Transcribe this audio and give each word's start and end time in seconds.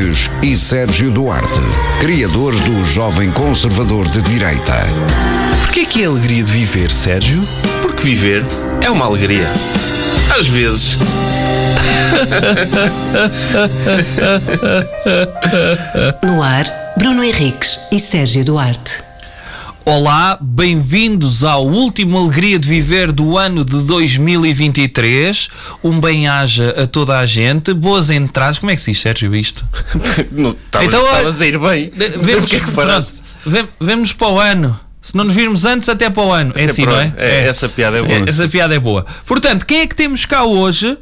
Henriques 0.00 0.30
e 0.42 0.56
Sérgio 0.56 1.10
Duarte, 1.10 1.60
criadores 2.00 2.58
do 2.60 2.82
Jovem 2.84 3.30
Conservador 3.32 4.08
de 4.08 4.22
Direita. 4.22 4.74
Porquê 5.60 5.84
que 5.84 6.02
é 6.02 6.06
a 6.06 6.08
alegria 6.08 6.42
de 6.42 6.50
viver, 6.50 6.90
Sérgio? 6.90 7.46
Porque 7.82 8.02
viver 8.02 8.42
é 8.82 8.88
uma 8.88 9.04
alegria. 9.04 9.46
Às 10.38 10.48
vezes. 10.48 10.96
No 16.22 16.42
ar, 16.42 16.64
Bruno 16.96 17.22
Henriques 17.22 17.80
e 17.92 18.00
Sérgio 18.00 18.42
Duarte. 18.42 19.09
Olá, 19.94 20.38
bem-vindos 20.40 21.42
ao 21.42 21.66
último 21.66 22.16
Alegria 22.16 22.60
de 22.60 22.68
Viver 22.68 23.10
do 23.10 23.36
ano 23.36 23.64
de 23.64 23.82
2023. 23.82 25.48
Um 25.82 25.98
bem-aja 25.98 26.76
a 26.80 26.86
toda 26.86 27.18
a 27.18 27.26
gente. 27.26 27.74
Boas 27.74 28.08
entradas. 28.08 28.60
Como 28.60 28.70
é 28.70 28.76
que 28.76 28.82
se 28.82 28.92
diz, 28.92 29.00
Sérgio, 29.00 29.34
isto? 29.34 29.66
Não, 30.30 30.50
Então, 30.80 31.04
estavas 31.04 31.42
a 31.42 31.46
ir 31.48 31.58
bem. 31.58 31.90
Sei 31.96 32.36
porque 32.36 32.54
é 32.56 32.60
que 32.60 32.70
paraste. 32.70 33.20
vemos 33.80 34.12
para 34.12 34.28
o 34.28 34.38
ano. 34.38 34.78
Se 35.02 35.16
não 35.16 35.24
nos 35.24 35.34
virmos 35.34 35.64
antes, 35.64 35.88
até 35.88 36.08
para 36.08 36.22
o 36.22 36.30
ano. 36.32 36.52
É 36.54 36.66
assim, 36.66 36.86
não 36.86 36.94
é? 36.94 37.04
ano. 37.06 37.14
É, 37.16 37.48
essa 37.48 37.68
piada 37.68 37.98
é 37.98 38.02
boa. 38.02 38.28
Essa 38.28 38.48
piada 38.48 38.74
é 38.74 38.78
boa. 38.78 39.04
Portanto, 39.26 39.66
quem 39.66 39.80
é 39.80 39.86
que 39.88 39.96
temos 39.96 40.24
cá 40.24 40.44
hoje? 40.44 40.96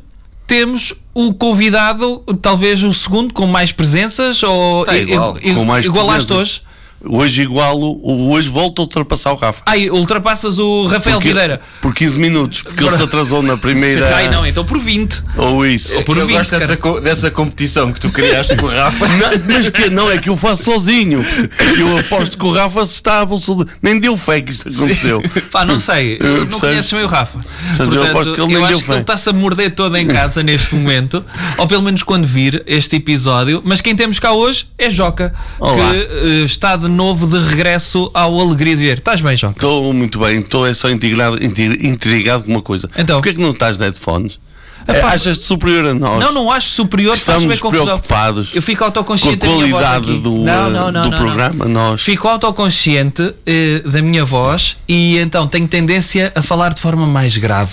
Temos 0.46 0.94
o 1.12 1.34
convidado, 1.34 2.24
talvez 2.40 2.82
o 2.84 2.94
segundo, 2.94 3.34
com 3.34 3.46
mais 3.46 3.70
presenças? 3.70 4.42
Ou 4.42 4.86
Tá 4.86 4.96
igual, 4.96 5.36
i- 5.42 5.50
i- 5.50 5.54
com 5.54 5.64
mais 5.66 5.84
igualaste 5.84 6.28
presença. 6.28 6.34
hoje? 6.40 6.62
Hoje 7.04 7.42
igualo, 7.42 7.92
o- 8.02 8.30
hoje 8.32 8.48
volto 8.48 8.80
a 8.80 8.82
ultrapassar 8.82 9.30
o 9.32 9.36
Rafa. 9.36 9.62
Ai, 9.66 9.88
ultrapassas 9.88 10.58
o 10.58 10.86
Rafael 10.88 11.14
Porque- 11.16 11.28
Videira. 11.28 11.60
Por 11.80 11.94
15 11.94 12.18
minutos, 12.18 12.62
porque 12.62 12.82
ele 12.82 12.96
se 12.96 13.02
atrasou 13.04 13.40
na 13.40 13.56
primeira. 13.56 14.10
Ai, 14.16 14.28
não, 14.28 14.44
então 14.44 14.64
por 14.64 14.80
20. 14.80 15.22
Ou 15.36 15.64
isso. 15.64 15.96
Ou 15.98 16.02
por 16.02 16.18
eu 16.18 16.26
20, 16.26 16.36
gosto 16.38 16.58
dessa, 16.58 16.76
co- 16.76 17.00
dessa 17.00 17.30
competição 17.30 17.92
que 17.92 18.00
tu 18.00 18.10
criaste 18.10 18.56
com 18.56 18.66
o 18.66 18.68
Rafa. 18.68 19.06
Não, 19.16 19.30
mas 19.54 19.68
que 19.70 19.90
não, 19.90 20.10
é 20.10 20.18
que 20.18 20.28
eu 20.28 20.36
faço 20.36 20.64
sozinho. 20.64 21.20
É 21.20 21.74
que 21.74 21.80
eu 21.80 21.98
aposto 21.98 22.36
que 22.36 22.44
o 22.44 22.52
Rafa 22.52 22.84
se 22.84 22.94
está 22.94 23.20
absoluto. 23.20 23.70
Nem 23.80 24.00
deu 24.00 24.16
fé 24.16 24.40
que 24.40 24.50
isto 24.50 24.68
aconteceu. 24.68 25.22
Pá, 25.52 25.64
não 25.64 25.78
sei, 25.78 26.18
Eu 26.20 26.26
não 26.40 26.46
percebo. 26.46 26.60
conheces 26.72 26.92
bem 26.92 27.04
o 27.04 27.06
Rafa. 27.06 27.38
eu 27.78 28.02
aposto 28.06 28.34
que 28.34 28.40
ele 28.40 28.46
nem 28.48 28.56
eu 28.56 28.66
deu 28.66 28.70
acho 28.76 28.80
que 28.80 28.86
fé. 28.86 28.92
ele 28.94 29.00
está-se 29.02 29.28
a 29.30 29.32
morder 29.32 29.74
todo 29.74 29.96
em 29.96 30.06
casa 30.06 30.42
neste 30.42 30.74
momento, 30.74 31.24
ou 31.56 31.66
pelo 31.68 31.82
menos 31.82 32.02
quando 32.02 32.26
vir 32.26 32.62
este 32.66 32.96
episódio. 32.96 33.62
Mas 33.64 33.80
quem 33.80 33.94
temos 33.94 34.18
cá 34.18 34.32
hoje 34.32 34.66
é 34.76 34.90
Joca, 34.90 35.32
Olá. 35.60 35.90
que 35.90 35.96
eh, 35.96 36.44
está 36.44 36.76
de 36.76 36.87
novo 36.88 37.26
de 37.26 37.38
regresso 37.50 38.10
ao 38.14 38.38
Alegria 38.40 38.76
de 38.76 38.82
Ver. 38.82 38.98
Estás 38.98 39.20
bem, 39.20 39.36
Joca? 39.36 39.54
Estou 39.56 39.92
muito 39.92 40.18
bem, 40.18 40.38
estou 40.40 40.66
é 40.66 40.74
só 40.74 40.90
intrigado, 40.90 41.42
intri- 41.44 41.86
intrigado 41.86 42.44
com 42.44 42.50
uma 42.50 42.62
coisa. 42.62 42.88
Então? 42.98 43.16
Porquê 43.16 43.30
é 43.30 43.34
que 43.34 43.40
não 43.40 43.50
estás 43.50 43.76
de 43.76 43.84
headphones? 43.84 44.38
É, 44.86 44.98
Epá, 44.98 45.08
Achas-te 45.08 45.44
superior 45.44 45.86
a 45.88 45.92
nós? 45.94 46.18
Não, 46.20 46.32
não 46.32 46.50
acho 46.50 46.68
superior, 46.68 47.14
Estamos 47.14 47.58
preocupados 47.60 48.54
Eu 48.54 48.62
fico 48.62 48.78
com 48.78 48.84
a 48.84 48.86
autoconsciente 48.86 49.36
da 49.36 49.46
minha 49.46 49.58
voz 49.58 49.70
qualidade 49.72 50.10
aqui. 50.12 50.20
do, 50.20 50.30
não, 50.44 50.70
não, 50.70 50.92
não, 50.92 51.10
do 51.10 51.16
programa. 51.16 51.64
Não. 51.66 51.90
Nós 51.90 52.00
Fico 52.00 52.26
autoconsciente 52.26 53.34
eh, 53.46 53.82
da 53.84 54.00
minha 54.00 54.24
voz 54.24 54.76
e 54.88 55.18
então 55.18 55.46
tenho 55.46 55.68
tendência 55.68 56.32
a 56.34 56.40
falar 56.42 56.72
de 56.72 56.80
forma 56.80 57.06
mais 57.06 57.36
grave. 57.36 57.70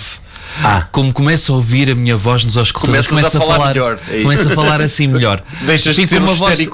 Ah. 0.64 0.86
Como 0.92 1.12
começo 1.12 1.52
a 1.52 1.56
ouvir 1.56 1.90
a 1.90 1.94
minha 1.94 2.16
voz 2.16 2.44
nos 2.44 2.56
auscultadores, 2.56 3.06
começo 3.08 3.36
a 3.36 3.40
falar 3.40 3.68
melhor, 3.68 3.98
é 4.10 4.22
começo 4.22 4.48
a 4.50 4.54
falar 4.54 4.80
assim 4.80 5.06
melhor. 5.06 5.42
Deixas 5.62 5.94
de 5.96 6.02
Fico 6.02 6.08
ser 6.08 6.22
uma 6.22 6.32
voz- 6.34 6.58
do 6.58 6.64
Sim. 6.64 6.68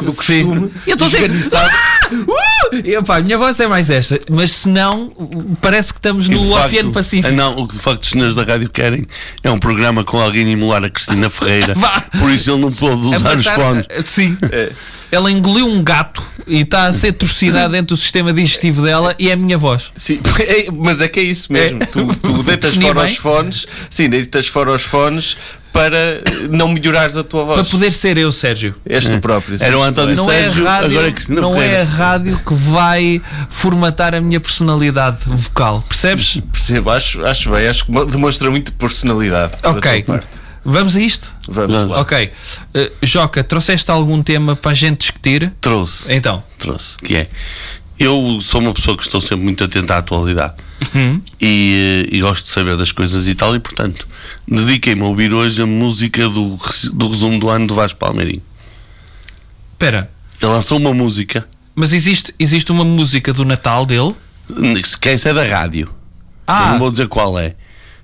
costume, 0.45 0.71
Eu 0.87 0.95
estou 0.95 1.09
sempre. 1.09 1.33
Ah! 1.55 2.09
Uh! 2.13 2.77
E, 2.85 2.95
epá, 2.95 3.19
a 3.19 3.21
minha 3.23 3.37
voz 3.37 3.59
é 3.61 3.67
mais 3.69 3.91
esta, 3.91 4.19
mas 4.31 4.51
se 4.51 4.69
não, 4.69 5.11
parece 5.61 5.93
que 5.93 5.99
estamos 5.99 6.29
no 6.29 6.41
de 6.41 6.49
facto, 6.51 6.65
Oceano 6.67 6.93
Pacífico. 6.93 7.29
ah, 7.29 7.33
Não, 7.33 7.57
o 7.59 7.69
que 7.69 7.75
de 7.75 7.81
facto 7.81 8.03
os 8.03 8.09
senhores 8.11 8.35
da 8.35 8.43
rádio 8.45 8.69
querem 8.71 9.05
é 9.43 9.51
um 9.51 9.59
programa 9.59 10.03
com 10.05 10.19
alguém 10.21 10.47
a 10.47 10.51
emular 10.51 10.83
a 10.85 10.89
Cristina 10.89 11.29
Ferreira. 11.29 11.75
Por 12.19 12.31
isso 12.31 12.51
ele 12.51 12.61
não 12.61 12.73
pode 12.73 12.95
A 12.95 13.17
usar 13.17 13.37
os 13.37 13.47
fones. 13.47 13.87
Sim. 14.05 14.37
Ela 15.13 15.31
engoliu 15.31 15.67
um 15.67 15.83
gato 15.85 16.23
e 16.47 16.63
está 16.63 16.87
a 16.87 16.93
ser 16.95 17.13
torcida 17.13 17.69
dentro 17.69 17.95
do 17.95 18.01
sistema 18.01 18.33
digestivo 18.33 18.81
dela 18.83 19.15
e 19.19 19.29
é 19.29 19.35
a 19.35 19.37
minha 19.37 19.59
voz. 19.59 19.93
Sim, 19.95 20.19
é- 20.41 20.69
mas 20.73 21.03
é 21.03 21.07
que 21.09 21.21
é 21.21 21.23
isso 21.23 21.53
mesmo. 21.53 21.83
É. 21.83 21.87
Tu, 21.87 22.07
tu 22.17 22.43
deitas 22.43 22.75
fora 22.77 22.95
bem. 23.03 23.05
os 23.13 23.17
fones, 23.19 23.67
sim, 23.91 24.09
deitas 24.09 24.47
fora 24.49 24.73
os 24.73 24.83
fones 24.83 25.37
para 25.73 26.23
não 26.51 26.69
melhorares 26.69 27.17
a 27.17 27.23
tua 27.25 27.45
voz. 27.45 27.61
Para 27.61 27.71
poder 27.71 27.93
ser 27.93 28.17
eu, 28.19 28.31
Sérgio. 28.33 28.75
És 28.87 29.09
tu 29.09 29.19
próprio. 29.21 29.59
sim, 29.59 29.65
Era 29.65 29.79
o 29.79 29.83
António 29.83 30.13
é. 30.13 30.17
Não 30.17 30.31
é, 30.31 30.43
Sérgio, 30.43 30.65
rádio, 30.65 30.87
agora 30.91 31.09
é 31.09 31.13
Cristina 31.13 31.41
não 31.41 31.63
é 31.63 31.81
a 31.81 31.85
rádio 31.85 32.41
que 32.47 32.55
vai 32.55 33.23
formatar 33.49 34.15
a 34.15 34.21
minha 34.21 34.41
personalidade 34.41 35.19
vocal, 35.27 35.83
percebes? 35.89 36.41
Percebo, 36.53 36.91
acho, 36.91 37.25
acho 37.25 37.51
bem, 37.51 37.69
acho 37.69 37.85
que 37.87 37.93
demonstra 38.07 38.51
muito 38.51 38.73
personalidade. 38.75 39.53
da 39.63 39.71
Ok. 39.71 40.05
Vamos 40.65 40.97
a 40.97 41.01
isto? 41.01 41.35
Vamos 41.49 41.75
Vamos. 41.75 41.91
lá. 41.95 42.01
Ok. 42.01 42.33
Uh, 42.75 43.07
Joca, 43.07 43.43
trouxeste 43.43 43.91
algum 43.91 44.23
tema 44.23 44.55
para 44.55 44.71
a 44.71 44.75
gente 44.75 44.99
discutir? 45.01 45.53
Trouxe. 45.61 46.13
Então. 46.15 46.43
Trouxe. 46.59 46.99
Que 46.99 47.17
é. 47.17 47.29
Eu 47.99 48.39
sou 48.41 48.61
uma 48.61 48.73
pessoa 48.73 48.97
que 48.97 49.03
estou 49.03 49.21
sempre 49.21 49.45
muito 49.45 49.63
atenta 49.65 49.95
à 49.95 49.99
atualidade. 49.99 50.55
Uhum. 50.95 51.21
E, 51.41 52.07
eh, 52.11 52.17
e 52.17 52.21
gosto 52.21 52.45
de 52.45 52.51
saber 52.51 52.77
das 52.77 52.91
coisas 52.91 53.29
e 53.29 53.35
tal, 53.37 53.55
e 53.55 53.61
portanto, 53.61 54.07
dediquei-me 54.49 55.03
a 55.03 55.05
ouvir 55.05 55.33
hoje 55.33 55.63
a 55.63 55.67
música 55.67 56.29
do, 56.29 56.59
do 56.93 57.09
resumo 57.09 57.39
do 57.39 57.49
ano 57.49 57.69
do 57.69 57.75
Vasco 57.77 57.99
Palmeirinho. 58.01 58.43
Espera, 59.75 60.11
Ele 60.41 60.51
lançou 60.51 60.79
uma 60.79 60.93
música, 60.93 61.47
mas 61.75 61.93
existe, 61.93 62.35
existe 62.39 62.73
uma 62.73 62.85
música 62.85 63.33
do 63.33 63.45
Natal 63.45 63.87
dele? 63.87 64.13
se 64.85 64.99
quer 64.99 65.15
isso 65.15 65.29
é 65.29 65.33
da 65.35 65.45
rádio. 65.45 65.87
Eu 65.87 65.95
Ah, 66.49 66.73
não 66.73 66.79
vou 66.81 66.91
dizer 66.91 67.07
qual 67.07 67.39
é. 67.39 67.55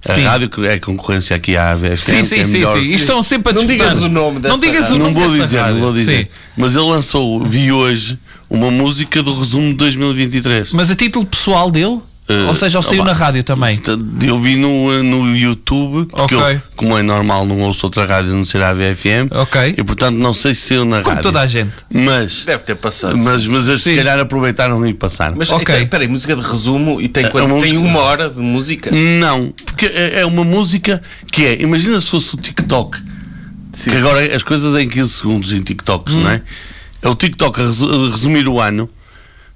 A 0.06 0.12
Sim. 0.12 0.22
rádio 0.22 0.48
que 0.48 0.64
é 0.66 0.78
concorrência 0.78 1.34
aqui 1.34 1.56
à 1.56 1.72
AVFM. 1.72 1.96
sim, 1.96 2.24
sim, 2.24 2.36
é 2.40 2.44
sim, 2.44 2.52
melhor. 2.52 2.72
sim. 2.82 2.88
E 2.88 2.94
estão 2.94 3.22
sempre 3.22 3.50
a 3.50 3.54
Não 3.54 3.66
disputar. 3.66 3.88
digas 3.94 4.04
o 4.04 4.08
nome 4.08 4.38
dessa 4.40 4.54
Não 4.54 4.60
digas 4.60 4.78
o 4.78 4.82
rádio. 4.82 4.98
Não 4.98 5.04
nome 5.12 5.14
vou 5.28 5.28
dizer, 5.38 5.56
rádio. 5.58 5.74
não 5.74 5.80
vou 5.80 5.92
dizer. 5.92 6.18
Sim. 6.18 6.26
Mas 6.56 6.76
ele 6.76 6.84
lançou, 6.86 7.42
vi 7.44 7.72
hoje, 7.72 8.16
uma 8.48 8.70
música 8.70 9.22
do 9.22 9.36
resumo 9.36 9.68
de 9.70 9.74
2023. 9.74 10.72
Mas 10.72 10.90
a 10.90 10.94
título 10.94 11.26
pessoal 11.26 11.70
dele? 11.70 11.98
Eh, 12.30 12.44
Ou 12.46 12.54
seja, 12.54 12.76
ele 12.78 12.84
saiu 12.86 13.02
opa, 13.02 13.10
na 13.12 13.16
rádio 13.18 13.42
também? 13.42 13.80
Eu 14.22 14.38
vi 14.38 14.56
no, 14.56 15.02
no 15.02 15.34
YouTube, 15.34 16.06
porque 16.10 16.34
Ok. 16.34 16.54
eu, 16.56 16.62
como 16.76 16.98
é 16.98 17.02
normal, 17.02 17.46
não 17.46 17.58
ouço 17.60 17.86
outra 17.86 18.04
rádio 18.04 18.32
não 18.34 18.44
ser 18.44 18.60
a 18.62 18.68
AVFM. 18.68 19.28
Ok. 19.32 19.74
E 19.78 19.82
portanto 19.82 20.16
não 20.16 20.34
sei 20.34 20.52
se 20.52 20.60
saiu 20.68 20.84
na 20.84 20.98
Como 21.00 21.08
rádio. 21.08 21.22
toda 21.22 21.40
a 21.40 21.46
gente. 21.46 21.72
Mas, 21.90 22.44
Deve 22.44 22.64
ter 22.64 22.74
passado. 22.74 23.16
mas, 23.16 23.46
mas 23.46 23.66
eles 23.68 23.80
se 23.80 23.92
Sim. 23.92 23.96
calhar 23.96 24.18
aproveitaram 24.18 24.86
e 24.86 24.92
passaram. 24.92 25.36
Mas 25.38 25.50
Ok. 25.50 25.62
então, 25.74 25.82
espera 25.84 26.04
aí, 26.04 26.08
música 26.08 26.36
de 26.36 26.42
resumo 26.42 27.00
e 27.00 27.08
tem, 27.08 27.24
É 27.24 27.28
quanto? 27.30 27.46
uma 27.46 27.62
tem 27.62 27.72
música- 27.72 27.88
uma 27.88 28.00
hora 28.00 28.28
de 28.28 28.40
música? 28.40 28.90
Não, 28.92 29.50
porque 29.64 29.86
é 29.86 30.20
é 30.20 30.26
uma 30.26 30.44
música 30.44 31.00
que 31.32 31.46
é, 31.46 31.62
imagina 31.62 31.98
se 31.98 32.08
fosse 32.10 32.34
o 32.34 32.36
TikTok, 32.36 32.98
que 33.72 33.90
agora 33.96 34.36
as 34.36 34.42
coisas 34.42 34.74
em 34.78 34.86
15 34.86 35.10
segundos 35.14 35.50
em 35.52 35.60
TikToks, 35.60 36.12
Hum. 36.12 36.20
não 36.24 36.30
é? 36.30 36.42
É 37.00 37.08
o 37.08 37.14
TikTok 37.14 37.58
a 37.58 37.64
resumir 38.10 38.46
o 38.48 38.60
ano, 38.60 38.90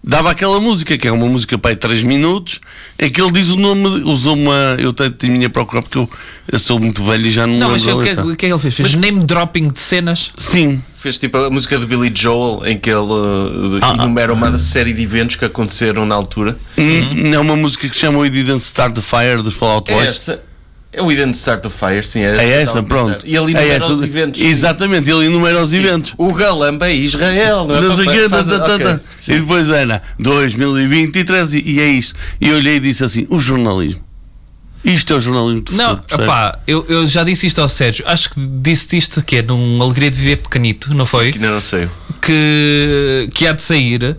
dava 0.04 0.30
aquela 0.30 0.60
música, 0.60 0.96
que 0.98 1.06
é 1.06 1.12
uma 1.12 1.26
música 1.26 1.56
para 1.56 1.70
aí 1.70 1.76
3 1.76 2.02
minutos, 2.02 2.60
em 2.98 3.08
que 3.10 3.20
ele 3.20 3.30
diz 3.30 3.48
o 3.50 3.56
nome, 3.56 3.86
usou 4.04 4.34
uma, 4.36 4.76
eu 4.78 4.92
tenho 4.92 5.10
tenho 5.10 5.32
minha 5.34 5.48
procurar 5.50 5.82
porque 5.82 5.98
eu, 5.98 6.08
eu 6.50 6.58
sou 6.58 6.78
muito 6.80 7.02
velho 7.04 7.26
e 7.26 7.30
já 7.30 7.46
não, 7.46 7.56
Não, 7.58 7.70
mas 7.70 7.86
o 7.86 8.00
que, 8.00 8.08
é- 8.08 8.10
letra. 8.10 8.24
o 8.26 8.36
que 8.36 8.46
é 8.46 8.48
que 8.48 8.52
ele 8.54 8.58
fez? 8.60 8.74
Fez 8.76 8.94
name 8.94 9.24
dropping 9.24 9.68
de 9.68 9.78
cenas? 9.80 10.32
Sim, 10.36 10.82
Fez 10.94 11.18
tipo 11.18 11.36
a 11.36 11.50
música 11.50 11.76
de 11.78 11.84
Billy 11.86 12.12
Joel 12.14 12.62
em 12.64 12.78
que 12.78 12.88
ele 12.88 12.98
uh, 13.00 13.78
Ah, 13.82 13.90
ah. 13.90 13.94
enumera 13.94 14.32
uma 14.32 14.56
série 14.58 14.92
de 14.92 15.02
eventos 15.02 15.34
que 15.34 15.44
aconteceram 15.44 16.06
na 16.06 16.14
altura. 16.14 16.56
Hum, 16.78 17.34
é 17.34 17.38
uma 17.40 17.56
música 17.56 17.88
que 17.88 17.92
se 17.94 18.00
chama 18.00 18.18
We 18.20 18.30
Didn't 18.30 18.62
Start 18.62 18.94
the 18.94 19.02
Fire 19.02 19.42
dos 19.42 19.54
Fallout 19.54 19.90
É 19.90 19.94
Boys. 19.96 20.08
essa. 20.08 20.42
É 20.94 21.00
o 21.00 21.10
Ident 21.10 21.34
Start 21.34 21.62
the 21.62 21.70
Fire, 21.70 22.02
sim. 22.04 22.20
É, 22.20 22.32
É 22.34 22.36
que 22.36 22.42
essa, 22.52 22.82
pronto. 22.82 23.24
E 23.24 23.34
ele 23.34 23.54
é 23.54 23.60
enumera 23.62 23.84
essa. 23.84 23.92
os 23.94 24.02
eventos. 24.02 24.40
Exatamente, 24.42 25.10
ele 25.10 25.24
enumera 25.24 25.62
os 25.62 25.72
eventos. 25.72 26.14
O 26.18 26.34
Galamba 26.34 26.86
é 26.88 26.94
Israel, 26.94 27.66
não 27.66 27.76
é? 27.76 27.80
Não 27.80 27.96
sei 27.96 28.04
Para- 28.04 28.14
quê, 28.14 28.28
faz- 28.28 28.46
tá, 28.48 28.58
tá, 28.60 28.74
ok. 28.74 28.84
tá. 28.86 29.00
E 29.28 29.38
depois 29.38 29.70
era 29.70 30.02
2023 30.18 31.54
e, 31.54 31.62
e 31.64 31.80
é 31.80 31.88
isto. 31.88 32.18
E 32.40 32.48
eu 32.48 32.56
olhei 32.56 32.76
e 32.76 32.80
disse 32.80 33.02
assim: 33.04 33.26
o 33.30 33.40
jornalismo. 33.40 34.02
Isto 34.84 35.12
é 35.12 35.16
o 35.16 35.20
jornalismo 35.20 35.62
de 35.62 35.74
Não, 35.74 35.90
futuro, 35.90 36.06
percebe? 36.08 36.26
pá, 36.28 36.58
eu, 36.66 36.84
eu 36.88 37.06
já 37.06 37.22
disse 37.22 37.46
isto 37.46 37.60
ao 37.60 37.68
Sérgio. 37.68 38.04
Acho 38.06 38.30
que 38.30 38.40
disse 38.60 38.96
isto 38.98 39.22
que 39.22 39.36
é 39.36 39.42
num 39.42 39.80
Alegria 39.80 40.10
de 40.10 40.18
Viver 40.18 40.36
Pequenito, 40.38 40.92
não 40.92 41.06
foi? 41.06 41.30
Que 41.30 41.38
ainda 41.38 41.52
não 41.52 41.60
sei. 41.60 41.88
que, 42.20 43.30
que 43.32 43.46
há 43.46 43.52
de 43.52 43.62
sair 43.62 44.16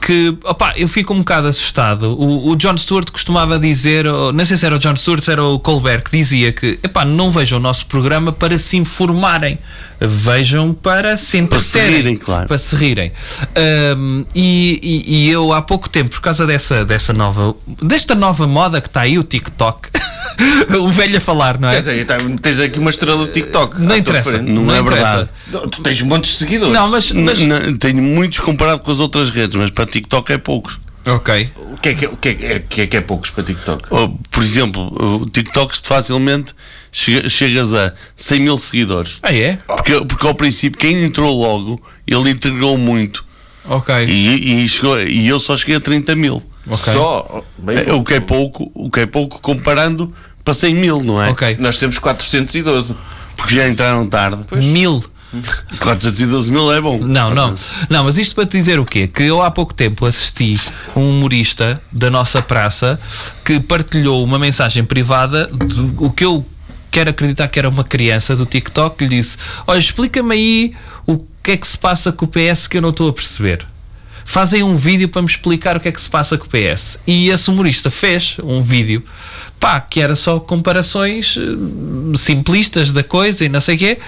que 0.00 0.36
opá, 0.44 0.72
eu 0.76 0.88
fico 0.88 1.12
um 1.12 1.18
bocado 1.18 1.48
assustado. 1.48 2.16
O, 2.18 2.50
o 2.50 2.56
John 2.56 2.76
Stewart 2.76 3.10
costumava 3.10 3.58
dizer, 3.58 4.04
não 4.34 4.44
sei 4.46 4.56
se 4.56 4.64
era 4.66 4.76
o 4.76 4.78
John 4.78 4.96
Stewart, 4.96 5.22
se 5.22 5.30
era 5.30 5.42
o 5.44 5.58
Colbert, 5.58 6.02
que 6.04 6.10
dizia 6.16 6.52
que 6.52 6.78
epá, 6.82 7.04
não 7.04 7.30
vejam 7.30 7.58
o 7.58 7.62
nosso 7.62 7.86
programa 7.86 8.32
para 8.32 8.58
se 8.58 8.76
informarem, 8.76 9.58
vejam 10.00 10.72
para 10.72 11.16
se 11.16 11.38
entreterem, 11.38 11.96
rirem, 11.96 12.16
claro. 12.16 12.48
para 12.48 12.58
se 12.58 12.74
rirem. 12.74 13.12
Ahm, 13.54 14.24
e, 14.34 14.80
e- 14.82 15.14
e 15.26 15.30
eu 15.30 15.52
há 15.52 15.60
pouco 15.62 15.88
tempo, 15.88 16.10
por 16.10 16.20
causa 16.20 16.46
dessa, 16.46 16.84
dessa 16.84 17.12
nova, 17.12 17.54
desta 17.82 18.14
nova 18.14 18.46
moda 18.46 18.80
que 18.80 18.86
está 18.88 19.02
aí, 19.02 19.18
o 19.18 19.22
TikTok, 19.24 19.88
o 20.80 20.88
velho 20.88 21.18
a 21.18 21.20
falar, 21.20 21.58
não 21.58 21.68
é? 21.68 21.74
Tens, 21.74 21.88
aí, 21.88 22.04
tá- 22.04 22.16
tens 22.40 22.60
aqui 22.60 22.78
uma 22.78 22.90
estrela 22.90 23.18
do 23.26 23.30
TikTok. 23.32 23.80
Não 23.82 23.96
interessa, 23.96 24.30
frente. 24.30 24.50
Não 24.50 24.74
é 24.74 24.80
interessa. 24.80 25.04
verdade. 25.04 25.30
Não, 25.48 25.68
Tu 25.68 25.82
tens 25.82 26.00
montes 26.02 26.30
de 26.32 26.36
seguidores. 26.38 26.72
Não, 26.72 26.88
mas, 26.88 27.12
mas 27.12 27.40
n- 27.40 27.74
tenho 27.78 28.02
muitos 28.02 28.40
comparado 28.40 28.80
com 28.80 28.90
as 28.90 29.00
outras 29.00 29.30
redes, 29.30 29.56
mas 29.56 29.70
para 29.70 29.84
TikTok 29.90 30.32
é 30.32 30.38
poucos. 30.38 30.78
Ok. 31.06 31.50
O 31.56 31.76
que 31.78 31.88
é 31.88 31.94
que 31.94 32.04
é, 32.04 32.08
o 32.08 32.16
que 32.16 32.28
é, 32.28 32.32
é, 32.32 32.58
que 32.60 32.80
é, 32.82 32.86
que 32.86 32.96
é 32.96 33.00
poucos 33.00 33.30
para 33.30 33.42
TikTok? 33.42 33.84
Ou, 33.90 34.18
por 34.30 34.42
exemplo, 34.42 34.82
o 35.22 35.26
TikTok 35.28 35.74
facilmente 35.82 36.54
chega- 36.92 37.26
chegas 37.28 37.72
a 37.74 37.92
100 38.14 38.40
mil 38.40 38.58
seguidores. 38.58 39.18
Ah, 39.22 39.34
é? 39.34 39.56
Porque, 39.66 40.04
porque 40.04 40.26
ao 40.26 40.34
princípio, 40.34 40.78
quem 40.78 41.02
entrou 41.02 41.34
logo, 41.40 41.80
ele 42.06 42.30
integrou 42.30 42.76
muito. 42.76 43.24
Ok. 43.64 43.94
E, 44.06 44.62
e, 44.64 44.68
chegou, 44.68 45.00
e 45.02 45.26
eu 45.26 45.40
só 45.40 45.56
cheguei 45.56 45.76
a 45.76 45.80
30 45.80 46.14
mil. 46.14 46.42
Ok. 46.68 46.92
Só. 46.92 47.42
Bem 47.58 47.78
É, 47.78 47.92
O 47.94 48.04
que 48.04 48.14
é 48.14 48.20
pouco. 48.20 48.70
o 48.74 48.90
que 48.90 49.00
é 49.00 49.06
pouco 49.06 49.40
comparando 49.40 50.12
para 50.44 50.52
100 50.54 50.74
mil, 50.74 51.00
não 51.02 51.20
é? 51.22 51.30
Ok. 51.30 51.56
Nós 51.58 51.78
temos 51.78 51.98
412. 51.98 52.94
Porque 53.36 53.54
já 53.54 53.66
entraram 53.66 54.06
tarde. 54.06 54.44
Mil. 54.56 55.02
412 55.80 56.50
mil 56.50 56.72
é 56.72 56.80
bom. 56.80 56.98
Não, 56.98 57.32
não. 57.32 57.54
Não, 57.88 58.04
mas 58.04 58.18
isto 58.18 58.34
para 58.34 58.46
te 58.46 58.56
dizer 58.56 58.78
o 58.80 58.84
quê? 58.84 59.06
Que 59.06 59.24
eu 59.24 59.40
há 59.42 59.50
pouco 59.50 59.72
tempo 59.72 60.04
assisti 60.04 60.58
um 60.96 61.08
humorista 61.10 61.80
da 61.92 62.10
nossa 62.10 62.42
praça 62.42 62.98
que 63.44 63.60
partilhou 63.60 64.24
uma 64.24 64.38
mensagem 64.38 64.84
privada 64.84 65.46
do 65.46 66.04
o 66.04 66.10
que 66.10 66.24
eu 66.24 66.44
quero 66.90 67.10
acreditar 67.10 67.46
que 67.48 67.58
era 67.58 67.68
uma 67.68 67.84
criança 67.84 68.34
do 68.34 68.44
TikTok 68.44 68.96
que 68.96 69.04
lhe 69.06 69.16
disse: 69.16 69.38
Olha, 69.66 69.78
explica-me 69.78 70.34
aí 70.34 70.74
o 71.06 71.18
que 71.42 71.52
é 71.52 71.56
que 71.56 71.66
se 71.66 71.78
passa 71.78 72.10
com 72.10 72.24
o 72.24 72.28
PS 72.28 72.66
que 72.66 72.78
eu 72.78 72.82
não 72.82 72.90
estou 72.90 73.08
a 73.08 73.12
perceber. 73.12 73.66
Fazem 74.30 74.62
um 74.62 74.76
vídeo 74.76 75.08
para 75.08 75.22
me 75.22 75.26
explicar 75.28 75.76
o 75.76 75.80
que 75.80 75.88
é 75.88 75.92
que 75.92 76.00
se 76.00 76.08
passa 76.08 76.38
com 76.38 76.44
o 76.44 76.48
PS. 76.48 77.00
E 77.04 77.30
esse 77.30 77.50
humorista 77.50 77.90
fez 77.90 78.36
um 78.44 78.62
vídeo, 78.62 79.02
pá, 79.58 79.80
que 79.80 80.00
era 80.00 80.14
só 80.14 80.38
comparações 80.38 81.36
eh, 81.36 82.16
simplistas 82.16 82.92
da 82.92 83.02
coisa 83.02 83.44
e 83.44 83.48
não 83.48 83.60
sei 83.60 83.74
o 83.74 83.78
quê. 83.78 83.98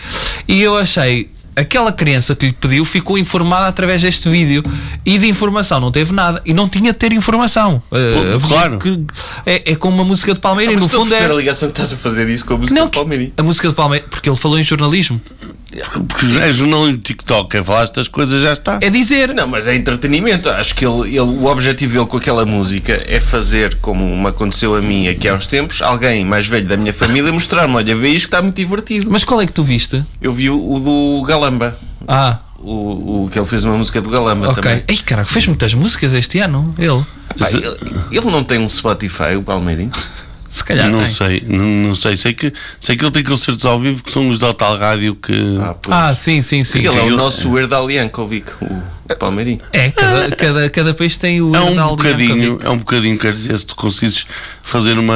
E 0.46 0.62
eu 0.62 0.76
achei, 0.76 1.28
aquela 1.56 1.90
criança 1.92 2.36
que 2.36 2.46
lhe 2.46 2.52
pediu 2.52 2.84
ficou 2.84 3.18
informada 3.18 3.66
através 3.66 4.00
deste 4.00 4.28
vídeo 4.28 4.62
e 5.04 5.18
de 5.18 5.26
informação 5.26 5.80
não 5.80 5.90
teve 5.90 6.12
nada 6.12 6.40
e 6.46 6.54
não 6.54 6.68
tinha 6.68 6.92
de 6.92 6.98
ter 7.00 7.12
informação. 7.12 7.82
Pô, 7.90 8.46
claro. 8.46 8.78
que 8.78 9.04
é, 9.44 9.72
é 9.72 9.74
como 9.74 9.96
uma 9.96 10.04
música 10.04 10.32
de 10.34 10.38
Palmeira 10.38 10.70
e 10.70 10.76
Mas 10.76 10.84
no 10.84 10.88
fundo 10.88 11.12
é. 11.12 11.24
a 11.24 11.34
ligação 11.34 11.68
que 11.68 11.72
estás 11.72 11.92
a 11.92 11.96
fazer 11.96 12.28
disso 12.28 12.44
com 12.44 12.54
a 12.54 12.58
música 12.58 12.78
Não, 12.78 12.86
do 12.86 12.92
Palmeirinho. 12.92 13.32
que- 13.34 13.40
a 13.40 13.44
música 13.44 13.68
de 13.68 13.74
Palmeira, 13.74 14.06
porque 14.08 14.28
ele 14.30 14.36
falou 14.36 14.56
em 14.56 14.62
jornalismo. 14.62 15.20
Porque 16.08 16.26
é 16.38 16.52
jornalismo 16.52 16.96
do 16.96 17.02
TikTok, 17.02 17.50
quer 17.50 17.64
falar 17.64 17.84
estas 17.84 18.08
coisas 18.08 18.42
já 18.42 18.52
está. 18.52 18.78
É 18.82 18.90
dizer. 18.90 19.34
Não, 19.34 19.46
mas 19.46 19.66
é 19.66 19.74
entretenimento. 19.74 20.48
Acho 20.50 20.74
que 20.74 20.84
ele, 20.86 21.08
ele- 21.08 21.20
o 21.20 21.46
objetivo 21.46 21.94
dele 21.94 22.06
com 22.06 22.16
aquela 22.16 22.44
música 22.44 23.02
é 23.06 23.18
fazer, 23.20 23.74
como 23.76 24.04
me 24.16 24.28
aconteceu 24.28 24.74
a 24.74 24.80
mim 24.82 25.08
aqui 25.08 25.28
há 25.28 25.34
uns 25.34 25.46
tempos, 25.46 25.80
alguém 25.82 26.24
mais 26.24 26.46
velho 26.46 26.66
da 26.66 26.76
minha 26.76 26.92
família 26.92 27.32
mostrar-me: 27.32 27.74
olha, 27.74 27.96
vê 27.96 28.08
isto 28.08 28.22
que 28.28 28.34
está 28.34 28.42
muito 28.42 28.56
divertido. 28.56 29.10
Mas 29.10 29.24
qual 29.24 29.40
é 29.40 29.46
que 29.46 29.52
tu 29.52 29.64
viste? 29.64 30.04
Eu 30.20 30.32
vi 30.32 30.50
o, 30.50 30.56
o 30.72 30.78
do 30.80 31.22
Galamba. 31.26 31.76
Ah, 32.06 32.38
O, 32.58 33.24
o 33.24 33.28
que 33.30 33.38
ele 33.38 33.46
fez 33.46 33.64
uma 33.64 33.76
música 33.76 34.00
do 34.00 34.08
Galamba 34.10 34.50
ok. 34.50 34.62
também. 34.62 34.84
Ei, 34.88 34.96
caraca, 34.98 35.28
fez 35.28 35.46
muitas 35.46 35.74
músicas 35.74 36.12
este 36.12 36.38
ano, 36.38 36.74
ele. 36.78 37.04
Pá, 37.38 37.48
ele, 37.50 37.66
ele 38.10 38.30
não 38.30 38.44
tem 38.44 38.58
um 38.58 38.68
Spotify, 38.68 39.36
o 39.36 39.42
Palmeirinho. 39.42 39.90
Se 40.52 40.62
calhar 40.62 40.90
não 40.90 40.98
tem. 40.98 41.10
sei, 41.10 41.42
não, 41.48 41.64
não 41.64 41.94
sei. 41.94 42.14
Sei 42.14 42.34
que, 42.34 42.52
sei 42.78 42.94
que 42.94 43.02
ele 43.02 43.10
tem 43.10 43.24
concertos 43.24 43.64
ao 43.64 43.80
vivo 43.80 44.04
que 44.04 44.10
são 44.10 44.28
os 44.28 44.38
da 44.38 44.52
tal 44.52 44.76
rádio 44.76 45.14
que. 45.14 45.32
Ah, 45.58 45.74
pois. 45.80 45.96
Ah, 45.96 46.14
sim, 46.14 46.42
sim, 46.42 46.62
sim. 46.62 46.80
ele 46.80 46.88
é 46.88 47.02
o 47.04 47.16
nosso 47.16 47.58
Erdal 47.58 47.90
Jankovic, 47.90 48.52
o 48.60 49.16
Palmeirinho. 49.16 49.58
É, 49.72 49.90
cada, 49.90 50.36
cada, 50.36 50.70
cada 50.70 50.94
país 50.94 51.16
tem 51.16 51.40
o 51.40 51.56
é 51.56 51.60
um 51.60 51.74
bocadinho, 51.88 52.58
é 52.62 52.68
um 52.68 52.76
bocadinho, 52.76 53.18
quer 53.18 53.32
dizer, 53.32 53.56
se 53.58 53.64
tu 53.64 53.74
conseguisses 53.74 54.26
fazer 54.62 54.98
uma, 54.98 55.14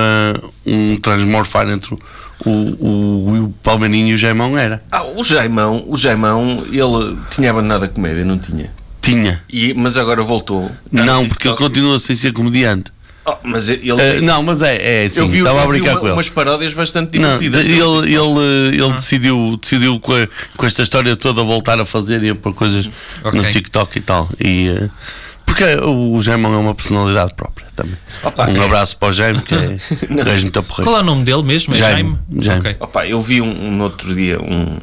um 0.65 0.97
transmorfar 0.97 1.69
entre 1.69 1.95
o, 1.95 2.51
o, 2.51 3.45
o 3.45 3.51
Palmeirinho 3.63 4.09
e 4.09 4.15
o 4.15 4.19
Jaimão 4.19 4.57
era. 4.57 4.83
Ah, 4.91 5.05
o 5.19 5.23
Jaimão, 5.23 5.85
o 5.87 5.97
Jaimão, 5.97 6.65
ele 6.71 7.19
tinha 7.31 7.51
abandonado 7.51 7.85
a 7.85 7.89
comédia, 7.89 8.25
não 8.25 8.39
tinha? 8.39 8.73
Tinha. 9.03 9.43
E, 9.51 9.75
mas 9.75 9.99
agora 9.99 10.23
voltou. 10.23 10.71
Não, 10.91 11.29
porque 11.29 11.47
ele 11.47 11.57
continua 11.57 11.99
sem 11.99 12.17
ser 12.17 12.33
comediante. 12.33 12.96
Oh, 13.29 13.37
mas 13.43 13.69
ele. 13.69 13.91
Eh, 14.01 14.21
não, 14.21 14.43
mas 14.43 14.63
é, 14.63 15.05
é 15.05 15.09
sim, 15.09 15.21
eu 15.21 15.29
vi, 15.29 15.39
estava 15.39 15.61
a 15.61 15.65
eu 15.65 15.71
vi 15.73 15.79
brincar 15.79 15.93
uma- 15.95 16.01
com 16.01 16.07
ele. 16.07 16.13
umas 16.15 16.29
paródias 16.29 16.73
bastante 16.75 17.19
Não, 17.19 17.39
divertidas. 17.39 17.67
ele, 17.67 18.15
ele, 18.15 18.83
ele 18.85 18.93
decidiu, 18.95 19.59
decidiu 19.61 19.99
com, 19.99 20.13
a- 20.15 20.29
com 20.57 20.65
esta 20.67 20.83
história 20.83 21.17
toda 21.17 21.43
voltar 21.43 21.81
a 21.81 21.85
fazer 21.85 22.23
e 22.23 22.31
a 22.31 22.35
pôr 22.37 22.55
coisas 22.55 22.89
Ok. 23.25 23.41
no 23.41 23.49
TikTok 23.51 23.99
e 23.99 24.01
tal. 24.01 24.29
E, 24.39 24.69
eh, 24.69 24.89
porque 25.45 25.65
o 25.85 26.21
Jaimão 26.23 26.55
é 26.55 26.59
uma 26.59 26.75
personalidade 26.75 27.35
própria 27.35 27.67
também. 27.75 27.97
um 28.59 28.63
abraço 28.65 28.97
para 28.97 29.09
o 29.09 29.13
Jaime, 29.13 29.41
que 29.43 29.55
é 29.55 29.79
gajo 30.25 30.43
muito. 30.43 30.63
Qual 30.63 30.97
é 30.97 31.01
o 31.01 31.05
nome 31.05 31.25
dele 31.25 31.43
mesmo? 31.43 31.75
É 31.75 31.79
Jaime, 31.79 32.17
Jaime? 32.31 32.45
Jaime. 32.45 32.61
Ok. 32.61 32.77
Opa, 32.81 33.07
eu 33.07 33.21
vi 33.23 33.41
um, 33.41 33.67
um 33.69 33.71
no 33.77 33.85
outro 33.85 34.15
dia 34.15 34.39
um, 34.41 34.77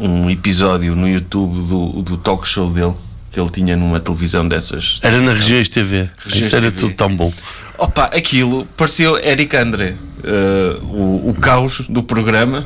um 0.00 0.30
episódio 0.30 0.94
no 0.94 1.08
YouTube 1.08 1.60
do, 1.66 2.02
do 2.02 2.16
talk 2.16 2.46
show 2.48 2.70
dele 2.70 2.94
que 3.32 3.40
ele 3.40 3.50
tinha 3.50 3.76
numa 3.76 3.98
televisão 3.98 4.46
dessas. 4.46 4.98
Era 5.02 5.20
na 5.20 5.32
Regiões 5.32 5.68
TV. 5.68 6.08
Regiões 6.24 6.46
Isso 6.46 6.56
era 6.56 6.70
TV. 6.70 6.80
tudo 6.86 6.94
tão 6.94 7.14
bom. 7.16 7.32
Opa, 7.78 8.04
aquilo 8.04 8.66
pareceu 8.76 9.18
Eric 9.18 9.56
André, 9.56 9.94
eh, 10.22 10.76
o, 10.82 11.30
o 11.30 11.36
caos 11.40 11.80
do 11.88 12.00
programa, 12.02 12.64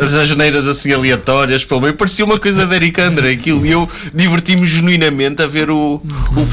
as 0.00 0.14
asneiras 0.14 0.66
assim 0.66 0.92
aleatórias, 0.92 1.64
pelo 1.64 1.82
meio, 1.82 1.94
parecia 1.94 2.24
uma 2.24 2.36
coisa 2.38 2.66
de 2.66 2.74
Eric 2.74 3.00
André, 3.00 3.30
aquilo, 3.30 3.64
e 3.64 3.70
eu 3.70 3.88
diverti-me 4.12 4.66
genuinamente 4.66 5.40
a 5.42 5.46
ver 5.46 5.70
o, 5.70 6.02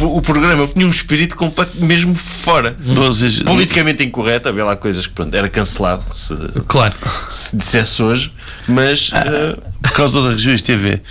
o, 0.02 0.18
o 0.18 0.22
programa, 0.22 0.62
eu 0.64 0.68
tinha 0.68 0.86
um 0.86 0.90
espírito 0.92 1.36
completo, 1.36 1.72
mesmo 1.84 2.14
fora. 2.14 2.76
Vocês- 2.80 3.40
Politicamente 3.40 4.04
incorreto, 4.04 4.48
havia 4.50 4.66
lá 4.66 4.76
coisas 4.76 5.08
que 5.08 5.14
pronto, 5.14 5.34
era 5.34 5.50
cancelado 5.50 6.04
se, 6.14 6.36
Claro. 6.68 6.94
se 7.32 7.56
dissesse 7.58 8.04
hoje, 8.04 8.32
mas 8.68 9.10
eh, 9.14 9.58
Por 9.82 9.92
causa 9.94 10.22
da 10.22 10.30
Regiões 10.32 10.62
TV. 10.62 11.02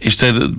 Isto 0.00 0.24
é 0.24 0.32
de- 0.32 0.54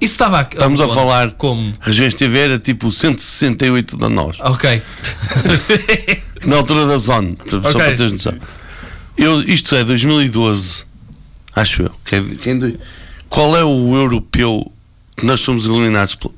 Isso 0.00 0.12
estava 0.14 0.40
aqui. 0.40 0.54
estamos 0.56 0.80
a 0.80 0.84
onde? 0.84 0.94
falar. 0.94 1.30
Como? 1.32 1.72
Regiões 1.80 2.14
TV 2.14 2.38
era 2.38 2.58
tipo 2.58 2.88
o 2.88 2.92
168 2.92 3.96
da 3.96 4.08
nós. 4.08 4.36
Ok. 4.40 4.82
Na 6.46 6.56
altura 6.56 6.86
da 6.86 6.98
Zone, 6.98 7.36
só 7.48 7.58
Ok. 7.58 7.72
para 7.72 7.94
teres 7.94 8.12
noção. 8.12 8.34
Eu, 9.16 9.42
isto 9.42 9.74
é 9.74 9.84
2012, 9.84 10.84
acho 11.54 11.82
eu. 11.82 11.90
que 12.04 12.14
é- 12.16 12.22
que 12.22 12.50
é 12.50 12.72
qual 13.28 13.56
é 13.56 13.62
o 13.64 13.94
europeu 13.94 14.72
que 15.16 15.26
nós 15.26 15.40
somos 15.40 15.66
eliminados? 15.66 16.14
Pelo, 16.16 16.34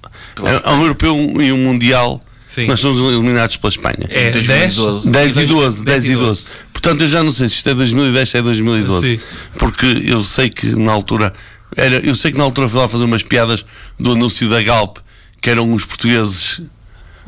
é, 0.46 0.60
há 0.64 0.72
um 0.74 0.82
europeu 0.82 1.16
e 1.40 1.52
um 1.52 1.58
mundial 1.58 2.20
Sim. 2.46 2.66
nós 2.66 2.80
somos 2.80 3.00
eliminados 3.00 3.56
pela 3.56 3.70
Espanha. 3.70 4.06
É 4.08 4.30
2012. 4.32 5.10
10 5.10 5.36
e 5.36 5.44
12, 5.46 5.84
10 5.84 6.04
10 6.04 6.16
e 6.16 6.20
12. 6.20 6.44
Portanto, 6.72 7.00
eu 7.02 7.08
já 7.08 7.22
não 7.22 7.30
sei 7.30 7.48
se 7.48 7.54
isto 7.56 7.70
é 7.70 7.74
2010 7.74 8.34
ou 8.34 8.40
é 8.40 8.42
2012. 8.42 9.08
Sim. 9.16 9.22
Porque 9.56 9.86
eu 10.06 10.20
sei 10.22 10.50
que 10.50 10.66
na 10.74 10.92
altura. 10.92 11.32
Era, 11.76 11.96
eu 12.06 12.14
sei 12.14 12.32
que 12.32 12.38
na 12.38 12.44
altura 12.44 12.68
fui 12.68 12.80
lá 12.80 12.88
fazer 12.88 13.04
umas 13.04 13.22
piadas 13.22 13.64
do 13.98 14.12
anúncio 14.12 14.48
da 14.48 14.62
Galp, 14.62 14.98
que 15.40 15.50
eram 15.50 15.72
os 15.72 15.84
portugueses 15.84 16.60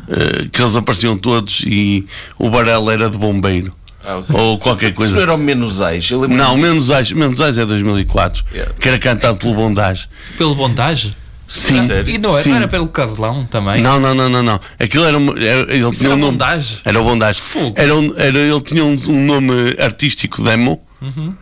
eh, 0.09 0.47
que 0.53 0.61
eles 0.61 0.77
apareciam 0.77 1.17
todos 1.17 1.63
e 1.67 2.07
o 2.39 2.51
Barela 2.51 2.93
era 2.93 3.09
de 3.11 3.17
bombeiro. 3.19 3.75
Ah. 4.07 4.21
Ou 4.35 4.59
qualquer 4.59 4.89
isso 4.89 4.97
coisa. 4.97 5.15
não 5.15 5.23
era 5.23 5.35
o 5.35 5.39
menos 5.39 5.81
ais. 5.81 6.11
Eu 6.11 6.21
lembro 6.21 6.37
Não, 6.37 6.57
disso. 6.57 6.67
menos 6.67 6.91
Ais, 6.91 7.13
menos 7.13 7.41
Ais 7.41 7.57
é 7.57 7.65
2004, 7.65 8.45
Yeah. 8.53 8.75
que 8.79 8.87
era 8.89 8.99
cantado 8.99 9.39
pelo 9.39 9.55
Bondage. 9.55 10.07
Pelo 10.37 10.55
bondage? 10.55 11.13
Sim. 11.49 11.87
Sério? 11.87 12.13
E 12.15 12.19
não, 12.19 12.31
era- 12.31 12.43
Sim. 12.43 12.51
não 12.51 12.57
era 12.59 12.69
pelo 12.69 12.89
Carlão 12.89 13.47
também? 13.47 13.81
Não, 13.83 13.99
não, 13.99 14.15
não, 14.15 14.29
não, 14.29 14.43
não. 14.43 14.61
Aquilo 14.79 15.05
era, 15.05 15.17
era 15.43 15.75
ele 15.75 15.91
tinha 15.93 16.09
era 16.11 16.15
um 16.17 16.19
nome. 16.19 16.33
Bondage? 16.33 16.81
Era 16.85 17.01
o 17.01 17.05
Bondage. 17.05 17.41
Fogo. 17.41 17.73
Era, 17.77 17.95
um- 17.95 18.15
era, 18.19 18.39
ele 18.39 18.61
tinha 18.61 18.85
um, 18.85 18.95
um 19.09 19.25
nome 19.27 19.53
artístico 19.79 20.43
demo, 20.43 20.81
Uhum. 21.01 21.35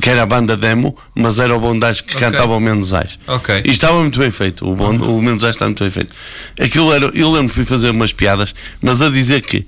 Que 0.00 0.08
era 0.08 0.22
a 0.22 0.26
banda 0.26 0.56
demo, 0.56 0.96
mas 1.14 1.38
era 1.38 1.54
o 1.54 1.60
Bondage 1.60 2.02
que 2.04 2.16
Ok. 2.16 2.20
cantava 2.30 2.54
o 2.56 2.60
Menezais. 2.60 3.18
Ok. 3.26 3.62
E 3.64 3.70
estava 3.70 4.00
muito 4.00 4.18
bem 4.18 4.30
feito. 4.30 4.66
O, 4.68 4.74
Bond, 4.74 5.02
o 5.02 5.20
Menezais 5.20 5.54
está 5.54 5.66
muito 5.66 5.82
bem 5.84 5.90
feito. 5.90 6.14
Aquilo 6.60 6.92
era, 6.92 7.06
eu 7.14 7.30
lembro 7.30 7.48
que 7.48 7.54
fui 7.56 7.64
fazer 7.64 7.90
umas 7.90 8.12
piadas, 8.12 8.54
mas 8.80 9.02
a 9.02 9.10
dizer 9.10 9.42
que 9.42 9.66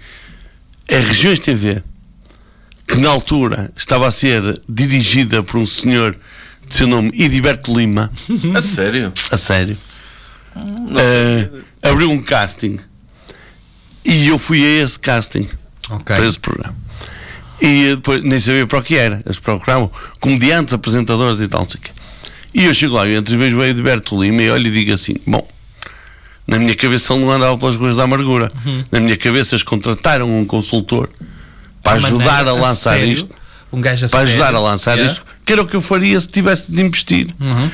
a 0.91 0.97
Regiões 0.99 1.39
TV, 1.41 1.83
que 2.87 2.97
na 2.99 3.09
altura 3.11 3.71
estava 3.77 4.07
a 4.07 4.11
ser 4.11 4.59
dirigida 4.69 5.43
por 5.43 5.59
um 5.59 5.67
senhor 5.67 6.17
de 6.67 6.75
seu 6.75 6.87
nome 6.87 7.11
Idiberto 7.15 7.77
Lima, 7.77 8.11
A 8.55 8.63
sério? 8.63 9.13
a 9.31 9.37
sério, 9.37 9.77
eh, 10.97 11.49
abriu 11.83 12.11
um 12.11 12.23
casting 12.23 12.79
e 14.05 14.29
eu 14.29 14.39
fui 14.39 14.63
a 14.65 14.83
esse 14.85 14.99
casting 14.99 15.49
Ok. 15.91 16.17
para 16.17 16.25
esse 16.27 16.39
programa. 16.39 16.75
E 17.65 17.95
depois 17.97 18.23
nem 18.23 18.39
sabia 18.39 18.67
para 18.67 18.79
o 18.79 18.83
que 18.83 18.95
era. 18.95 19.23
Eles 19.25 19.39
procuravam 19.39 19.91
comediantes, 20.21 20.75
apresentadores 20.75 21.41
e 21.41 21.49
tal. 21.49 21.67
E 22.53 22.67
eu 22.67 22.75
chego 22.75 22.95
lá 22.95 23.07
e 23.07 23.17
entrevejo 23.17 23.59
o 23.59 23.65
Edberto 23.65 24.23
Lima 24.23 24.43
e 24.43 24.51
olho 24.51 24.67
e 24.67 24.71
digo 24.71 24.93
assim: 24.93 25.17
Bom, 25.27 25.49
na 26.47 26.59
minha 26.59 26.75
cabeça 26.75 27.15
ele 27.15 27.25
não 27.25 27.33
andava 27.33 27.57
pelas 27.57 27.77
ruas 27.77 27.97
da 27.97 28.03
amargura. 28.03 28.53
Uhum. 28.67 28.85
Na 28.93 29.01
minha 29.01 29.17
cabeça 29.17 29.55
eles 29.55 29.63
contrataram 29.63 30.31
um 30.31 30.45
consultor 30.45 31.09
para 31.83 31.99
De 31.99 32.05
ajudar 32.05 32.25
maneira 32.25 32.51
a 32.51 32.55
lançar 32.55 32.99
sério, 32.99 33.13
isto. 33.13 33.35
Um 33.75 33.81
gajo 33.81 34.07
a 34.07 34.09
Para 34.09 34.21
sério. 34.21 34.33
ajudar 34.35 34.55
a 34.55 34.61
lançar 34.61 34.93
Yeah. 34.97 35.13
isto 35.13 35.25
que 35.45 35.53
era 35.53 35.61
o 35.61 35.67
que 35.67 35.77
eu 35.77 35.83
faria 35.83 36.19
se 36.19 36.29
tivesse 36.29 36.73
de 36.73 36.81
investir. 36.81 37.27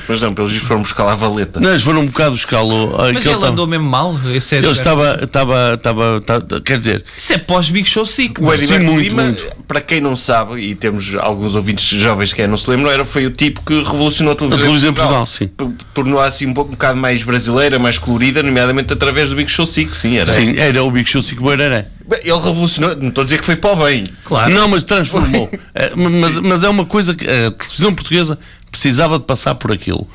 Mas 0.09 0.19
não, 0.19 0.33
pelos 0.33 0.51
vistos 0.51 0.67
foram 0.67 0.81
buscar 0.81 1.05
lá 1.05 1.13
a 1.13 1.15
valeta. 1.15 1.59
Não, 1.61 1.69
eles 1.69 1.83
foram 1.83 2.01
um 2.01 2.05
bocado 2.07 2.31
buscá-lo. 2.31 2.97
Mas 3.13 3.17
aquele 3.25 3.35
ele 3.35 3.45
andou 3.45 3.65
mesmo 3.65 3.85
mal. 3.89 4.19
Esse 4.33 4.55
é 4.55 4.57
Ele 4.57 4.71
estava, 4.71 5.19
estava, 5.23 5.73
estava, 5.75 6.17
estava- 6.17 6.61
quer 6.61 6.77
dizer, 6.79 7.05
Isso 7.17 7.31
é 7.31 7.37
pós-Big 7.37 7.87
Show 7.87 8.05
Sick. 8.05 8.41
O 8.41 8.45
mas- 8.45 8.59
Edilberto 8.59 8.85
muito, 8.85 9.01
Lima, 9.09 9.23
muito. 9.23 9.45
para 9.69 9.79
quem 9.79 10.01
não 10.01 10.17
sabe, 10.17 10.59
e 10.59 10.75
temos 10.75 11.15
alguns 11.15 11.55
ouvintes 11.55 11.85
jovens 11.97 12.33
que 12.33 12.45
não 12.45 12.57
se 12.57 12.69
lembram, 12.69 12.91
era, 12.91 13.05
foi 13.05 13.25
o 13.25 13.31
tipo 13.31 13.61
que 13.61 13.73
revolucionou 13.83 14.33
a 14.33 14.35
televisão, 14.35 14.59
A 14.59 14.67
televisão 14.67 14.93
Portugal. 14.93 15.25
Portugal, 15.25 15.75
sim. 15.77 15.77
Tornou-a 15.93 16.25
assim 16.25 16.47
um, 16.47 16.53
pouco, 16.53 16.69
um 16.71 16.73
bocado 16.73 16.97
mais 16.97 17.23
brasileira, 17.23 17.79
mais 17.79 17.97
colorida, 17.97 18.43
nomeadamente 18.43 18.91
através 18.91 19.29
do 19.29 19.35
Big 19.37 19.49
Show 19.49 19.65
5, 19.65 19.95
sim, 19.95 20.17
era. 20.17 20.29
sim, 20.33 20.57
era 20.57 20.83
o 20.83 20.91
Big 20.91 21.09
Show 21.09 21.21
5 21.21 21.41
Beiraré. 21.47 21.85
Ele 22.19 22.31
revolucionou, 22.31 22.95
não 22.97 23.09
estou 23.09 23.21
a 23.21 23.25
dizer 23.25 23.39
que 23.39 23.45
foi 23.45 23.55
para 23.55 23.73
o 23.73 23.85
bem. 23.85 24.05
Claro. 24.23 24.53
Não, 24.53 24.67
mas 24.67 24.83
transformou. 24.83 25.49
É, 25.73 25.93
mas, 25.95 26.39
mas 26.39 26.63
é 26.63 26.69
uma 26.69 26.85
coisa 26.85 27.15
que 27.15 27.25
a 27.25 27.51
televisão 27.51 27.93
portuguesa 27.93 28.37
precisava 28.71 29.19
de 29.19 29.25
passar 29.25 29.55
por 29.55 29.71
aquilo. 29.71 30.07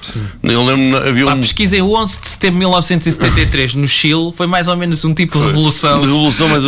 Eu 0.43 0.65
lembro, 0.65 0.97
havia 1.07 1.27
Pá, 1.27 1.35
um. 1.35 1.41
pesquisei 1.41 1.83
o 1.83 1.93
11 1.93 2.21
de 2.23 2.29
setembro 2.29 2.55
de 2.55 2.59
1973 2.61 3.75
no 3.75 3.87
Chile. 3.87 4.33
Foi 4.35 4.47
mais 4.47 4.67
ou 4.67 4.77
menos 4.77 5.05
um 5.05 5.13
tipo 5.13 5.39
de 5.39 5.45
revolução. 5.47 6.01
de 6.01 6.07
revolução, 6.07 6.49
mas 6.49 6.65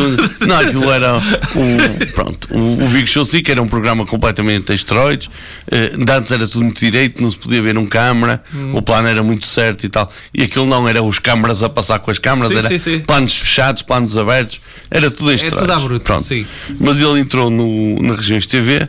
não, 0.46 0.58
aquilo 0.58 0.90
era 0.90 1.16
o, 1.16 2.06
pronto, 2.12 2.48
o, 2.50 2.84
o 2.84 2.88
Big 2.88 3.06
Show 3.06 3.24
Sick 3.24 3.50
era 3.50 3.62
um 3.62 3.66
programa 3.66 4.04
completamente 4.04 4.70
a 4.70 4.74
esteroides. 4.74 5.30
Eh, 5.70 5.96
de 5.96 6.12
antes 6.12 6.30
era 6.30 6.46
tudo 6.46 6.64
muito 6.64 6.78
direito, 6.78 7.22
não 7.22 7.30
se 7.30 7.38
podia 7.38 7.62
ver 7.62 7.76
um 7.78 7.86
câmara, 7.86 8.40
Hum. 8.54 8.76
o 8.76 8.82
plano 8.82 9.08
era 9.08 9.22
muito 9.22 9.46
certo 9.46 9.84
e 9.84 9.88
tal. 9.88 10.10
E 10.34 10.42
aquilo 10.42 10.66
não 10.66 10.86
era 10.88 11.02
os 11.02 11.18
câmaras 11.18 11.62
a 11.62 11.68
passar 11.68 11.98
com 12.00 12.10
as 12.10 12.18
câmaras, 12.18 12.48
Sim, 12.52 12.58
era 12.58 12.68
sim, 12.68 12.78
sim. 12.78 13.00
planos 13.00 13.34
fechados, 13.36 13.82
planos 13.82 14.16
abertos, 14.16 14.60
era 14.90 15.10
tudo 15.10 15.30
a 15.30 15.34
esteroides. 15.34 15.60
tudo 15.66 15.72
à 15.72 15.80
bruta, 15.80 16.04
Pronto. 16.04 16.24
sim. 16.24 16.46
Mas 16.78 17.00
ele 17.00 17.20
entrou 17.20 17.48
no, 17.50 18.00
na 18.02 18.14
Regiões 18.14 18.46
TV 18.46 18.86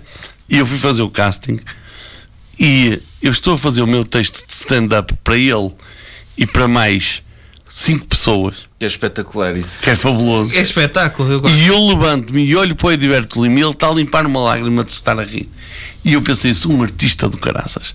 e 0.49 0.57
eu 0.57 0.65
fui 0.65 0.77
fazer 0.77 1.01
o 1.01 1.09
casting 1.09 1.59
e 2.59 2.99
eu 3.21 3.31
estou 3.31 3.53
a 3.53 3.57
fazer 3.57 3.81
o 3.81 3.87
meu 3.87 4.03
texto 4.03 4.45
de 4.45 4.53
stand-up 4.53 5.13
para 5.23 5.37
ele 5.37 5.71
e 6.37 6.45
para 6.45 6.67
mais 6.67 7.23
cinco 7.69 8.07
pessoas, 8.07 8.65
É 8.79 8.85
espetacular 8.87 9.55
isso. 9.55 9.83
que 9.83 9.89
é 9.89 9.95
fabuloso. 9.95 10.57
É 10.57 10.61
espetáculo. 10.61 11.31
Eu 11.31 11.41
gosto. 11.41 11.55
E 11.57 11.67
eu 11.67 11.87
levanto-me 11.87 12.43
e 12.43 12.55
olho 12.55 12.75
para 12.75 12.87
o 12.87 12.91
Edberto 12.91 13.43
Lima 13.43 13.59
e 13.59 13.63
ele 13.63 13.71
está 13.71 13.87
a 13.89 13.93
limpar 13.93 14.25
uma 14.25 14.39
lágrima 14.39 14.83
de 14.83 14.91
se 14.91 14.97
estar 14.97 15.17
a 15.19 15.23
rir. 15.23 15.47
E 16.03 16.13
eu 16.13 16.21
pensei, 16.21 16.53
sou 16.53 16.71
um 16.71 16.81
artista 16.81 17.27
do 17.29 17.37
caraças. 17.37 17.93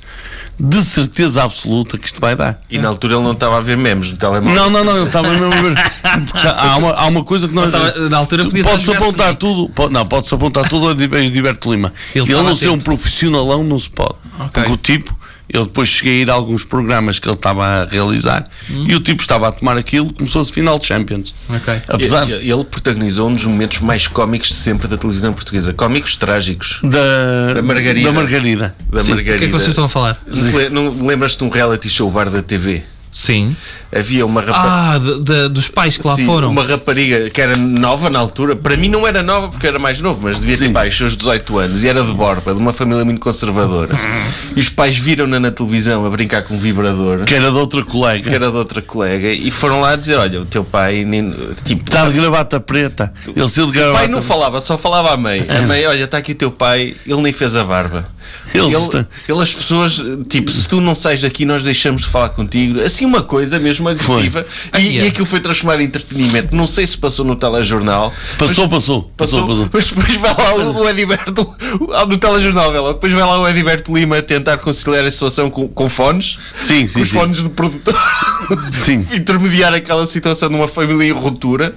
De 0.58 0.82
certeza 0.84 1.42
absoluta 1.42 1.98
que 1.98 2.06
isto 2.06 2.20
vai 2.20 2.36
dar. 2.36 2.60
E 2.70 2.78
na 2.78 2.88
altura 2.88 3.14
ele 3.14 3.22
não 3.24 3.32
estava 3.32 3.56
a 3.58 3.60
ver 3.60 3.76
memes 3.76 4.12
no 4.12 4.18
telemóvel. 4.18 4.54
Não, 4.54 4.70
não, 4.70 4.84
não, 4.84 4.96
eu 4.96 5.06
estava 5.06 5.28
mesmo 5.28 5.46
a 5.46 5.56
ver. 5.56 5.74
Há, 6.56 6.76
uma, 6.76 6.90
há 6.92 7.06
uma 7.06 7.24
coisa 7.24 7.48
que 7.48 7.54
nós. 7.54 7.66
Estava- 7.66 8.08
na 8.08 8.18
altura 8.18 8.44
podia 8.44 8.62
Pode-se 8.62 8.90
a 8.92 8.94
apontar 8.96 9.26
Sonic. 9.26 9.40
tudo. 9.40 9.68
Pode, 9.70 9.92
não, 9.92 10.06
pode-se 10.06 10.34
apontar 10.34 10.68
tudo 10.68 10.86
ao 10.86 10.92
Edberto 10.92 11.70
Lima. 11.72 11.92
Ele 12.14 12.24
Ele, 12.32 12.42
não 12.42 12.54
ser 12.54 12.68
um 12.68 12.78
profissionalão, 12.78 13.64
não 13.64 13.78
se 13.78 13.90
pode. 13.90 14.14
Porque 14.52 14.70
o 14.70 14.76
tipo. 14.76 15.16
Eu 15.54 15.64
depois 15.66 15.88
cheguei 15.88 16.18
a 16.18 16.22
ir 16.22 16.30
a 16.30 16.34
alguns 16.34 16.64
programas 16.64 17.20
que 17.20 17.28
ele 17.28 17.36
estava 17.36 17.64
a 17.64 17.84
realizar 17.84 18.48
e 18.68 18.92
o 18.94 18.98
tipo 19.00 19.22
estava 19.22 19.46
a 19.46 19.52
tomar 19.52 19.76
aquilo 19.76 20.12
como 20.12 20.26
se 20.28 20.32
fosse 20.32 20.52
final 20.52 20.78
de 20.80 20.86
Champions. 20.86 21.32
Hum. 21.48 21.54
Ok. 21.56 21.74
Apesar 21.86 22.28
Ele, 22.28 22.50
ele 22.52 22.64
protagonizou 22.64 23.28
um 23.28 23.34
dos 23.34 23.44
momentos 23.44 23.80
mais 23.80 24.08
cómicos 24.08 24.48
de 24.48 24.54
sempre 24.54 24.88
da 24.88 24.96
televisão 24.96 25.32
portuguesa. 25.32 25.72
Cómicos 25.72 26.16
trágicos. 26.16 26.80
da, 26.82 27.54
Da 27.54 27.62
Margarida. 27.62 28.08
Da 28.08 28.12
Margarida. 28.12 28.76
Da. 28.90 29.04
Margarida. 29.04 29.20
O 29.22 29.38
que 29.38 29.44
é 29.44 29.46
que 29.46 29.52
vocês 29.52 29.68
estão 29.68 29.84
a 29.84 29.88
falar? 29.88 30.20
Lembras-te 31.00 31.38
de 31.38 31.44
um 31.44 31.48
reality 31.48 31.88
show 31.88 32.10
bar 32.10 32.28
da 32.28 32.42
TV? 32.42 32.82
Sim. 33.12 33.56
Havia 33.96 34.26
uma 34.26 34.40
rapariga. 34.40 34.74
Ah, 34.74 34.98
de- 34.98 35.20
de- 35.20 35.48
dos 35.50 35.68
pais 35.68 35.96
que 35.96 36.06
lá 36.06 36.14
Sim, 36.16 36.26
foram. 36.26 36.50
uma 36.50 36.64
rapariga 36.64 37.30
que 37.30 37.40
era 37.40 37.56
nova 37.56 38.10
na 38.10 38.18
altura, 38.18 38.56
para 38.56 38.76
mim 38.76 38.88
não 38.88 39.06
era 39.06 39.22
nova 39.22 39.48
porque 39.48 39.66
era 39.66 39.78
mais 39.78 40.00
novo, 40.00 40.20
mas 40.22 40.40
devia 40.40 40.56
ter 40.56 40.66
Sim. 40.66 40.72
pá, 40.72 40.86
os 40.86 40.96
seus 40.96 41.16
18 41.16 41.58
anos 41.58 41.84
e 41.84 41.88
era 41.88 42.02
de 42.02 42.12
Borba, 42.12 42.52
de 42.54 42.60
uma 42.60 42.72
família 42.72 43.04
muito 43.04 43.20
conservadora. 43.20 43.94
E 44.56 44.60
os 44.60 44.68
pais 44.68 44.96
viram-na 44.98 45.38
na 45.38 45.50
televisão 45.50 46.04
a 46.06 46.10
brincar 46.10 46.42
com 46.42 46.54
um 46.54 46.58
vibrador, 46.58 47.24
Que 47.24 47.34
era 47.34 47.50
de 47.50 47.56
outra 47.56 47.84
colega. 47.84 48.28
que 48.28 48.34
era 48.34 48.50
de 48.50 48.56
outra 48.56 48.80
colega, 48.82 49.28
e 49.28 49.50
foram 49.50 49.80
lá 49.80 49.94
dizer: 49.96 50.16
Olha, 50.16 50.40
o 50.40 50.44
teu 50.44 50.64
pai, 50.64 51.04
nem, 51.04 51.32
tipo, 51.64 51.82
Está 51.84 52.06
de 52.06 52.12
gravata 52.18 52.58
preta. 52.60 53.12
Ele 53.34 53.48
saiu 53.48 53.66
de 53.66 53.70
o 53.70 53.74
gravata 53.74 53.98
pai 53.98 54.08
não 54.08 54.22
falava, 54.22 54.60
só 54.60 54.76
falava 54.78 55.12
à 55.12 55.16
mãe. 55.16 55.44
A 55.48 55.62
mãe, 55.62 55.86
olha, 55.86 56.04
está 56.04 56.18
aqui 56.18 56.32
o 56.32 56.34
teu 56.36 56.50
pai, 56.50 56.96
ele 57.06 57.22
nem 57.22 57.32
fez 57.32 57.54
a 57.56 57.64
barba. 57.64 58.06
Ele 58.54 58.64
Ele, 58.66 58.76
está- 58.76 59.06
ele, 59.28 59.42
as 59.42 59.52
pessoas, 59.52 60.00
tipo, 60.28 60.50
se 60.50 60.66
tu 60.68 60.80
não 60.80 60.94
sais 60.94 61.20
daqui, 61.22 61.44
nós 61.44 61.62
deixamos 61.62 62.02
de 62.02 62.08
falar 62.08 62.30
contigo. 62.30 62.80
Assim, 62.80 63.04
uma 63.04 63.22
coisa 63.22 63.58
mesmo 63.58 63.83
agressiva. 63.90 64.44
Ah, 64.72 64.80
E, 64.80 64.84
yeah. 64.86 65.04
e 65.04 65.08
aquilo 65.08 65.26
foi 65.26 65.40
transformado 65.40 65.80
em 65.80 65.84
entretenimento. 65.84 66.54
Não 66.54 66.66
sei 66.66 66.86
se 66.86 66.96
passou 66.98 67.24
no 67.24 67.36
telejornal. 67.36 68.12
Passou, 68.38 68.64
mas- 68.64 68.74
passou. 68.84 69.02
Passou, 69.16 69.46
Passou, 69.46 69.68
mas 69.72 69.86
depois 69.92 70.16
vai 70.16 70.34
lá 70.34 70.54
o, 70.54 70.82
o 70.82 70.88
Ediberto 70.88 71.56
no 72.08 72.18
telejornal 72.18 72.72
dela. 72.72 72.94
Depois 72.94 73.12
vai 73.12 73.22
lá 73.22 73.40
o 73.40 73.48
Ediberto 73.48 73.94
Lima 73.94 74.20
tentar 74.22 74.58
conciliar 74.58 75.04
a 75.04 75.10
situação 75.10 75.50
com, 75.50 75.68
com 75.68 75.88
fones, 75.88 76.38
Sim, 76.58 76.86
sim, 76.86 76.94
com 76.94 77.00
os 77.00 77.08
sim. 77.08 77.18
fones 77.18 77.42
do 77.42 77.50
produtor, 77.50 77.94
Sim. 78.72 79.06
intermediar 79.14 79.72
aquela 79.74 80.06
situação 80.06 80.48
de 80.48 80.54
uma 80.54 80.68
família 80.68 81.08
em 81.08 81.12
ruptura. 81.12 81.74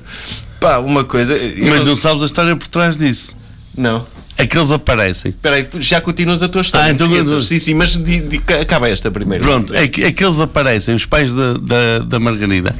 Pá, 0.59 0.79
uma 0.79 1.03
coisa. 1.03 1.37
Mas 1.37 1.79
não- 1.79 1.85
não 1.85 1.95
sabes 1.95 2.23
a 2.23 2.25
história 2.25 2.55
por 2.55 2.67
trás 2.67 2.97
disso. 2.97 3.35
não. 3.77 4.05
É 4.37 4.45
que 4.45 4.55
eles 4.57 4.71
aparecem. 4.71 5.31
Espera 5.31 5.55
aí, 5.55 5.67
já 5.79 5.99
continuas 5.99 6.43
a 6.43 6.47
tua 6.47 6.61
história. 6.61 6.87
Ah, 6.87 6.91
então 6.91 7.07
esqueças. 7.07 7.47
Sim, 7.47 7.59
sim, 7.59 7.73
mas 7.73 7.93
di- 7.95 8.21
di- 8.21 8.41
acaba 8.61 8.87
esta 8.87 9.09
primeiro. 9.09 9.43
Pronto, 9.43 9.73
é 9.73 9.87
que, 9.87 10.03
é 10.03 10.07
eles 10.15 10.39
aparecem, 10.39 10.93
os 10.93 11.05
pais 11.05 11.33
da, 11.33 11.53
da, 11.53 11.99
da 12.05 12.19
Margarida, 12.19 12.75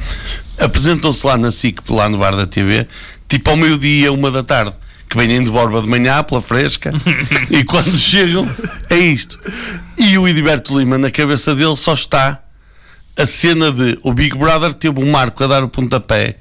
apresentam-se 0.58 1.26
lá 1.26 1.36
na 1.36 1.50
SIC, 1.50 1.80
lá 1.90 2.08
no 2.08 2.18
bar 2.18 2.36
da 2.36 2.46
TV, 2.46 2.86
tipo 3.28 3.50
ao 3.50 3.56
meio-dia, 3.56 4.12
uma 4.12 4.30
da 4.30 4.42
tarde, 4.42 4.72
que 5.08 5.16
vêm 5.16 5.42
de 5.42 5.50
Borba 5.50 5.80
de 5.82 5.88
manhã, 5.88 6.22
pela 6.22 6.40
fresca, 6.40 6.92
e 7.50 7.64
quando 7.64 7.90
chegam, 7.98 8.46
é 8.90 8.96
isto. 8.98 9.38
E 9.96 10.16
o 10.16 10.28
Ediberto 10.28 10.78
Lima, 10.78 10.96
na 10.96 11.10
cabeça 11.10 11.54
dele, 11.54 11.74
só 11.76 11.94
está 11.94 12.40
a 13.16 13.26
cena 13.26 13.72
de 13.72 13.98
o 14.04 14.12
Big 14.14 14.38
Brother 14.38 14.72
teve 14.72 15.02
um 15.02 15.10
marco 15.10 15.42
a 15.42 15.46
dar 15.48 15.64
o 15.64 15.68
pontapé, 15.68 16.36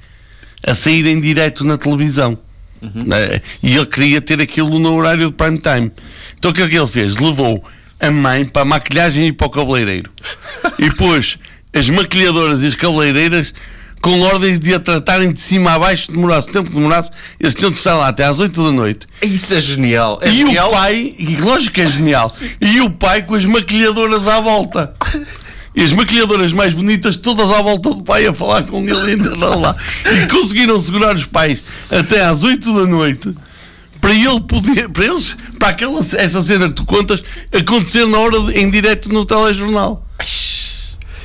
a 0.63 0.75
sair 0.75 1.07
em 1.07 1.19
direto 1.19 1.63
na 1.65 1.75
televisão. 1.75 2.38
Né? 2.81 3.41
E 3.63 3.75
ele 3.75 3.86
queria 3.86 4.22
ter 4.22 4.41
aquilo 4.41 4.79
no 4.79 4.96
horário 4.96 5.27
de 5.27 5.34
prime 5.34 5.57
time. 5.57 5.91
Então 6.38 6.51
o 6.51 6.53
que 6.53 6.62
é 6.62 6.67
que 6.67 6.75
ele 6.75 6.88
fez? 6.88 7.17
Levou 7.17 7.63
a 8.00 8.12
mãe 8.12 8.46
para 8.46 8.62
a 8.62 8.65
maquilhagem 8.65 9.27
e 9.27 9.34
para 9.34 9.48
o 9.48 9.50
cabeleireiro. 9.50 10.12
e 10.79 10.89
pôs 10.91 11.38
as 11.74 11.89
maquilhadoras 11.89 12.63
e 12.63 12.67
as 12.67 12.75
cabeleireiras 12.75 13.53
com 14.01 14.22
ordens 14.22 14.60
de 14.60 14.74
a 14.74 14.79
tratarem 14.79 15.34
de 15.34 15.39
cima 15.39 15.74
a 15.74 15.79
baixo, 15.79 16.12
demorasse 16.12 16.50
o 16.50 16.51
tempo 16.51 16.69
que 16.69 16.75
demorasse, 16.75 17.12
eles 17.39 17.55
tinham 17.55 17.72
de 17.72 17.77
estar 17.77 17.96
lá 17.96 18.07
até 18.07 18.24
às 18.24 18.39
8 18.39 18.63
da 18.63 18.72
noite. 18.72 19.07
Isso 19.22 19.53
é 19.53 19.60
genial. 19.60 20.19
É 20.22 20.29
e 20.29 20.31
genial. 20.31 20.69
o 20.69 20.72
pai, 20.72 21.15
e 21.17 21.36
lógico 21.38 21.75
que 21.75 21.81
é 21.81 21.88
genial, 21.88 22.34
e 22.62 22.79
o 22.81 22.91
pai 22.91 23.24
com 23.24 23.36
as 23.36 23.46
maquilhadoras 23.46 24.27
à 24.27 24.39
volta. 24.39 24.93
E 25.77 25.84
as 25.84 25.93
maquilhadoras 25.93 26.51
mais 26.53 26.74
bonitas 26.74 27.15
todas 27.15 27.51
à 27.51 27.62
volta 27.62 27.91
do 27.93 28.01
pai 28.01 28.25
a 28.25 28.34
falar 28.34 28.63
com 28.63 28.79
ele 28.81 29.12
ainda 29.12 29.36
lá. 29.55 29.75
E 30.24 30.27
conseguiram 30.27 30.79
segurar 30.79 31.15
os 31.15 31.25
pais 31.25 31.62
até 31.91 32.24
às 32.25 32.43
8 32.43 32.74
da 32.74 32.86
noite 32.88 33.31
para 34.01 34.12
ele 34.13 34.39
poder, 34.41 34.89
para 34.89 35.05
eles, 35.05 35.38
para 35.60 35.69
aquela, 35.69 36.00
essa 36.00 36.41
cena 36.41 36.67
que 36.69 36.74
tu 36.75 36.86
contas 36.86 37.24
acontecer 37.53 38.05
na 38.07 38.17
hora 38.17 38.39
de- 38.41 38.60
em 38.60 38.69
direto 38.69 39.12
no 39.13 39.24
telejornal. 39.24 40.03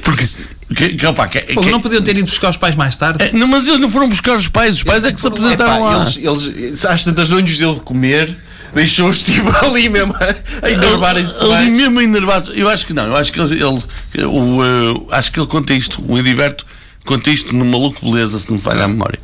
Porque, 0.03 0.27
que, 0.75 0.89
que, 0.97 1.07
opá, 1.07 1.29
que- 1.29 1.41
Pô, 1.55 1.63
que- 1.63 1.71
não 1.71 1.81
podiam 1.81 2.03
ter 2.03 2.17
ido 2.17 2.27
buscar 2.27 2.51
os 2.51 2.57
pais 2.57 2.75
mais 2.75 2.97
tarde? 2.97 3.23
é, 3.25 3.33
não, 3.33 3.47
mas 3.47 3.69
eles 3.69 3.81
não 3.81 3.89
foram 3.91 4.09
buscar 4.09 4.37
os 4.37 4.49
pais, 4.49 4.77
os 4.79 4.83
pais 4.83 5.05
é 5.05 5.13
que 5.13 5.21
se 5.21 5.27
apresentaram 5.29 5.77
Epá, 5.77 5.97
lá. 5.97 6.11
eles, 6.17 6.47
eles, 6.47 6.85
às 6.85 7.05
tantas 7.05 7.31
não 7.31 7.39
lhes 7.39 7.57
deu 7.57 7.75
de 7.75 7.81
comer, 7.83 8.37
deixou-os 8.75 9.25
tipo 9.25 9.49
ali 9.65 9.89
mesmo 9.89 10.15
a 10.63 10.71
enervarem-se 10.71 11.39
ali 11.41 11.49
mais. 11.49 11.69
mesmo 11.69 12.01
enervados. 12.01 12.51
Eu 12.57 12.69
acho 12.69 12.87
que 12.87 12.93
não, 12.93 13.05
eu 13.05 13.17
acho 13.17 13.33
que 13.33 13.41
ele, 13.41 13.55
ele- 13.55 14.25
o, 14.27 14.61
eh, 14.65 15.07
acho 15.17 15.33
que 15.33 15.39
ele 15.41 15.47
conta 15.47 15.75
isto, 15.75 16.03
o 16.07 16.19
Ediberto 16.19 16.65
conta 17.05 17.31
isto 17.31 17.55
no 17.55 17.65
Maluco 17.65 18.11
Beleza, 18.11 18.39
se 18.39 18.49
não 18.49 18.57
me 18.57 18.63
falha 18.63 18.85
a 18.85 18.89
memória. 18.89 19.19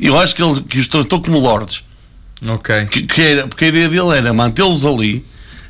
Eu 0.00 0.18
acho 0.18 0.34
que, 0.34 0.42
ele, 0.42 0.60
que 0.62 0.78
os 0.78 0.88
tratou 0.88 1.20
como 1.22 1.38
lordes, 1.38 1.84
Ok. 2.46 2.86
que, 2.86 3.02
que 3.02 3.22
era, 3.22 3.46
porque 3.46 3.66
a 3.66 3.68
ideia 3.68 3.88
dele 3.88 4.16
era 4.16 4.32
mantê-los 4.32 4.84
ali, 4.84 5.24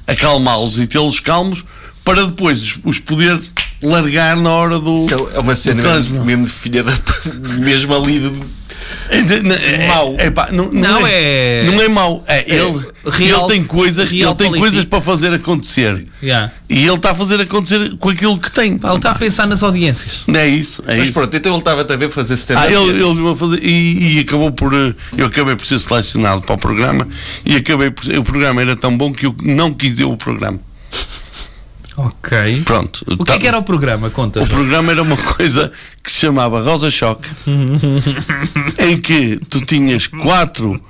acalmá-los 0.06 0.78
e 0.78 0.86
tê-los 0.86 1.20
calmos 1.20 1.64
para 2.04 2.24
depois 2.26 2.58
os, 2.62 2.80
os 2.84 2.98
poder 2.98 3.40
largar 3.82 4.36
na 4.36 4.50
hora 4.50 4.78
do. 4.78 4.96
Isso 4.96 5.28
é 5.34 5.38
uma 5.38 5.54
cena 5.54 5.82
do 5.82 5.88
mesmo, 5.90 6.24
mesmo 6.24 6.44
de 6.46 6.50
filha 6.52 6.82
da. 6.82 6.92
mesmo 7.58 7.94
ali 7.94 8.18
de. 8.20 8.61
É, 9.08 9.22
de- 9.22 9.42
não, 9.42 9.54
é- 9.54 9.86
Mau. 9.88 10.14
é 10.18 10.30
pá, 10.30 10.48
não, 10.52 10.70
Não 10.72 11.06
é- 11.06 11.64
Não 11.66 11.80
é 11.82 11.88
mau. 11.88 12.24
É, 12.26 12.40
ele, 12.46 12.86
real- 13.04 13.40
ele 13.46 13.48
tem 13.54 13.64
coisas, 13.64 14.10
ele 14.12 14.34
tem 14.34 14.50
coisas 14.52 14.84
para 14.84 15.00
fazer 15.00 15.32
acontecer. 15.34 16.06
Yeah. 16.22 16.52
E 16.68 16.86
ele 16.86 16.94
está 16.94 17.10
a 17.10 17.14
fazer 17.14 17.40
acontecer 17.40 17.96
com 17.98 18.08
aquilo 18.08 18.38
que 18.38 18.50
tem. 18.50 18.78
Pá, 18.78 18.88
Ele 18.88 18.96
está 18.96 19.10
a 19.10 19.14
pensar 19.14 19.46
nas 19.46 19.62
audiências. 19.62 20.24
É 20.34 20.46
isso, 20.46 20.82
é 20.86 20.96
Mas 20.96 21.04
isso. 21.08 21.12
pronto, 21.12 21.36
então 21.36 21.52
ele 21.52 21.58
estava 21.58 21.82
a 21.82 21.96
ver 21.96 22.08
fazer 22.10 22.36
70 22.36 22.60
Ah, 22.60 22.66
ele, 22.72 23.02
ele 23.04 23.30
a 23.30 23.36
fazer 23.36 23.58
e, 23.62 24.16
e 24.16 24.20
acabou 24.20 24.50
por. 24.52 24.72
eh, 24.72 24.94
Eu 25.16 25.26
acabei 25.26 25.54
por 25.56 25.66
ser 25.66 25.78
selecionado 25.78 26.42
para 26.42 26.54
o 26.54 26.58
programa 26.58 27.06
e 27.44 27.56
acabei 27.56 27.90
por. 27.90 28.04
O 28.16 28.24
programa 28.24 28.62
era 28.62 28.74
tão 28.76 28.96
bom 28.96 29.12
que 29.12 29.26
eu 29.26 29.34
não 29.42 29.72
quis 29.74 29.98
ir 30.00 30.04
o 30.04 30.16
programa. 30.16 30.58
Ok. 31.96 32.62
Pronto. 32.64 33.04
O 33.18 33.24
que 33.24 33.32
é 33.32 33.38
que 33.38 33.46
era 33.46 33.58
o 33.58 33.62
programa? 33.62 34.08
Conta. 34.10 34.40
O 34.42 34.46
programa 34.48 34.92
era 34.92 35.02
uma 35.02 35.16
coisa 35.16 35.70
que 36.02 36.10
se 36.10 36.20
chamava 36.20 36.62
Rosa 36.62 36.90
Choque, 36.90 37.28
em 38.78 38.96
que 38.96 39.38
tu 39.48 39.60
tinhas 39.60 40.06
quatro 40.06 40.80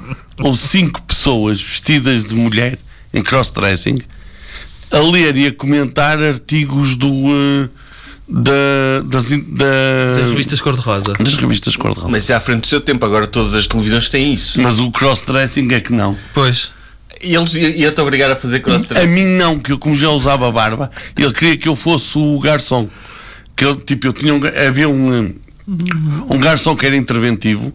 ou 0.41 0.55
cinco 0.57 1.03
pessoas 1.03 1.61
vestidas 1.61 2.25
de 2.25 2.35
mulher 2.35 2.79
em 3.13 3.23
cross-dressing 3.23 3.99
a 4.93 4.99
ler 4.99 5.37
e 5.37 5.47
a 5.49 5.53
comentar 5.53 6.21
artigos 6.23 6.97
do. 6.97 7.09
eh, 7.09 7.69
da, 8.29 9.03
das, 9.05 9.29
da- 9.31 10.15
Das 10.21 10.31
revistas 10.31 10.61
cor-de-rosa. 10.61 11.13
das 11.19 11.35
revistas 11.35 11.77
cor-de-rosa. 11.77 12.11
Mas 12.11 12.31
é 12.31 12.35
à 12.35 12.41
frente 12.41 12.61
do 12.63 12.67
seu 12.67 12.81
tempo, 12.81 13.05
agora 13.05 13.27
todas 13.27 13.55
as 13.55 13.67
televisões 13.67 14.09
têm 14.09 14.33
isso. 14.33 14.61
Mas 14.61 14.79
o 14.79 14.91
cross-dressing 14.91 15.69
é 15.73 15.81
que 15.81 15.93
não. 15.93 16.17
Pois. 16.33 16.71
E 17.23 17.35
eles 17.37 17.55
i- 17.55 17.81
iam-te 17.83 18.01
obrigar 18.01 18.31
a 18.31 18.37
fazer 18.37 18.57
A 18.57 18.61
cross-dressing. 18.61 19.07
mim 19.09 19.25
não, 19.25 19.59
que 19.59 19.73
eu 19.73 19.79
como 19.79 19.95
já 19.95 20.09
usava 20.11 20.51
barba, 20.51 20.91
ele 21.17 21.33
queria 21.33 21.57
que 21.57 21.69
eu 21.69 21.77
fosse 21.77 22.19
o 22.19 22.39
garçom. 22.41 22.89
Que 23.57 23.65
eu, 23.65 23.77
tipo, 23.77 24.07
eu 24.09 24.13
tinha 24.13 24.35
um, 24.35 24.41
havia 24.69 24.89
um, 24.89 25.33
um 26.29 26.39
garçom 26.39 26.75
que 26.75 26.85
era 26.87 26.97
interventivo. 26.97 27.73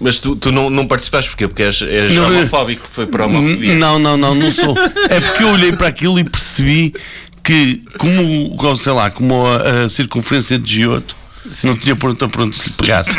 Mas 0.00 0.20
tu, 0.20 0.36
tu 0.36 0.52
não, 0.52 0.70
não 0.70 0.86
participaste 0.86 1.28
porquê? 1.30 1.48
Porque 1.48 1.62
és, 1.64 1.82
és 1.82 2.12
Não, 2.12 2.26
homofóbico, 2.28 2.86
foi 2.88 3.06
para 3.06 3.24
a 3.24 3.26
homofobia. 3.26 3.74
Não, 3.74 3.98
não, 3.98 4.16
não, 4.16 4.34
não 4.34 4.50
sou. 4.50 4.76
É 5.10 5.18
porque 5.20 5.42
eu 5.42 5.48
olhei 5.50 5.72
para 5.72 5.88
aquilo 5.88 6.20
e 6.20 6.24
percebi 6.24 6.94
que, 7.42 7.82
como, 7.98 8.56
como, 8.56 8.76
sei 8.76 8.92
lá, 8.92 9.10
como 9.10 9.44
a, 9.44 9.84
a 9.84 9.88
circunferência 9.88 10.56
de 10.58 10.72
Giotto, 10.72 11.16
não 11.64 11.76
tinha 11.76 11.96
pronto 11.96 12.28
pronto 12.28 12.54
se 12.54 12.68
lhe 12.68 12.74
pegasse. 12.74 13.16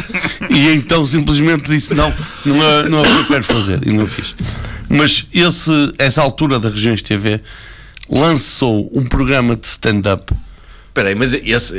E 0.50 0.70
então 0.70 1.06
simplesmente 1.06 1.70
disse: 1.70 1.94
não, 1.94 2.14
não 2.46 2.64
é, 2.64 2.90
não 2.90 2.98
é 3.00 3.02
o 3.02 3.06
que 3.12 3.20
eu 3.20 3.28
quero 3.28 3.44
fazer. 3.44 3.86
E 3.88 3.92
não 3.92 4.08
fiz. 4.08 4.36
Mas 4.88 5.26
esse, 5.34 5.94
essa 5.98 6.22
altura 6.22 6.60
da 6.60 6.70
Regiões 6.70 7.02
TV 7.02 7.42
lançou 8.10 8.90
um 8.94 9.06
programa 9.06 9.56
de 9.56 9.68
stand-up. 9.68 10.34
Espera 10.88 11.10
aí, 11.10 11.16
mas 11.16 11.34
esse, 11.34 11.76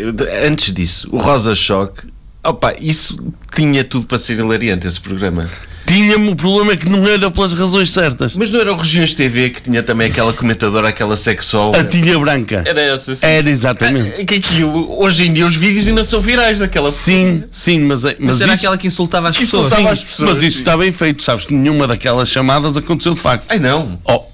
antes 0.47 0.73
disso, 0.73 1.09
o 1.11 1.19
Rosa 1.19 1.55
Choque, 1.55 2.07
opa, 2.45 2.73
isso 2.81 3.19
tinha 3.55 3.83
tudo 3.83 4.07
para 4.07 4.19
ser 4.19 4.39
hilariante, 4.39 4.87
esse 4.87 5.01
programa. 5.01 5.51
Tinha-me 5.91 6.29
o 6.31 6.37
problema 6.37 6.73
é 6.73 6.77
que 6.77 6.89
não 6.89 7.07
era 7.07 7.31
pelas 7.31 7.53
razões 7.53 7.91
certas. 7.93 8.37
Mas 8.37 8.49
não 8.51 8.61
era 8.61 8.73
o 8.73 8.77
Regiões 8.77 9.13
TV 9.15 9.51
que 9.51 9.61
tinha 9.63 9.83
também 9.83 10.09
aquela 10.11 10.33
comentadora, 10.33 10.89
aquela 10.89 11.17
sexóloga? 11.17 11.81
A 11.81 11.85
tilha 11.85 12.19
branca. 12.19 12.63
Era 12.67 12.81
essa, 12.81 13.15
sim. 13.15 13.27
Era 13.27 13.51
exatamente. 13.51 14.21
É 14.21 14.25
Que 14.25 14.35
aquilo, 14.37 15.03
hoje 15.03 15.27
em 15.27 15.33
dia 15.33 15.45
os 15.47 15.57
vídeos 15.57 15.89
ainda 15.89 16.05
são 16.05 16.21
virais 16.21 16.61
daquela 16.61 16.91
Sim, 16.91 17.43
sim, 17.51 17.81
mas, 17.81 18.05
é- 18.05 18.17
mas 18.21 18.27
Mas 18.37 18.41
era 18.41 18.55
isso- 18.55 18.61
aquela 18.63 18.79
que 18.79 18.87
insultava 18.87 19.29
as 19.31 19.37
Que 19.37 19.43
pessoas. 19.45 19.67
insultava 19.67 19.89
Sim, 19.89 19.93
as 19.93 20.05
pessoas, 20.05 20.29
mas 20.31 20.43
isso 20.43 20.53
sim. 20.53 20.59
está 20.59 20.77
bem 20.77 20.93
feito, 20.93 21.23
sabes 21.23 21.45
que 21.45 21.55
nenhuma 21.55 21.87
daquelas 21.89 22.29
chamadas 22.29 22.77
aconteceu 22.77 23.13
de 23.13 23.21
facto. 23.21 23.47
Ai 23.49 23.59
não. 23.59 23.99
Oh. 24.05 24.30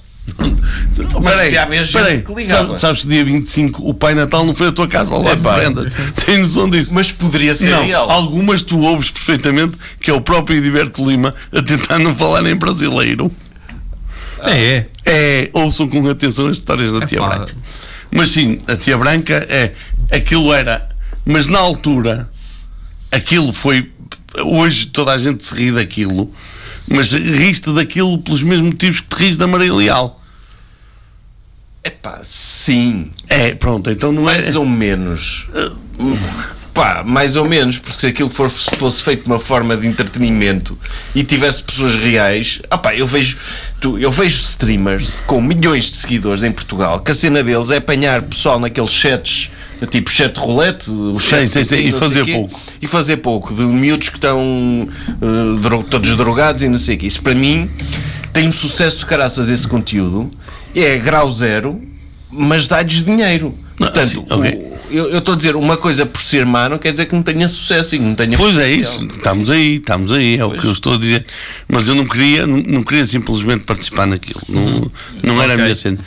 Mas 1.22 1.40
havia 1.40 1.66
mesmo 1.66 2.00
gente 2.00 2.22
que 2.22 2.34
ligava. 2.34 2.78
Sabes, 2.78 3.02
que 3.02 3.08
dia 3.08 3.24
25 3.24 3.88
o 3.88 3.94
Pai 3.94 4.14
Natal 4.14 4.44
não 4.44 4.54
foi 4.54 4.68
à 4.68 4.72
tua 4.72 4.88
casa 4.88 5.16
lá 5.16 5.36
para 5.36 5.62
venda. 5.62 5.90
Tens 6.24 6.38
noção 6.38 6.68
disso? 6.68 6.94
Mas 6.94 7.12
poderia 7.12 7.54
ser 7.54 7.70
não, 7.70 7.84
real. 7.84 8.10
algumas 8.10 8.62
tu 8.62 8.80
ouves 8.80 9.10
perfeitamente 9.10 9.76
que 10.00 10.10
é 10.10 10.14
o 10.14 10.20
próprio 10.20 10.58
Ediberto 10.58 11.08
Lima 11.08 11.34
a 11.52 11.62
tentar 11.62 11.98
não 11.98 12.14
falar 12.14 12.46
em 12.46 12.56
brasileiro. 12.56 13.30
É, 14.44 14.50
é. 14.50 14.86
É, 15.04 15.50
ouçam 15.52 15.88
com 15.88 16.06
atenção 16.08 16.46
as 16.46 16.58
histórias 16.58 16.92
da 16.92 17.06
Tia 17.06 17.18
Epá. 17.18 17.28
Branca. 17.28 17.54
Mas 18.10 18.30
sim, 18.30 18.60
a 18.66 18.76
Tia 18.76 18.96
Branca 18.96 19.46
é. 19.48 19.72
Aquilo 20.10 20.52
era. 20.52 20.88
Mas 21.24 21.46
na 21.46 21.58
altura, 21.58 22.30
aquilo 23.10 23.52
foi. 23.52 23.90
Hoje 24.44 24.86
toda 24.86 25.12
a 25.12 25.18
gente 25.18 25.44
se 25.44 25.54
ri 25.54 25.72
daquilo, 25.72 26.32
mas 26.88 27.12
riste 27.12 27.72
daquilo 27.72 28.18
pelos 28.18 28.42
mesmos 28.42 28.72
motivos 28.72 29.00
que 29.00 29.08
te 29.08 29.22
riste 29.22 29.38
da 29.38 29.46
Maria 29.46 29.74
Leal. 29.74 30.20
Epá, 31.82 32.18
sim. 32.22 33.10
É, 33.28 33.54
pronto, 33.54 33.90
então 33.90 34.10
não 34.10 34.24
Mais 34.24 34.54
é. 34.54 34.58
ou 34.58 34.66
menos. 34.66 35.46
Pá, 36.74 37.02
mais 37.02 37.36
ou 37.36 37.46
menos, 37.46 37.78
porque 37.78 37.98
se 37.98 38.06
aquilo 38.06 38.28
for, 38.28 38.50
se 38.50 38.76
fosse 38.76 39.02
feito 39.02 39.22
de 39.22 39.28
uma 39.28 39.38
forma 39.38 39.74
de 39.76 39.86
entretenimento 39.86 40.78
e 41.14 41.24
tivesse 41.24 41.62
pessoas 41.62 41.96
reais, 41.96 42.60
ah 42.68 42.76
pá, 42.76 42.94
eu 42.94 43.06
vejo, 43.06 43.38
tu, 43.80 43.96
eu 43.98 44.12
vejo 44.12 44.36
streamers 44.36 45.22
com 45.26 45.40
milhões 45.40 45.84
de 45.86 45.92
seguidores 45.92 46.42
em 46.42 46.52
Portugal 46.52 47.00
que 47.00 47.12
a 47.12 47.14
cena 47.14 47.42
deles 47.42 47.70
é 47.70 47.78
apanhar 47.78 48.20
pessoal 48.20 48.60
naqueles 48.60 48.90
chats, 48.90 49.50
tipo 49.90 50.10
chat 50.10 50.36
roulette, 50.38 50.90
o 50.90 51.18
Sim, 51.18 51.46
sim, 51.46 51.64
sim, 51.64 51.76
e 51.88 51.92
fazer 51.92 52.24
quê, 52.24 52.32
pouco. 52.32 52.60
E 52.80 52.86
fazer 52.86 53.16
pouco, 53.18 53.54
de 53.54 53.62
miúdos 53.62 54.08
que 54.08 54.16
estão 54.16 54.88
eh, 55.20 55.60
dro- 55.60 55.84
todos 55.84 56.16
drogados 56.16 56.62
e 56.62 56.68
não 56.68 56.78
sei 56.78 56.94
o 56.96 56.98
que. 56.98 57.06
Isso 57.06 57.22
para 57.22 57.34
mim 57.34 57.68
tem 58.32 58.48
um 58.48 58.52
sucesso 58.52 59.00
de 59.00 59.06
caraças 59.06 59.48
esse 59.50 59.66
conteúdo, 59.68 60.30
é 60.74 60.96
grau 60.98 61.28
zero, 61.30 61.80
mas 62.30 62.66
dá-lhes 62.68 63.04
dinheiro. 63.04 63.54
Não, 63.78 63.88
Portanto, 63.88 64.06
sim, 64.08 64.24
ok. 64.30 64.54
o- 64.54 64.76
eu 64.88 65.18
estou 65.18 65.34
a 65.34 65.36
dizer 65.36 65.56
uma 65.56 65.76
coisa 65.76 66.06
por 66.06 66.20
ser 66.22 66.46
má 66.46 66.68
não 66.68 66.78
quer 66.78 66.92
dizer 66.92 67.06
que 67.06 67.14
não 67.14 67.22
tenha 67.22 67.48
sucesso 67.48 67.96
e 67.96 67.98
não 67.98 68.14
tenha 68.14 68.38
Pois 68.38 68.56
é 68.56 68.70
isso, 68.70 69.04
estamos 69.04 69.50
aí, 69.50 69.74
estamos 69.76 70.12
aí, 70.12 70.38
é 70.38 70.44
o 70.44 70.52
que 70.52 70.64
eu 70.64 70.70
estou 70.72 70.94
a 70.94 70.96
dizer. 70.96 71.26
Mas 71.68 71.88
eu 71.88 71.94
não 71.96 72.06
queria, 72.06 72.46
não, 72.46 72.56
não 72.58 72.82
queria 72.84 73.04
simplesmente 73.04 73.64
participar 73.64 74.06
naquilo. 74.06 74.40
Não, 74.48 74.90
não 75.24 75.42
era 75.42 75.54
a 75.54 75.56
minha 75.56 75.74
cena. 75.74 75.98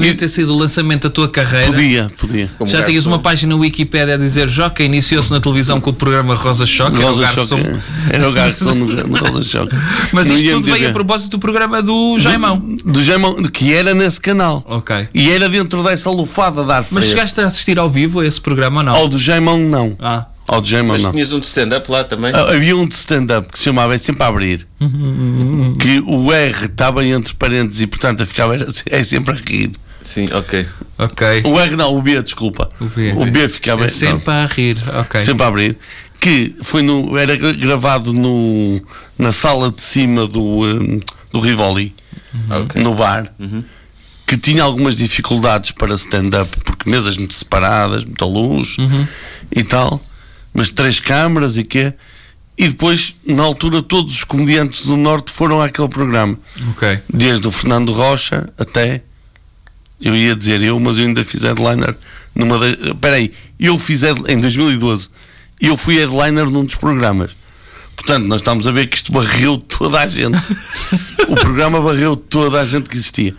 Podia 0.00 0.14
ter 0.14 0.28
sido 0.28 0.54
o 0.54 0.58
lançamento 0.58 1.04
da 1.04 1.10
tua 1.10 1.28
carreira. 1.28 1.66
Podia, 1.66 2.10
podia. 2.18 2.50
Como 2.58 2.70
Já 2.70 2.82
tinhas 2.82 3.06
uma 3.06 3.18
página 3.18 3.54
no 3.54 3.60
Wikipedia 3.60 4.14
a 4.14 4.16
dizer 4.16 4.48
Joca 4.48 4.82
iniciou-se 4.82 5.30
na 5.30 5.40
televisão 5.40 5.80
com 5.80 5.90
o 5.90 5.92
programa 5.92 6.34
Rosa 6.34 6.66
Choque, 6.66 6.96
era 6.96 7.06
o 7.06 7.08
Rosa 7.10 7.22
garçom. 7.22 7.58
Choque. 7.58 7.80
Era 8.10 8.28
o 8.28 8.32
garçom 8.32 8.74
no, 8.74 9.16
Rosa 9.16 9.42
Choque. 9.42 9.76
Mas 10.12 10.28
isto 10.28 10.50
tudo 10.50 10.64
veio 10.72 10.88
a 10.88 10.92
propósito 10.92 11.30
do 11.32 11.38
programa 11.38 11.82
do 11.82 12.18
Jaimão. 12.18 12.58
Do, 12.58 12.92
do 12.92 13.02
Jaimão, 13.02 13.34
que 13.44 13.72
era 13.72 13.94
nesse 13.94 14.20
canal. 14.20 14.62
Ok. 14.66 15.08
E 15.14 15.30
era 15.30 15.48
dentro 15.48 15.82
dessa 15.82 16.10
lufada 16.10 16.62
de 16.64 16.70
ar 16.72 16.84
Mas 16.90 17.04
chegaste 17.06 17.40
a 17.40 17.46
assistir 17.46 17.78
ao 17.78 17.88
vivo 17.90 18.20
a 18.20 18.26
esse 18.26 18.40
programa 18.40 18.80
ou 18.80 18.84
não? 18.86 18.94
Ao 18.94 19.08
do 19.08 19.18
Jaimão, 19.18 19.58
não. 19.58 19.96
Ah. 20.00 20.26
Ao 20.48 20.60
do 20.60 20.68
Jaimão, 20.68 20.92
Mas 20.92 21.02
não. 21.02 21.10
tinhas 21.10 21.32
um 21.32 21.40
de 21.40 21.46
stand-up 21.46 21.90
lá 21.90 22.04
também? 22.04 22.30
Ah, 22.32 22.50
Havia 22.54 22.76
um 22.76 22.86
de 22.86 22.94
stand-up 22.94 23.50
que 23.50 23.58
se 23.58 23.64
chamava 23.64 23.94
É 23.96 23.98
Sempre 23.98 24.22
a 24.22 24.26
Abrir. 24.28 24.66
que 25.80 26.02
o 26.06 26.32
R 26.32 26.66
estava 26.66 27.04
entre 27.04 27.34
parênteses 27.34 27.80
e, 27.80 27.86
portanto, 27.86 28.20
eu 28.20 28.26
ficava 28.26 28.54
era- 28.54 28.66
é 28.90 29.02
sempre 29.02 29.32
a 29.34 29.36
rir. 29.36 29.72
Sim, 30.06 30.28
ok. 30.32 30.64
Ok. 30.98 31.42
O 31.44 31.58
R 31.60 31.74
não, 31.76 31.96
o 31.96 32.00
B, 32.00 32.22
desculpa. 32.22 32.70
O 32.80 32.84
B. 32.84 33.12
O 33.12 33.26
B 33.26 33.48
ficava 33.48 33.84
É 33.84 33.88
sempre 33.88 34.32
a 34.32 34.46
rir. 34.46 34.76
Ok. 35.00 35.18
sempre 35.20 35.42
a 35.44 35.48
abrir. 35.48 35.76
Que 36.20 36.54
foi 36.62 36.80
no, 36.82 37.16
era 37.18 37.36
gra- 37.36 37.52
gravado 37.52 38.12
no, 38.12 38.80
na 39.18 39.32
sala 39.32 39.70
de 39.70 39.82
cima 39.82 40.26
do, 40.26 40.40
hum, 40.62 41.00
do 41.32 41.40
Rivoli, 41.40 41.92
Ok. 42.50 42.80
no 42.82 42.94
bar, 42.94 43.30
que 44.26 44.36
tinha 44.38 44.62
algumas 44.62 44.94
dificuldades 44.94 45.72
para 45.72 45.94
stand-up, 45.96 46.56
porque 46.64 46.88
mesas 46.88 47.16
muito 47.16 47.34
separadas, 47.34 48.04
muita 48.04 48.24
luz 48.24 48.76
e 49.54 49.62
tal, 49.64 50.00
mas 50.54 50.70
três 50.70 51.00
câmaras 51.00 51.56
e 51.58 51.64
quê. 51.64 51.92
E 52.58 52.68
depois, 52.68 53.14
na 53.26 53.42
altura, 53.42 53.82
todos 53.82 54.14
os 54.14 54.24
comediantes 54.24 54.86
do 54.86 54.96
Norte 54.96 55.30
foram 55.30 55.60
àquele 55.60 55.88
programa. 55.88 56.38
Ok. 56.70 56.98
Desde 57.12 57.46
o 57.46 57.50
Fernando 57.50 57.92
Rocha 57.92 58.48
até. 58.56 59.02
Eu 60.00 60.14
ia 60.14 60.36
dizer 60.36 60.62
eu, 60.62 60.78
mas 60.78 60.98
eu 60.98 61.06
ainda 61.06 61.24
fiz 61.24 61.42
headliner 61.42 61.94
numa. 62.34 62.58
De... 62.58 62.90
Espera 62.90 63.16
aí, 63.16 63.32
eu 63.58 63.78
fiz 63.78 64.02
em 64.02 64.40
2012. 64.40 65.08
Eu 65.60 65.76
fui 65.76 65.96
headliner 65.96 66.50
num 66.50 66.64
dos 66.64 66.76
programas. 66.76 67.30
Portanto, 67.96 68.26
nós 68.26 68.40
estamos 68.42 68.66
a 68.66 68.72
ver 68.72 68.86
que 68.86 68.96
isto 68.96 69.10
barreu 69.10 69.56
toda 69.56 70.00
a 70.00 70.06
gente. 70.06 70.38
o 71.28 71.34
programa 71.34 71.80
barreu 71.80 72.14
toda 72.14 72.60
a 72.60 72.64
gente 72.64 72.90
que 72.90 72.96
existia. 72.96 73.34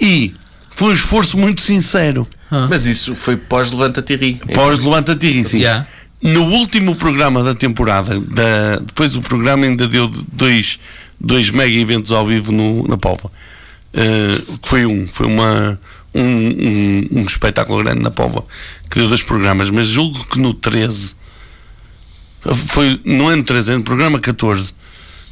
E 0.00 0.32
foi 0.70 0.90
um 0.90 0.94
esforço 0.94 1.36
muito 1.36 1.60
sincero. 1.60 2.26
Mas 2.68 2.86
isso 2.86 3.14
foi 3.14 3.36
pós-Levanta-te 3.36 4.14
e 4.14 4.16
ri. 4.16 4.40
Pós 4.54 4.82
Levanta-te 4.82 5.26
e 5.26 5.30
ri, 5.30 5.44
sim. 5.44 5.58
Yeah. 5.58 5.86
No 6.22 6.44
último 6.44 6.94
programa 6.96 7.42
da 7.42 7.54
temporada, 7.54 8.18
da, 8.18 8.78
depois 8.78 9.14
o 9.14 9.20
programa 9.20 9.64
ainda 9.64 9.86
deu 9.86 10.10
dois, 10.32 10.78
dois 11.20 11.50
mega 11.50 11.74
eventos 11.74 12.12
ao 12.12 12.26
vivo 12.26 12.50
no, 12.50 12.86
na 12.88 12.96
Póvoa. 12.96 13.30
Uh, 13.94 14.58
que 14.58 14.68
foi 14.68 14.84
um, 14.86 15.06
foi 15.06 15.26
uma, 15.26 15.78
um, 16.12 16.20
um, 16.20 17.08
um 17.12 17.20
espetáculo 17.22 17.82
grande 17.82 18.02
na 18.02 18.10
Póvoa, 18.10 18.44
que 18.90 18.98
deu 18.98 19.08
dois 19.08 19.22
programas, 19.22 19.70
mas 19.70 19.86
julgo 19.86 20.24
que 20.26 20.40
no 20.40 20.52
13, 20.52 21.14
foi, 22.52 23.00
é 23.04 23.16
no 23.16 23.42
13, 23.44 23.72
é 23.72 23.76
no 23.76 23.82
programa 23.84 24.18
14, 24.18 24.74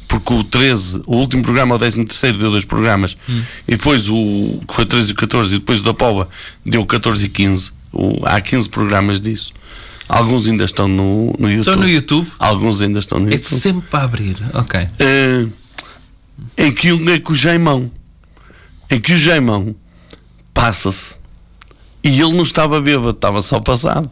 porque 0.07 0.33
o 0.33 0.43
13, 0.43 1.01
o 1.05 1.15
último 1.17 1.43
programa, 1.43 1.75
o 1.75 1.79
13 1.79 2.05
terceiro, 2.05 2.37
deu 2.37 2.51
dois 2.51 2.65
programas, 2.65 3.17
e 3.67 3.71
depois 3.71 4.07
o 4.09 4.61
que 4.67 4.73
foi 4.73 4.85
13 4.85 5.11
e 5.11 5.15
14, 5.15 5.55
e 5.55 5.59
depois 5.59 5.81
o 5.81 5.83
da 5.83 5.93
Póvoa 5.93 6.29
deu 6.65 6.85
14 6.85 7.25
e 7.25 7.29
15. 7.29 7.71
O, 7.91 8.25
há 8.25 8.39
15 8.41 8.69
programas 8.69 9.19
disso. 9.19 9.51
Alguns 10.09 10.47
ainda 10.47 10.65
estão 10.65 10.87
no, 10.87 11.33
no 11.39 11.49
YouTube. 11.49 11.59
Estão 11.59 11.75
no 11.77 11.89
YouTube? 11.89 12.31
Alguns 12.39 12.81
ainda 12.81 12.99
estão 12.99 13.19
no 13.19 13.29
É 13.29 13.33
YouTube. 13.35 13.59
sempre 13.59 13.87
para 13.89 14.03
abrir. 14.03 14.35
Ok. 14.53 14.87
Eh, 14.99 15.45
em 16.57 16.71
que 16.73 16.91
um 16.91 17.09
é 17.09 17.19
que 17.19 17.31
o 17.31 17.35
Jaimão 17.35 17.89
em 18.93 18.99
que 18.99 19.13
o 19.13 19.17
Jaimão 19.17 19.75
passa-se 20.53 21.15
e 22.03 22.21
ele 22.21 22.33
não 22.33 22.43
estava 22.43 22.79
bêbado, 22.79 23.09
estava 23.09 23.41
só 23.41 23.59
passado. 23.59 24.09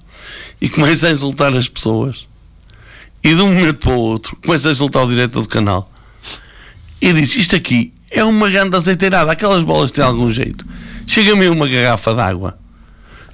E 0.60 0.67
começa 0.67 1.08
a 1.08 1.12
insultar 1.12 1.56
as 1.56 1.67
pessoas. 1.67 2.26
E 3.24 3.36
de 3.36 3.41
um 3.41 3.54
momento 3.54 3.78
para 3.78 3.91
o 3.91 4.00
outro 4.00 4.36
começa 4.44 4.70
a 4.70 4.72
insultar 4.72 5.04
o 5.04 5.08
diretor 5.08 5.41
do 5.44 5.50
canal. 5.50 5.91
E 7.00 7.13
diz, 7.13 7.36
isto 7.36 7.56
aqui 7.56 7.94
é 8.10 8.24
uma 8.24 8.50
grande 8.50 8.76
azeiteirada, 8.76 9.32
aquelas 9.32 9.63
bolas 9.63 9.91
têm 9.91 10.04
algum 10.04 10.30
jeito. 10.30 10.65
Chega-me 11.06 11.48
uma 11.48 11.67
garrafa 11.67 12.15
d'água. 12.15 12.58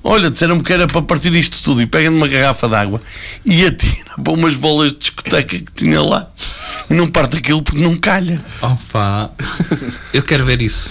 Olha, 0.04 0.30
disseram-me 0.30 0.64
que 0.64 0.74
era 0.74 0.86
para 0.86 1.02
partir 1.02 1.34
isto 1.34 1.62
tudo 1.64 1.82
e 1.82 1.86
pega 1.86 2.10
numa 2.10 2.28
garrafa 2.28 2.68
d'água 2.68 3.02
e 3.46 3.66
atira 3.66 4.16
para 4.22 4.34
umas 4.34 4.56
bolas 4.56 4.92
de 4.92 5.00
discoteca 5.00 5.58
que 5.58 5.72
tinha 5.74 6.02
lá. 6.02 6.30
E 6.90 6.94
não 6.94 7.08
parte 7.08 7.38
aquilo 7.38 7.62
porque 7.62 7.82
não 7.82 7.96
calha. 7.96 8.44
Opa. 8.62 9.32
Eu 10.14 10.24
quero 10.24 10.44
ver 10.46 10.62
isso. 10.62 10.90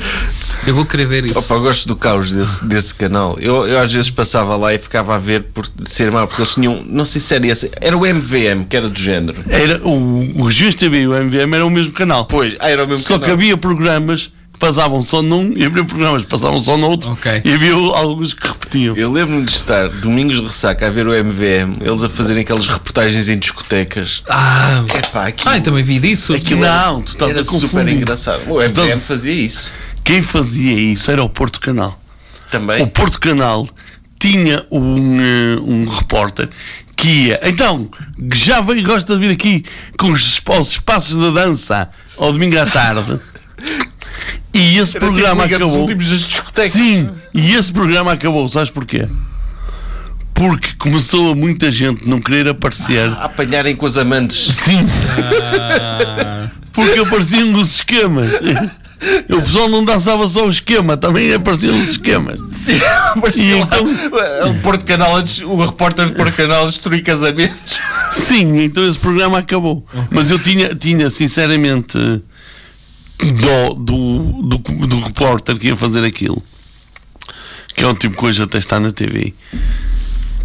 Eu 0.67 0.75
vou 0.75 0.85
querer 0.85 1.07
ver 1.07 1.25
isso. 1.27 1.39
Opa, 1.39 1.55
eu 1.55 1.61
gosto 1.61 1.87
do 1.87 1.97
caos 1.97 2.31
desse, 2.31 2.65
desse 2.65 2.95
canal. 2.95 3.37
Eu, 3.41 3.67
eu 3.67 3.79
às 3.81 3.93
vezes 3.93 4.11
passava 4.11 4.57
lá 4.57 4.75
e 4.75 4.79
ficava 4.79 5.15
a 5.15 5.19
ver 5.19 5.43
por 5.55 5.67
ser 5.85 6.11
mau, 6.11 6.27
porque 6.27 6.43
eles 6.43 6.55
tinham, 6.55 6.83
não 6.87 7.05
sei 7.05 7.21
se 7.21 7.35
era 7.35 7.47
esse, 7.47 7.71
era 7.81 7.97
o 7.97 8.01
MVM, 8.05 8.65
que 8.69 8.77
era 8.77 8.89
do 8.89 8.99
género. 8.99 9.37
Era, 9.49 9.81
o, 9.87 10.41
o 10.41 10.45
Regiões 10.45 10.75
TV 10.75 11.03
e 11.03 11.09
o 11.09 11.15
MVM 11.15 11.55
era 11.55 11.65
o 11.67 11.71
mesmo 11.71 11.93
canal. 11.93 12.25
Pois, 12.27 12.55
ah, 12.59 12.69
era 12.69 12.85
o 12.85 12.89
mesmo 12.89 13.05
Só 13.07 13.15
que 13.15 13.21
canal. 13.21 13.37
havia 13.37 13.57
programas 13.57 14.31
que 14.53 14.59
passavam 14.59 15.03
só 15.03 15.21
num 15.21 15.53
e 15.55 15.65
havia 15.65 15.85
programas 15.85 16.23
que 16.23 16.29
passavam 16.29 16.59
só 16.61 16.77
no 16.79 16.89
outro 16.89 17.11
Ok. 17.13 17.43
e 17.45 17.53
havia 17.53 17.75
alguns 17.75 18.33
que 18.35 18.49
repetiam. 18.49 18.97
Eu 18.97 19.13
lembro-me 19.13 19.45
de 19.45 19.53
estar 19.53 19.89
domingos 19.89 20.37
de 20.41 20.47
ressaca 20.47 20.87
a 20.87 20.91
ver 20.91 21.07
o 21.07 21.13
MVM, 21.13 21.77
eles 21.83 22.03
a 22.03 22.09
fazerem 22.09 22.43
aquelas 22.43 22.67
reportagens 22.67 23.29
em 23.29 23.39
discotecas. 23.39 24.23
Ah, 24.29 24.83
Epá, 24.99 25.27
aquilo, 25.29 25.51
ah, 25.51 25.59
eu 25.59 25.63
também 25.63 25.85
vi 25.85 25.99
disso. 25.99 26.33
aquilo 26.35 26.63
Não, 26.63 26.69
era, 26.97 27.03
tu 27.05 27.09
estás 27.13 27.31
era 27.33 27.41
a 27.43 27.45
super 27.45 27.87
engraçado. 27.87 28.43
O 28.49 28.61
MVM 28.61 29.01
fazia 29.01 29.33
isso 29.33 29.71
Quem 30.07 30.23
fazia 30.23 30.73
isso 30.73 31.11
era 31.11 31.23
o 31.23 31.29
Porto 31.29 31.61
Canal. 31.61 32.01
também. 32.51 32.81
O 32.83 32.87
Porto 32.87 33.21
Canal 33.21 33.69
tinha 34.19 34.65
um, 34.71 35.21
eh, 35.21 35.59
um 35.61 35.85
repórter 35.89 36.49
que 36.97 37.09
ia, 37.09 37.41
então, 37.43 37.91
já 38.33 38.61
veio, 38.63 38.83
gosta 38.85 39.15
de 39.15 39.21
vir 39.21 39.33
aqui 39.33 39.65
com 39.99 40.07
os, 40.11 40.41
os 40.59 40.71
espaços 40.71 41.19
da 41.19 41.31
dança 41.31 41.89
ao 42.17 42.33
domingo 42.33 42.59
à 42.59 42.65
tarde. 42.65 43.21
E 44.55 44.79
esse 44.79 44.97
Era 44.97 45.05
tipo 45.05 45.13
programa 45.13 45.45
acabou. 45.45 45.81
últimos 45.81 46.09
das 46.09 46.21
discotecas. 46.21 46.73
Sim, 46.73 47.11
e 47.35 47.55
esse 47.55 47.73
programa 47.73 48.13
acabou, 48.13 48.49
sabes 48.49 48.71
porquê? 48.71 49.07
Porque 50.33 50.69
começou 50.79 51.33
a 51.33 51.35
muita 51.35 51.71
gente 51.71 52.09
não 52.09 52.21
querer 52.21 52.49
aparecer. 52.49 53.09
A 53.11 53.25
apanharem 53.25 53.75
com 53.77 53.85
os 53.87 53.99
amantes. 53.99 54.55
Sim. 54.55 54.87
Porque 56.73 56.99
apareciam 57.01 57.53
os 57.59 57.75
esquemas. 57.77 58.31
O 59.29 59.43
pessoal 59.43 59.69
não 59.69 59.85
dançava 59.85 60.27
só 60.27 60.47
o 60.47 60.51
esquema, 60.51 60.97
também 60.97 61.33
apareciam 61.35 61.77
os 61.77 61.91
esquemas. 61.91 62.39
Sim, 62.55 62.73
E 63.17 63.21
parecia 63.21 63.57
lá 63.57 63.67
então- 63.67 64.51
o 64.51 64.55
Porto 64.63 64.85
Canal, 64.85 65.13
o 65.45 65.65
repórter 65.65 66.07
de 66.07 66.13
Porto 66.15 66.35
Canal 66.35 66.65
a 66.65 66.67
destruir 66.69 67.03
casamentos. 67.03 67.79
Sim, 68.13 68.61
então 68.63 68.89
esse 68.89 68.99
programa 68.99 69.39
acabou. 69.39 69.87
Mas 70.11 70.31
eu 70.31 70.39
tinha, 70.39 70.75
tinha 70.75 71.11
sinceramente, 71.11 71.99
dó 73.19 73.75
do, 73.75 74.43
do, 74.43 74.59
do 74.87 75.01
repórter 75.01 75.57
que 75.59 75.69
ia 75.69 75.77
fazer 75.77 76.05
aquilo, 76.05 76.43
que 77.75 77.85
é 77.85 77.89
um 77.89 77.95
tipo 77.95 78.15
de 78.15 78.21
coisa 78.21 78.45
até 78.45 78.59
está 78.59 78.81
na 78.81 78.91
TV, 78.93 79.35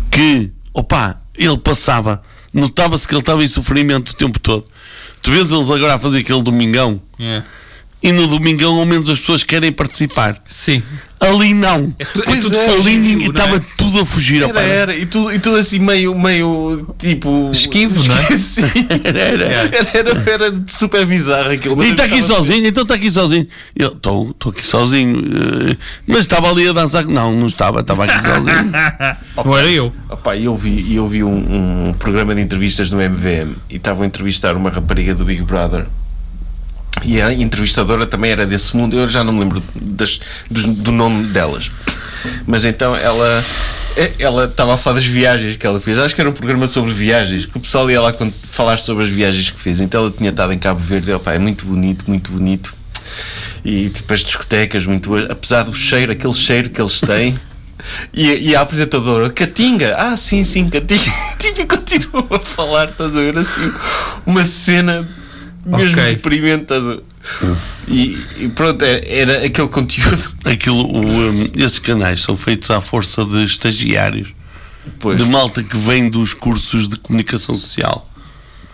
que, 0.10 0.52
opa, 0.74 1.20
ele 1.38 1.58
passava, 1.58 2.22
notava-se 2.54 3.08
que 3.08 3.14
ele 3.14 3.22
estava 3.22 3.44
em 3.44 3.48
sofrimento 3.48 4.10
o 4.10 4.16
tempo 4.16 4.40
todo. 4.40 4.66
Tu 5.22 5.32
vês 5.32 5.52
eles 5.52 5.70
agora 5.70 5.94
a 5.96 6.00
fazer 6.00 6.20
aquele 6.20 6.42
domingão, 6.42 7.00
É. 7.20 7.44
e 8.04 8.12
no 8.12 8.28
domingão 8.28 8.80
ao 8.80 8.86
menos 8.86 9.10
as 9.10 9.20
pessoas 9.20 9.44
querem 9.44 9.72
participar. 9.72 10.42
Sim. 10.48 10.82
Ali 11.20 11.54
não. 11.54 11.94
É 12.00 12.04
tu- 12.04 12.22
é 12.22 12.26
Pois 12.26 12.44
tudo 12.46 12.58
Ali 12.88 13.24
é? 13.26 13.28
estava 13.28 13.60
tudo 13.78 14.00
a 14.00 14.06
fugir. 14.06 14.38
Era, 14.42 14.48
opa. 14.48 14.60
era. 14.62 14.96
E 14.96 15.06
tudo, 15.06 15.32
e 15.32 15.38
tudo 15.38 15.58
assim 15.58 15.78
meio, 15.78 16.18
meio 16.18 16.96
tipo. 16.98 17.52
Esquivo, 17.54 18.04
não 18.08 18.16
é? 18.18 18.24
Sim. 18.40 18.64
Era, 19.04 19.20
era. 19.20 19.46
Era, 19.94 20.10
era, 20.10 20.32
era 20.46 20.64
super 20.66 21.06
bizarro 21.06 21.52
aquilo. 21.52 21.84
E 21.84 21.92
está 21.92 22.06
aqui 22.06 22.24
sozinho, 22.24 22.66
então 22.66 22.82
está 22.82 22.96
aqui 22.96 23.12
sozinho. 23.12 23.48
Eu 23.76 23.90
estou 23.90 24.36
aqui 24.50 24.66
sozinho. 24.66 25.16
eh, 25.72 25.78
Mas 26.08 26.20
estava 26.22 26.50
ali 26.50 26.68
a 26.68 26.74
dançar. 26.74 27.06
Não, 27.06 27.36
não 27.36 27.46
estava, 27.46 27.82
estava 27.82 28.06
aqui 28.06 28.20
sozinho. 28.24 28.72
Não 29.46 29.58
era 29.58 29.70
eu. 29.70 29.94
Opa, 30.10 30.36
eu 30.38 30.56
vi, 30.58 30.96
eu 30.96 31.08
vi 31.08 31.24
um, 31.24 31.90
um 31.90 31.94
programa 31.94 32.34
de 32.34 32.42
entrevistas 32.42 32.90
no 32.90 32.98
MVM 32.98 33.54
e 33.70 33.76
estavam 33.76 34.04
a 34.04 34.06
entrevistar 34.08 34.56
uma 34.56 34.70
rapariga 34.72 35.14
do 35.14 35.24
Big 35.26 35.42
Brother. 35.44 35.86
E 37.04 37.22
a 37.22 37.34
entrevistadora 37.34 38.06
também 38.06 38.32
era 38.32 38.46
desse 38.46 38.76
mundo, 38.78 38.98
eu 38.98 39.08
já 39.10 39.24
não 39.24 39.34
me 39.34 39.40
lembro 39.40 39.62
das, 39.88 40.20
dos- 40.50 40.68
do 40.68 40.92
nome 40.92 41.26
delas. 41.28 41.72
Mas 42.46 42.64
então 42.64 42.96
ela 42.96 43.44
eh, 43.98 44.12
ela 44.20 44.46
estava 44.46 44.74
a 44.76 44.78
falar 44.78 44.98
das 44.98 45.06
viagens 45.06 45.56
que 45.56 45.66
ela 45.66 45.82
fez. 45.82 45.98
Acho 45.98 46.14
que 46.14 46.22
era 46.22 46.30
um 46.30 46.34
programa 46.34 46.68
sobre 46.68 46.94
viagens, 46.94 47.46
que 47.48 47.58
o 47.58 47.60
pessoal 47.62 47.90
ia 47.90 48.00
lá 48.02 48.14
falar 48.44 48.78
sobre 48.78 49.04
as 49.04 49.10
viagens 49.10 49.50
que 49.50 49.60
fez. 49.60 49.82
Então 49.82 50.02
ela 50.04 50.12
tinha 50.12 50.30
estado 50.30 50.54
em 50.54 50.60
Cabo 50.60 50.80
Verde, 50.80 51.12
opa, 51.14 51.34
é 51.34 51.40
muito 51.40 51.66
bonito, 51.66 52.06
muito 52.08 52.32
bonito. 52.32 52.74
E 53.66 53.90
tipo 53.90 54.14
as 54.14 54.20
discotecas, 54.22 54.86
muito 54.86 55.16
apesar 55.30 55.64
do 55.64 55.74
cheiro, 55.74 56.12
aquele 56.12 56.34
cheiro 56.34 56.70
que 56.70 56.82
eles 56.82 57.00
têm. 57.02 57.38
E, 58.14 58.50
e 58.52 58.56
a 58.56 58.62
apresentadora, 58.62 59.28
Catinga, 59.32 59.96
ah, 59.98 60.16
sim, 60.16 60.44
sim, 60.44 60.70
Catinga, 60.70 61.02
tipo, 61.40 61.62
e 61.62 61.66
continua 61.66 62.28
a 62.30 62.40
falar, 62.40 62.90
estás 62.90 63.10
a 63.18 63.20
ver 63.20 63.36
assim, 63.36 63.74
uma 64.24 64.46
cena 64.46 65.04
mesmo 65.66 65.92
Ok. 66.00 66.10
deprimente, 66.16 66.64
estás 66.64 66.86
a 66.88 66.90
ver? 66.96 67.04
E, 67.88 68.18
e 68.40 68.50
pronto, 68.50 68.84
é- 68.84 69.02
era 69.06 69.46
aquele 69.46 69.68
conteúdo. 69.68 70.32
Aquilo, 70.46 70.86
o, 70.86 71.06
um, 71.06 71.50
esses 71.56 71.80
canais 71.80 72.22
são 72.22 72.36
feitos 72.36 72.70
à 72.72 72.82
força 72.82 73.24
de 73.26 73.44
estagiários, 73.46 74.34
Pois. 75.00 75.18
de 75.18 75.26
malta 75.26 75.62
que 75.62 75.78
vem 75.78 76.10
dos 76.10 76.34
cursos 76.34 76.88
de 76.88 76.98
comunicação 76.98 77.54
social. 77.56 78.08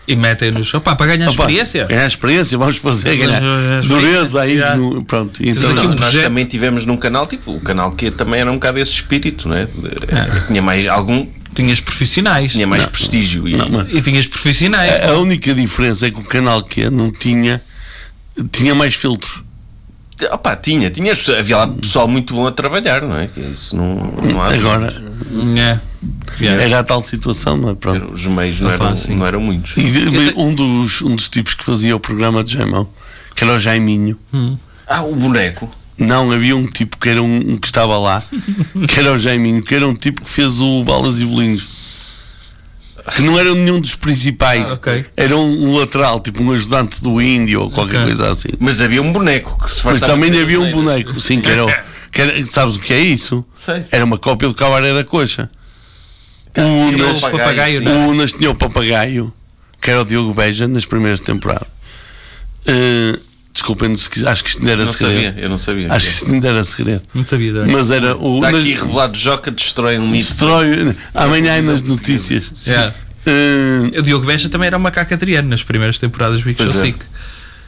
E 0.08 0.16
metem-nos. 0.16 0.72
Para 0.72 0.96
ganhar 1.06 1.26
Opa, 1.30 1.32
experiência. 1.44 1.84
Ganhar 1.84 2.08
experiência, 2.08 2.58
vamos 2.58 2.78
fazer, 2.78 3.18
ganhar 3.18 3.42
dureza 3.84 4.42
aí. 4.42 4.56
no- 4.78 5.04
pronto, 5.04 5.42
então, 5.44 5.64
aqui 5.66 5.76
não, 5.76 5.84
um 5.84 5.88
Nós 5.90 6.00
projeto. 6.00 6.24
também 6.24 6.46
tivemos 6.46 6.86
num 6.86 6.96
canal, 6.96 7.28
tipo, 7.28 7.52
o 7.54 7.60
canal 7.60 7.92
que 7.92 8.10
também 8.10 8.40
era 8.40 8.50
um 8.50 8.54
bocado 8.54 8.80
esse 8.80 8.94
espírito, 8.94 9.50
né? 9.50 9.68
Tinha 10.48 10.62
mais 10.62 10.88
algum, 10.88 11.28
Tinhas 11.58 11.82
profissionais. 11.82 12.52
tinha 12.52 12.68
mais 12.68 12.86
prestígio. 12.86 13.48
E, 13.48 13.56
não, 13.56 13.68
mas- 13.70 13.88
E 13.94 14.02
tinhas 14.02 14.28
profissionais. 14.28 15.04
a, 15.04 15.10
a 15.12 15.18
única 15.18 15.54
diferença 15.54 16.08
é 16.08 16.12
que 16.12 16.20
o 16.20 16.24
canal 16.24 16.64
que 16.64 16.90
não 16.90 17.12
tinha 17.12 17.62
tinha 18.52 18.74
mais 18.76 18.94
filtros. 18.94 19.44
Opa, 20.32 20.56
tinha, 20.56 20.90
tinha, 20.90 21.14
havia 21.40 21.58
lá 21.58 21.68
pessoal 21.68 22.08
muito 22.08 22.34
bom 22.34 22.48
a 22.48 22.52
trabalhar, 22.52 23.02
não 23.04 23.16
é? 23.18 23.28
Que 23.28 23.40
Isso 23.40 23.76
não, 23.76 23.96
não 23.96 24.42
há. 24.42 24.54
Agora 24.54 24.88
É. 25.56 25.80
Yeah. 26.40 26.64
era 26.64 26.80
a 26.80 26.84
tal 26.84 27.02
situação, 27.04 27.56
não 27.58 27.70
é? 27.72 27.76
Pronto. 27.76 28.14
Os 28.14 28.26
meios 28.28 28.60
não 28.60 28.74
Opa, 28.74 28.86
eram, 28.86 28.98
sim. 28.98 29.16
não 29.16 29.26
eram 29.28 29.40
muitos. 29.42 29.76
E, 29.78 29.84
te- 29.92 30.34
um, 30.36 30.54
dos, 30.54 31.02
um 31.02 31.16
dos 31.16 31.30
tipos 31.30 31.54
que 31.56 31.64
fazia 31.64 31.96
o 31.96 32.00
programa 32.00 32.44
de 32.44 32.54
Jaimão, 32.54 32.88
que 33.36 33.44
era 33.44 33.54
o 33.54 33.60
Jaiminho, 33.60 34.18
Ah, 34.88 35.02
o 35.04 35.16
boneco. 35.16 35.70
Não, 35.98 36.32
havia 36.32 36.56
um 36.56 36.66
tipo 36.68 36.98
que 36.98 37.10
era 37.10 37.22
um, 37.22 37.36
um 37.54 37.58
que 37.58 37.68
estava 37.68 37.98
lá, 37.98 38.22
que 38.88 39.00
era 39.00 39.12
o 39.14 39.18
Jaiminho, 39.18 39.62
que 39.64 39.74
era 39.76 39.88
um 39.88 39.94
tipo 39.96 40.22
que 40.24 40.30
fez 40.30 40.60
o 40.60 40.84
Balas 40.84 41.20
e 41.20 41.26
Bolinhos. 41.26 41.78
Que 43.16 43.22
não 43.22 43.40
era 43.40 43.54
nenhum 43.56 43.80
dos 43.80 43.96
principais, 43.96 44.70
Ah, 44.70 44.74
ok. 44.74 45.06
era 45.16 45.36
um, 45.38 45.70
um 45.70 45.78
lateral, 45.78 46.20
tipo 46.20 46.44
um 46.44 46.52
ajudante 46.52 47.02
do 47.02 47.22
índio 47.22 47.62
ou 47.62 47.72
qualquer 47.72 47.98
Ok. 48.02 48.06
coisa 48.08 48.32
assim. 48.32 48.50
Mas 48.60 48.82
havia 48.82 49.02
um 49.02 49.14
boneco 49.14 49.58
que 49.64 49.72
se 49.72 49.86
Mas 49.86 50.02
também 50.02 50.30
havia 50.38 50.60
um 50.60 50.70
boneco, 50.72 51.18
sim, 51.20 51.40
que 51.40 51.50
era, 51.50 51.66
o- 51.66 51.74
que 52.12 52.22
era- 52.22 52.46
Sabes 52.46 52.76
o 52.76 52.80
que 52.82 52.92
é 52.94 53.00
isso? 53.00 53.46
Sei, 53.54 53.76
sei. 53.76 53.86
Era 53.94 54.04
uma 54.04 54.18
cópia 54.18 54.50
do 54.50 54.54
Cabaré 54.54 54.94
da 54.94 55.06
Coxa. 55.06 55.50
O 56.50 56.92
Tinha 56.92 57.06
Unas, 57.06 57.18
o 57.24 57.30
papagaio, 57.32 57.82
não 57.82 58.08
o 58.08 58.10
Unas 58.12 58.34
tinha 58.34 58.50
o 58.52 58.56
papagaio, 58.56 59.34
que 59.82 59.90
era 59.92 60.02
o 60.02 60.06
Diogo 60.06 60.34
Beja, 60.34 60.68
nas 60.68 60.86
primeiras 60.86 61.22
temporadas. 61.22 61.68
Uh, 62.68 63.18
desculpem, 63.58 63.96
se 63.96 64.10
quis- 64.10 64.26
acho 64.26 64.44
que 64.44 64.50
isto 64.50 64.60
ainda 64.60 64.72
era 64.72 64.86
Não 64.86 64.92
segredo. 64.94 65.24
sabia, 65.26 65.44
eu 65.44 65.50
não 65.50 65.58
sabia. 65.58 65.94
Acho 65.94 66.06
que 66.08 66.14
isto 66.14 66.34
ainda 66.34 66.48
era 66.48 66.64
segredo. 66.64 67.02
Não 67.14 67.26
sabia. 67.26 67.54
também. 67.54 67.76
Mas 67.76 67.92
era 67.92 68.16
o. 68.18 68.36
Está 68.46 68.58
aqui 68.58 68.74
revelado 68.74 69.18
Joca 69.18 69.52
destrói 69.52 69.98
um 70.00 70.08
mito. 70.08 70.26
destrói 70.28 70.96
amanhã 71.14 71.54
aí 71.54 71.62
nas 71.62 71.82
notícias. 71.82 72.68
Yeah. 72.68 72.94
Uh, 73.26 74.00
O 74.00 74.02
Diogo 74.02 74.26
Beja 74.26 74.48
também 74.50 74.68
era 74.68 74.78
uma 74.78 74.84
macaco 74.84 75.14
Adriano 75.14 75.50
nas 75.50 75.62
primeiras 75.64 76.00
temporadas 76.00 76.40
do 76.40 76.46
Big 76.46 76.62
Show 76.62 76.72
é. 76.72 76.86
5. 76.86 77.06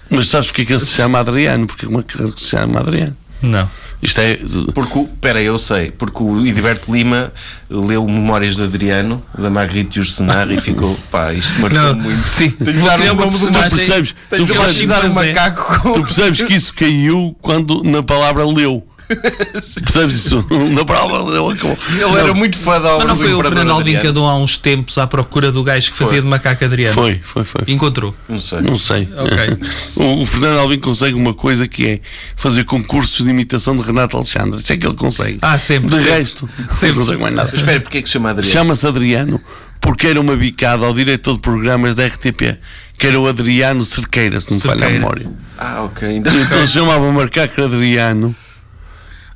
mas 0.10 0.28
sabes 0.28 0.48
porque 0.48 0.62
é 0.62 0.66
que 0.66 0.74
ele 0.74 0.80
se 0.80 0.96
chama 0.96 1.20
Adriano? 1.20 1.68
Porque 1.68 1.86
é 1.86 1.90
uma 1.90 2.02
que 2.02 2.18
se 2.38 2.48
chama 2.50 2.80
Adriano. 2.80 3.16
Não. 3.42 3.70
Isto 4.02 4.22
é. 4.22 4.40
Porque, 4.74 4.98
o- 4.98 5.06
pera, 5.20 5.42
eu 5.42 5.60
sei, 5.60 5.92
porque 5.92 6.24
o 6.24 6.40
Edilberto 6.46 6.92
Lima 6.92 7.34
leu 7.70 8.06
Memórias 8.08 8.56
de 8.56 8.64
Adriano, 8.64 9.22
da 9.38 9.50
Margarita 9.50 9.98
e 10.00 10.02
o 10.02 10.06
Senar, 10.06 10.50
e 10.50 10.60
ficou, 10.60 10.98
pá, 11.12 11.34
isto 11.34 11.60
marcou 11.60 11.80
Não, 11.82 11.96
muito. 11.96 12.26
sim. 12.28 12.50
Tenho 12.50 12.78
que 12.80 12.86
dar 12.86 12.98
nome 12.98 13.26
do 13.26 13.30
personagem- 13.30 13.70
Tu 13.70 13.76
percebes? 13.76 14.16
Tenho 14.30 14.46
Tu 14.48 14.54
que 14.54 14.60
percebes? 14.60 14.90
batizar 14.90 15.06
um 15.12 15.14
macaco 15.14 15.80
com... 15.82 15.92
Tu 15.92 16.02
percebes 16.04 16.42
que 16.44 16.54
isso 16.54 16.74
caiu 16.74 17.36
quando 17.42 17.84
na 17.84 18.02
palavra 18.02 18.46
leu. 18.46 18.86
Percebes 19.84 20.16
isso? 20.16 20.46
Na 20.74 20.86
palavra 20.86 21.24
leu 21.24 21.50
acabou. 21.50 21.78
Ele 21.92 22.20
era 22.20 22.34
muito 22.34 22.58
fã 22.58 22.80
da 22.80 22.94
obra 22.96 23.08
Mas 23.08 23.08
não 23.08 23.16
do 23.16 23.22
foi 23.24 23.34
o 23.34 23.44
Fernando 23.44 23.72
Alvim 23.72 23.98
que 23.98 24.08
andou 24.08 24.28
há 24.28 24.38
uns 24.38 24.58
tempos 24.58 24.98
à 24.98 25.08
procura 25.08 25.52
do 25.52 25.64
gajo 25.64 25.92
que 25.92 25.98
fazia 25.98 26.22
de 26.22 26.28
macaco 26.28 26.64
Adriano? 26.64 26.94
Foi, 26.94 27.20
foi, 27.22 27.44
foi. 27.44 27.62
Encontrou. 27.68 28.16
Não 28.28 28.40
sei. 28.40 28.62
Não 28.62 28.76
sei. 28.76 29.08
Ok. 29.18 29.58
O, 30.00 30.22
o 30.22 30.26
Fernando 30.26 30.60
Alvim 30.60 30.80
consegue 30.80 31.16
uma 31.16 31.34
coisa 31.34 31.68
que 31.68 31.86
é 31.86 32.00
fazer 32.36 32.64
concursos 32.64 33.26
de 33.26 33.32
imitação 33.32 33.76
de 33.76 33.82
Renato 33.84 34.16
Alexandre. 34.16 34.60
Isso 34.60 34.72
é 34.72 34.78
que 34.78 34.86
ele 34.88 34.96
consegue. 34.96 35.40
Ah, 35.42 35.58
sempre, 35.58 35.90
De 35.90 35.98
sempre. 35.98 36.12
resto, 36.12 36.50
Sempre. 36.72 36.90
não 36.90 36.96
consegue 36.96 37.22
mais 37.22 37.36
nada. 37.36 37.56
Espera, 37.56 37.80
porque 37.82 37.98
é 37.98 38.02
que 38.02 38.08
se 38.08 38.14
chama 38.14 38.30
Adriano? 38.30 38.54
Chama-se 38.54 38.88
Adriano 38.88 39.42
porque 39.82 40.08
era 40.08 40.20
uma 40.20 40.36
bicada 40.36 40.86
ao 40.86 40.94
diretor 40.94 41.34
de 41.34 41.40
programas 41.40 41.96
da 41.96 42.06
RTP, 42.06 42.58
que 42.98 43.08
era 43.08 43.20
o 43.20 43.28
Adriano 43.28 43.84
Cerqueira, 43.84 44.40
se 44.40 44.50
não 44.50 44.58
me 44.58 44.62
falha 44.62 44.88
a 44.88 44.90
memória. 44.90 45.28
Ah, 45.58 45.84
ok. 45.84 46.08
Ainda... 46.08 46.30
Então 46.32 46.68
chamava 46.68 47.12
Macaco 47.12 47.62
Adriano 47.64 48.36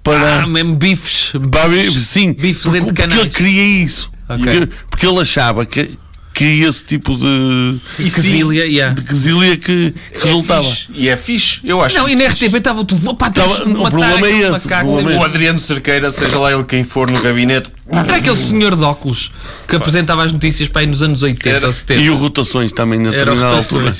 para. 0.03 0.43
Ah, 0.43 0.47
mesmo 0.47 0.75
bifes. 0.75 1.31
para 1.49 2.05
sim, 2.05 2.33
bifes 2.33 2.63
porque, 2.63 2.81
porque 2.81 3.03
ele 3.03 3.29
queria 3.29 3.63
isso. 3.83 4.11
Ok. 4.27 4.43
Porque, 4.43 4.75
porque 4.89 5.07
ele 5.07 5.19
achava 5.19 5.65
que 5.65 5.97
que 6.33 6.63
esse 6.63 6.83
tipo 6.83 7.15
de, 7.15 7.77
quesília, 7.97 8.65
yeah. 8.65 8.93
de 8.95 9.03
quesília 9.03 9.55
que 9.55 9.93
resultava. 10.11 10.63
Fixe. 10.63 10.87
E 10.95 11.07
é 11.07 11.15
fixe, 11.15 11.59
eu 11.63 11.79
acho. 11.81 11.97
Não, 11.97 12.09
e 12.09 12.15
na 12.15 12.25
RTP 12.25 12.55
estava 12.55 12.83
tudo. 12.83 13.07
Opa, 13.11 13.29
Tava- 13.29 13.63
o 13.63 13.89
problema 13.89 14.27
é 14.27 14.31
aquele 14.31 14.41
esse, 14.41 14.49
o 14.49 14.69
macaco. 14.69 14.91
problema 14.91 15.11
é 15.11 15.19
O 15.19 15.23
Adriano 15.23 15.59
Cerqueira, 15.59 16.11
seja 16.11 16.39
lá 16.39 16.51
ele 16.51 16.63
quem 16.63 16.83
for 16.83 17.09
no 17.11 17.21
gabinete, 17.21 17.69
Era 17.87 18.15
aquele 18.15 18.35
senhor 18.35 18.75
de 18.75 18.83
óculos 18.83 19.31
que 19.67 19.75
apresentava 19.75 20.23
as 20.23 20.33
notícias 20.33 20.67
para 20.69 20.81
aí 20.81 20.87
nos 20.87 21.03
anos 21.03 21.21
80 21.21 21.49
Era- 21.49 21.67
ou 21.67 21.73
70. 21.73 22.01
E 22.01 22.09
o 22.09 22.17
rotações 22.17 22.71
também 22.71 22.99
na 22.99 23.11
determinada 23.11 23.55
altura. 23.55 23.93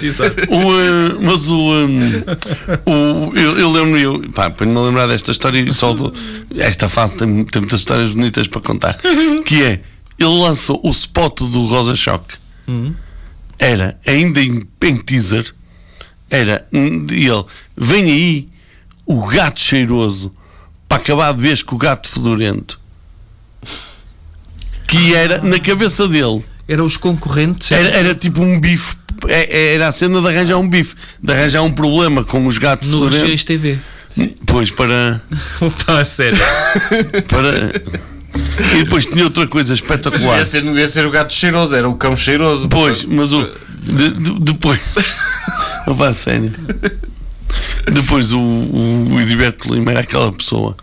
O, 0.49 0.73
eh, 0.73 1.15
mas 1.21 1.49
o, 1.49 1.71
eh, 1.71 2.79
o 2.89 3.31
eu, 3.37 3.59
eu 3.59 3.71
lembro 3.71 3.99
eu, 3.99 4.29
pá, 4.33 4.49
para 4.49 4.65
me 4.65 4.77
lembrar 4.79 5.05
desta 5.07 5.31
história 5.31 5.59
e 5.59 5.71
só 5.73 5.93
do, 5.93 6.11
esta 6.57 6.87
fase 6.89 7.15
tem, 7.15 7.43
tem 7.43 7.61
muitas 7.61 7.81
histórias 7.81 8.11
bonitas 8.11 8.47
para 8.47 8.61
contar. 8.61 8.97
Que 9.45 9.61
é, 9.63 9.79
ele 10.19 10.29
lançou 10.41 10.79
o 10.83 10.89
spot 10.89 11.39
do 11.41 11.65
Rosa 11.65 11.95
Choque. 11.95 12.35
Era 13.59 13.99
ainda 14.05 14.41
em, 14.41 14.63
em 14.83 14.97
teaser. 14.97 15.53
Era 16.29 16.67
e 16.71 17.25
ele, 17.27 17.45
vem 17.77 18.03
aí 18.05 18.49
o 19.05 19.25
gato 19.27 19.59
cheiroso 19.59 20.33
para 20.87 20.97
acabar 20.97 21.33
de 21.33 21.41
vez 21.41 21.61
com 21.61 21.75
o 21.75 21.77
gato 21.77 22.07
fedorento. 22.09 22.79
Que 24.87 25.13
era 25.15 25.41
na 25.41 25.59
cabeça 25.59 26.07
dele. 26.07 26.43
Eram 26.67 26.85
os 26.85 26.97
concorrentes. 26.97 27.71
Era, 27.71 27.89
era 27.89 28.15
tipo 28.15 28.41
um 28.41 28.59
bife. 28.59 28.95
É- 29.27 29.73
Era 29.75 29.87
a 29.87 29.91
cena 29.91 30.21
de 30.21 30.27
arranjar 30.27 30.57
um 30.57 30.67
bife, 30.67 30.95
de 31.21 31.31
arranjar 31.31 31.61
um 31.61 31.71
problema 31.71 32.23
com 32.23 32.45
os 32.45 32.57
gatos 32.57 32.89
no 32.89 33.09
fedorentos. 33.09 33.43
TV. 33.43 33.79
Pois, 34.45 34.69
para, 34.71 35.21
a 35.87 36.05
sério. 36.05 36.37
para. 37.27 37.71
E 38.35 38.83
depois 38.83 39.05
tinha 39.05 39.23
outra 39.25 39.47
coisa 39.47 39.73
espetacular. 39.73 40.21
devia 40.37 40.45
ser, 40.45 40.63
não 40.63 40.73
devia 40.73 40.87
ser 40.87 41.05
o 41.05 41.11
gato 41.11 41.33
cheiroso, 41.33 41.75
era 41.75 41.87
o 41.87 41.95
cão 41.95 42.15
cheiroso. 42.15 42.67
Pois, 42.67 43.05
mas 43.05 43.31
o. 43.31 43.43
de- 43.81 44.11
de- 44.11 44.39
depois. 44.39 44.79
Não 45.85 45.93
vá 45.95 46.09
a 46.09 46.13
sério. 46.13 46.51
Depois 47.91 48.31
o, 48.33 48.39
o, 48.39 49.13
o 49.13 49.21
Edilberto 49.21 49.73
Lima 49.73 49.91
era 49.91 49.99
aquela 49.99 50.31
pessoa 50.31 50.75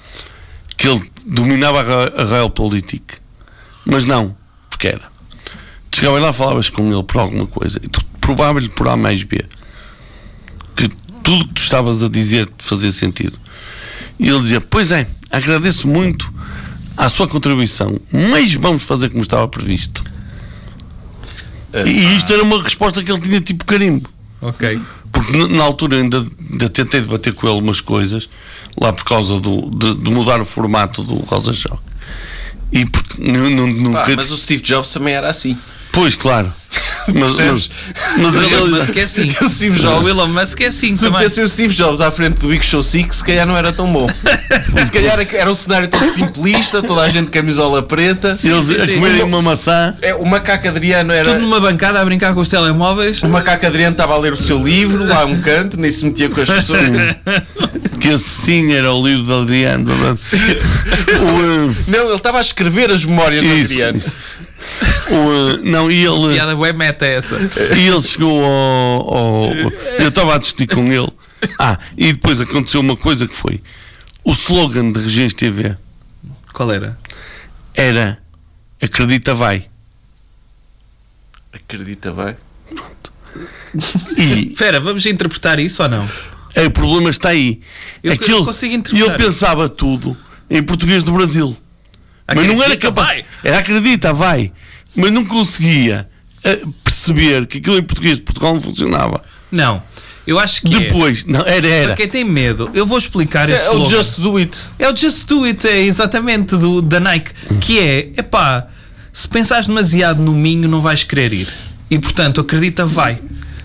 que 0.77 0.87
ele 0.89 1.11
dominava 1.27 1.81
a, 1.81 2.23
a 2.23 2.25
real 2.25 2.51
política. 2.51 3.19
Mas 3.85 4.05
não, 4.05 4.37
porque 4.69 4.89
era. 4.89 5.03
Tu 5.91 5.99
chegavas 6.01 6.23
lá, 6.23 6.33
falavas 6.33 6.71
com 6.71 6.93
ele 6.93 7.03
por 7.03 7.19
alguma 7.21 7.47
coisa 7.47 7.81
e 7.83 7.89
tu 7.89 8.01
provava-lhe 8.21 8.69
por 8.69 8.87
A 8.89 8.97
mais 8.97 9.23
B 9.25 9.45
que 10.77 10.89
tudo 11.25 11.49
que 11.49 11.55
tu 11.55 11.63
estavas 11.63 12.03
a 12.03 12.09
dizer 12.09 12.47
te 12.47 12.65
fazia 12.65 12.93
sentido. 12.93 13.37
E 14.19 14.29
ele 14.29 14.39
dizia: 14.41 14.61
Pois 14.61 14.93
é, 14.93 15.07
agradeço 15.33 15.89
muito 15.89 16.33
a 17.05 17.09
sua 17.09 17.27
contribuição, 17.27 17.99
mas 18.31 18.55
vamos 18.55 18.83
fazer 18.83 19.09
como 19.09 19.23
estava 19.23 19.47
previsto. 19.49 20.03
E 21.87 22.17
isto 22.17 22.33
era 22.33 22.43
uma 22.43 22.63
resposta 22.63 23.03
que 23.03 23.11
ele 23.11 23.21
tinha 23.21 23.41
tipo 23.41 23.65
carimbo. 23.65 24.09
ok. 24.41 24.81
Porque 25.13 25.37
na, 25.49 25.65
altura 25.65 25.97
ainda, 25.97 26.25
ainda 26.51 26.69
tentei 26.69 27.01
debater 27.01 27.33
com 27.35 27.49
ele 27.49 27.59
umas 27.61 27.81
coisas, 27.81 28.29
lá 28.81 28.93
por 28.93 29.05
causa 29.05 29.41
do, 29.41 29.69
de, 29.71 29.95
de 29.97 30.11
mudar 30.11 30.41
o 30.41 30.45
formato 30.45 31.03
do 31.03 31.15
Rosa 31.17 31.53
Choque. 31.53 31.83
E 32.73 32.87
porque 32.87 33.21
nu- 33.21 33.51
nu- 33.51 33.67
nunca. 33.67 34.05
Pá, 34.05 34.13
mas 34.17 34.31
o 34.31 34.37
Steve 34.37 34.63
Jobs 34.63 34.93
também 34.93 35.15
era 35.15 35.29
assim. 35.29 35.57
Pois, 35.93 36.15
claro. 36.15 36.53
Mas, 37.15 37.39
mas, 37.39 37.71
mas 38.19 38.35
O 38.35 38.43
Elon 38.43 38.69
Musk 38.69 38.97
é 38.97 39.03
assim. 39.03 39.31
O 39.41 39.49
Steve 39.49 39.79
O 39.79 39.83
Jobs. 39.83 40.07
Elon 40.09 40.27
Musk 40.29 40.61
é 40.61 40.67
assim 40.67 40.97
Se 40.97 41.09
metessem 41.11 41.45
o 41.45 41.49
Steve 41.49 41.75
Jobs 41.75 42.01
à 42.01 42.11
frente 42.11 42.41
do 42.41 42.49
Big 42.49 42.65
Show 42.65 42.83
6, 42.83 43.07
se 43.17 43.25
calhar 43.25 43.47
não 43.47 43.57
era 43.57 43.73
tão 43.73 43.91
bom. 43.93 44.07
se 44.85 44.93
calhar 44.93 45.19
era 45.33 45.51
um 45.51 45.55
cenário 45.55 45.89
todo 45.89 46.09
simplista, 46.09 46.83
toda 46.83 47.03
a 47.03 47.09
gente 47.09 47.27
de 47.27 47.31
camisola 47.31 47.83
preta. 47.83 48.29
eles 48.29 48.65
sim, 48.65 48.75
a 48.75 48.87
sim. 48.87 48.95
comerem 48.95 49.23
uma 49.23 49.43
maçã. 49.43 49.95
É, 50.03 50.15
o 50.15 50.25
macaco 50.25 50.69
Adriano 50.69 51.13
era. 51.13 51.29
Tudo 51.31 51.41
numa 51.41 51.61
bancada 51.61 52.01
a 52.01 52.05
brincar 52.05 52.35
com 52.35 52.41
os 52.41 52.49
telemóveis. 52.49 53.23
O 53.23 53.29
macaco 53.29 53.67
Adriano 53.67 53.93
estava 53.93 54.15
a 54.15 54.19
ler 54.19 54.33
o 54.33 54.37
seu 54.37 54.59
livro 54.63 55.05
lá 55.07 55.23
a 55.23 55.25
um 55.25 55.41
canto, 55.41 55.79
nem 55.79 55.91
se 55.91 56.05
metia 56.05 56.29
com 56.29 56.41
as 56.41 56.49
pessoas. 56.49 56.81
Que 58.01 58.09
esse 58.09 58.29
sim 58.29 58.73
era 58.73 58.93
o 58.93 59.07
livro 59.07 59.25
de 59.25 59.33
Adriano. 59.33 59.91
O, 59.91 60.05
eh, 60.05 61.75
Não, 61.87 62.07
ele 62.07 62.15
estava 62.15 62.39
a 62.39 62.41
escrever 62.41 62.91
as 62.91 63.05
memórias 63.05 63.45
do 63.45 63.53
Isso, 63.55 63.75
Adriano. 63.75 64.01
O, 65.11 65.15
eh, 65.15 65.71
não, 65.71 65.91
e 65.91 66.05
ele. 66.05 66.35
Piada 66.35 66.57
web 66.57 66.79
meta 66.79 67.05
é 67.07 67.17
essa. 67.17 67.37
E 67.77 67.87
ele 67.89 68.01
chegou 68.01 68.45
ao. 68.45 69.15
ao- 69.17 69.53
eu 69.99 70.09
estava 70.09 70.35
a 70.35 70.39
discutir 70.39 70.67
com 70.75 70.87
ele. 70.93 71.09
Ah, 71.59 71.79
e 71.97 72.13
depois 72.13 72.41
aconteceu 72.41 72.81
uma 72.81 72.97
coisa 72.97 73.27
que 73.27 73.35
foi: 73.37 73.61
o 74.25 74.33
slogan 74.33 74.93
de 74.93 75.01
Regiões 75.01 75.35
TV 75.35 75.77
Qual 76.53 76.71
era? 76.73 76.99
era 77.75 78.19
Acredita 78.83 79.35
vai. 79.35 79.67
Acredita 81.53 82.13
bem. 82.13 82.37
E 84.17 84.49
Espera, 84.53 84.81
vamos 84.81 85.05
interpretar 85.07 85.59
isso 85.59 85.83
ou 85.83 85.89
não? 85.89 86.09
é, 86.55 86.63
o 86.67 86.71
problema 86.71 87.11
está 87.11 87.31
aí. 87.31 87.61
Eu- 88.03 88.13
Aquilo, 88.13 88.45
consigo 88.45 88.73
e 88.73 88.77
interpretar. 88.77 89.15
ele 89.15 89.25
pensava 89.25 89.69
tudo 89.69 90.17
em 90.49 90.63
português 90.63 91.03
do 91.03 91.13
Brasil. 91.13 91.57
Mas 92.27 92.47
não 92.47 92.55
era 92.63 92.75
Acredita, 92.75 92.89
capaz. 92.89 93.09
vai. 93.09 93.25
Era 93.45 93.59
acredita, 93.59 94.13
vai. 94.13 94.53
Mas 94.95 95.13
não 95.13 95.25
conseguia 95.25 96.09
eh, 96.43 96.61
perceber 96.83 97.47
que 97.47 97.59
aquilo 97.59 97.79
em 97.79 97.83
português 97.83 98.17
de 98.17 98.23
Portugal 98.23 98.55
não 98.55 98.61
funcionava. 98.61 99.23
Não. 99.51 99.83
Eu 100.27 100.39
acho 100.39 100.63
que 100.63 100.75
é. 100.75 100.79
Depois, 100.81 101.25
não, 101.25 101.41
era, 101.41 101.67
era. 101.67 101.87
Para 101.89 101.97
quem 101.97 102.09
tem 102.09 102.25
medo, 102.25 102.71
eu 102.75 102.87
vou 102.87 102.99
explicar 102.99 103.45
Isso 103.45 103.55
esse 103.55 103.67
é 103.67 103.71
o 103.71 103.83
slogan. 103.83 103.91
Just 103.91 104.21
Do 104.21 104.37
It. 104.37 104.59
É 104.79 104.89
o 104.89 104.97
Just 104.97 105.27
Do 105.27 105.45
It, 105.45 105.67
é 105.67 105.81
exatamente 105.81 106.57
do, 106.57 106.81
da 106.83 107.01
Nike. 107.01 107.33
Que 107.61 107.79
é, 107.79 107.99
epá, 108.17 108.67
se 109.13 109.29
pensares 109.29 109.67
demasiado 109.67 110.23
no 110.23 110.33
Minho, 110.33 110.69
não 110.69 110.81
vais 110.81 111.03
querer 111.05 111.33
ir. 111.33 111.49
E 111.91 111.99
portanto, 111.99 112.41
acredita, 112.41 112.87
vai. 112.87 113.19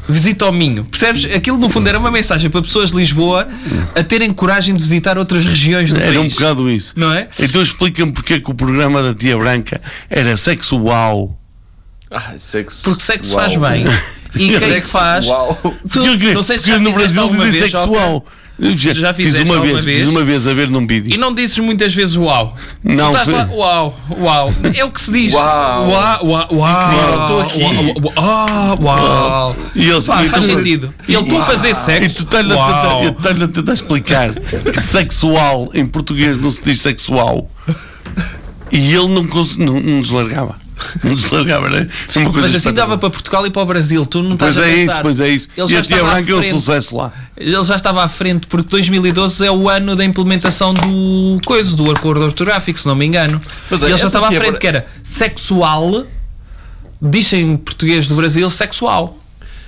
Visita 0.08 0.46
ao 0.46 0.54
Minho. 0.54 0.84
Percebes? 0.86 1.26
Aquilo 1.36 1.58
no 1.58 1.70
fundo 1.70 1.88
era 1.90 1.98
uma 1.98 2.12
mensagem 2.12 2.50
para 2.50 2.62
pessoas 2.62 2.92
de 2.92 2.98
Lisboa 2.98 3.48
a 3.96 4.04
terem 4.04 4.32
coragem 4.32 4.76
de 4.76 4.82
visitar 4.84 5.18
outras 5.18 5.46
regiões 5.46 5.92
do 5.92 6.00
Era 6.00 6.12
um 6.20 6.24
país. 6.24 6.34
bocado 6.36 6.70
isso. 6.70 6.94
Não 6.96 7.12
é? 7.12 7.28
Então 7.40 7.62
explica-me 7.62 8.12
porque 8.12 8.36
é 8.36 8.40
que 8.40 8.52
o 8.52 8.54
programa 8.54 9.02
da 9.02 9.14
Tia 9.14 9.36
Branca 9.38 9.82
era 10.10 10.38
sexual. 10.38 11.36
Ah, 12.12 12.34
sexo. 12.38 12.84
Porque 12.90 13.04
sexo 13.04 13.36
Uau. 13.36 13.42
faz 13.44 13.56
bem. 13.58 13.86
E 14.36 14.50
quem 14.50 14.60
Sexo, 14.60 14.92
faz. 14.92 15.28
uau. 15.28 15.58
Tu, 15.64 16.04
Porque- 16.04 16.34
não 16.34 16.44
sei 16.44 16.58
se 16.58 16.68
já 16.68 16.78
no 16.78 16.90
fizeste 16.90 17.14
Brasil 17.16 17.22
alguma 17.22 17.46
vez. 17.46 17.56
sexual. 17.72 18.14
Joca. 18.16 18.32
Já 18.58 19.14
fiz 19.14 19.26
fizeste 19.26 19.52
uma 19.52 19.62
vez, 19.62 19.84
vez? 19.84 20.00
fiz 20.00 20.08
uma 20.08 20.24
vez 20.24 20.48
a 20.48 20.54
ver 20.54 20.70
num 20.70 20.88
vídeo. 20.88 21.14
E 21.14 21.18
não 21.18 21.34
dizes 21.34 21.60
muitas 21.60 21.94
vezes 21.94 22.16
uau. 22.16 22.56
Não, 22.82 23.12
tu 23.12 23.18
estás 23.18 23.28
lá, 23.28 23.50
uau, 23.52 24.00
uau. 24.18 24.54
É 24.74 24.86
o 24.86 24.92
que 24.92 25.02
se 25.02 25.12
diz. 25.12 25.34
Uau. 25.34 25.90
Uau, 25.90 26.26
uau, 26.26 26.48
uau. 26.54 27.22
Estou 27.22 27.42
aqui. 27.42 27.64
Uau, 27.64 28.80
uau, 28.82 28.82
uau. 28.82 29.56
E 29.76 29.90
eles- 29.90 30.06
Pá, 30.06 30.24
e 30.24 30.30
faz 30.30 30.46
tu- 30.46 30.54
sentido. 30.54 30.94
E 31.08 31.16
ele, 31.16 31.26
tu 31.26 31.38
a 31.38 31.44
fazer 31.46 31.70
E 31.70 31.74
sexo. 31.76 32.26
tu 32.26 32.36
estás-lhe 32.36 32.54
a 32.54 33.12
tentar, 33.12 33.48
tentar 33.50 33.74
explicar 33.74 34.32
que 34.34 34.82
sexual 34.82 35.70
em 35.74 35.86
português 35.86 36.38
não 36.38 36.50
se 36.50 36.62
diz 36.64 36.80
sexual. 36.80 37.50
E 38.72 38.78
ele 38.94 39.08
não, 39.10 39.24
não, 39.58 39.80
não 39.82 40.02
deslargava. 40.02 40.56
Não 40.60 40.65
É 42.16 42.24
Mas 42.42 42.56
assim 42.56 42.74
dava 42.74 42.98
para 42.98 43.10
Portugal 43.10 43.46
e 43.48 43.50
para 43.50 43.62
o 43.62 43.66
Brasil. 43.66 44.06
Tu 44.06 44.22
não 44.22 44.36
Pois 44.36 44.56
estás 44.58 44.68
a 44.68 44.70
é 44.72 44.76
pensar. 44.76 44.92
isso, 44.94 45.02
pois 45.02 45.20
é 45.20 45.30
isso. 45.30 45.48
Ele 45.56 45.68
e 45.68 45.70
já 45.72 45.80
a 45.80 45.82
Tia 45.82 46.04
Branca 46.04 46.20
é 46.34 46.38
frente. 46.42 46.50
sucesso 46.52 46.96
lá. 46.98 47.14
Ele 47.38 47.64
já 47.64 47.76
estava 47.76 48.04
à 48.04 48.08
frente 48.10 48.48
porque 48.48 48.70
2012 48.70 49.46
é 49.46 49.52
o 49.52 49.70
ano 49.70 49.96
da 49.96 50.04
implementação 50.04 50.74
do 50.74 51.40
coisa, 51.46 51.76
do 51.76 51.90
acordo 51.92 52.24
ortográfico, 52.26 52.78
se 52.80 52.86
não 52.88 52.96
me 52.96 53.06
engano. 53.06 53.40
Mas 53.70 53.82
e 53.82 53.86
olha, 53.86 53.92
ele 53.94 53.98
já 54.02 54.08
estava 54.08 54.28
à 54.28 54.34
é 54.34 54.38
frente 54.38 54.52
para- 54.52 54.60
que 54.60 54.68
era 54.68 54.86
sexual, 55.04 56.06
diz 57.02 57.34
em 57.34 57.58
português 57.58 58.08
do 58.08 58.16
Brasil 58.16 58.50
sexual. 58.50 59.18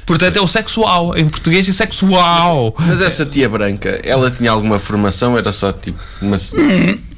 Portanto 0.08 0.38
é 0.38 0.42
o 0.42 0.48
sexual 0.48 1.18
em 1.18 1.28
português 1.28 1.68
e 1.68 1.74
sexual. 1.74 2.74
Mas 2.80 3.02
essa 3.02 3.26
tia 3.26 3.50
branca, 3.50 4.00
ela 4.06 4.32
tinha 4.32 4.50
alguma 4.50 4.80
formação? 4.80 5.38
Era 5.38 5.52
só 5.52 5.74
tipo. 5.74 6.00
Uma... 6.22 6.38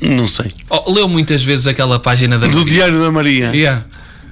Não 0.01 0.27
sei. 0.27 0.51
Oh, 0.67 0.91
leu 0.91 1.07
muitas 1.07 1.43
vezes 1.43 1.67
aquela 1.67 1.99
página 1.99 2.39
da 2.39 2.47
Do 2.47 2.65
Diário 2.65 2.99
da 2.99 3.11
Maria. 3.11 3.51
Yeah. 3.53 3.85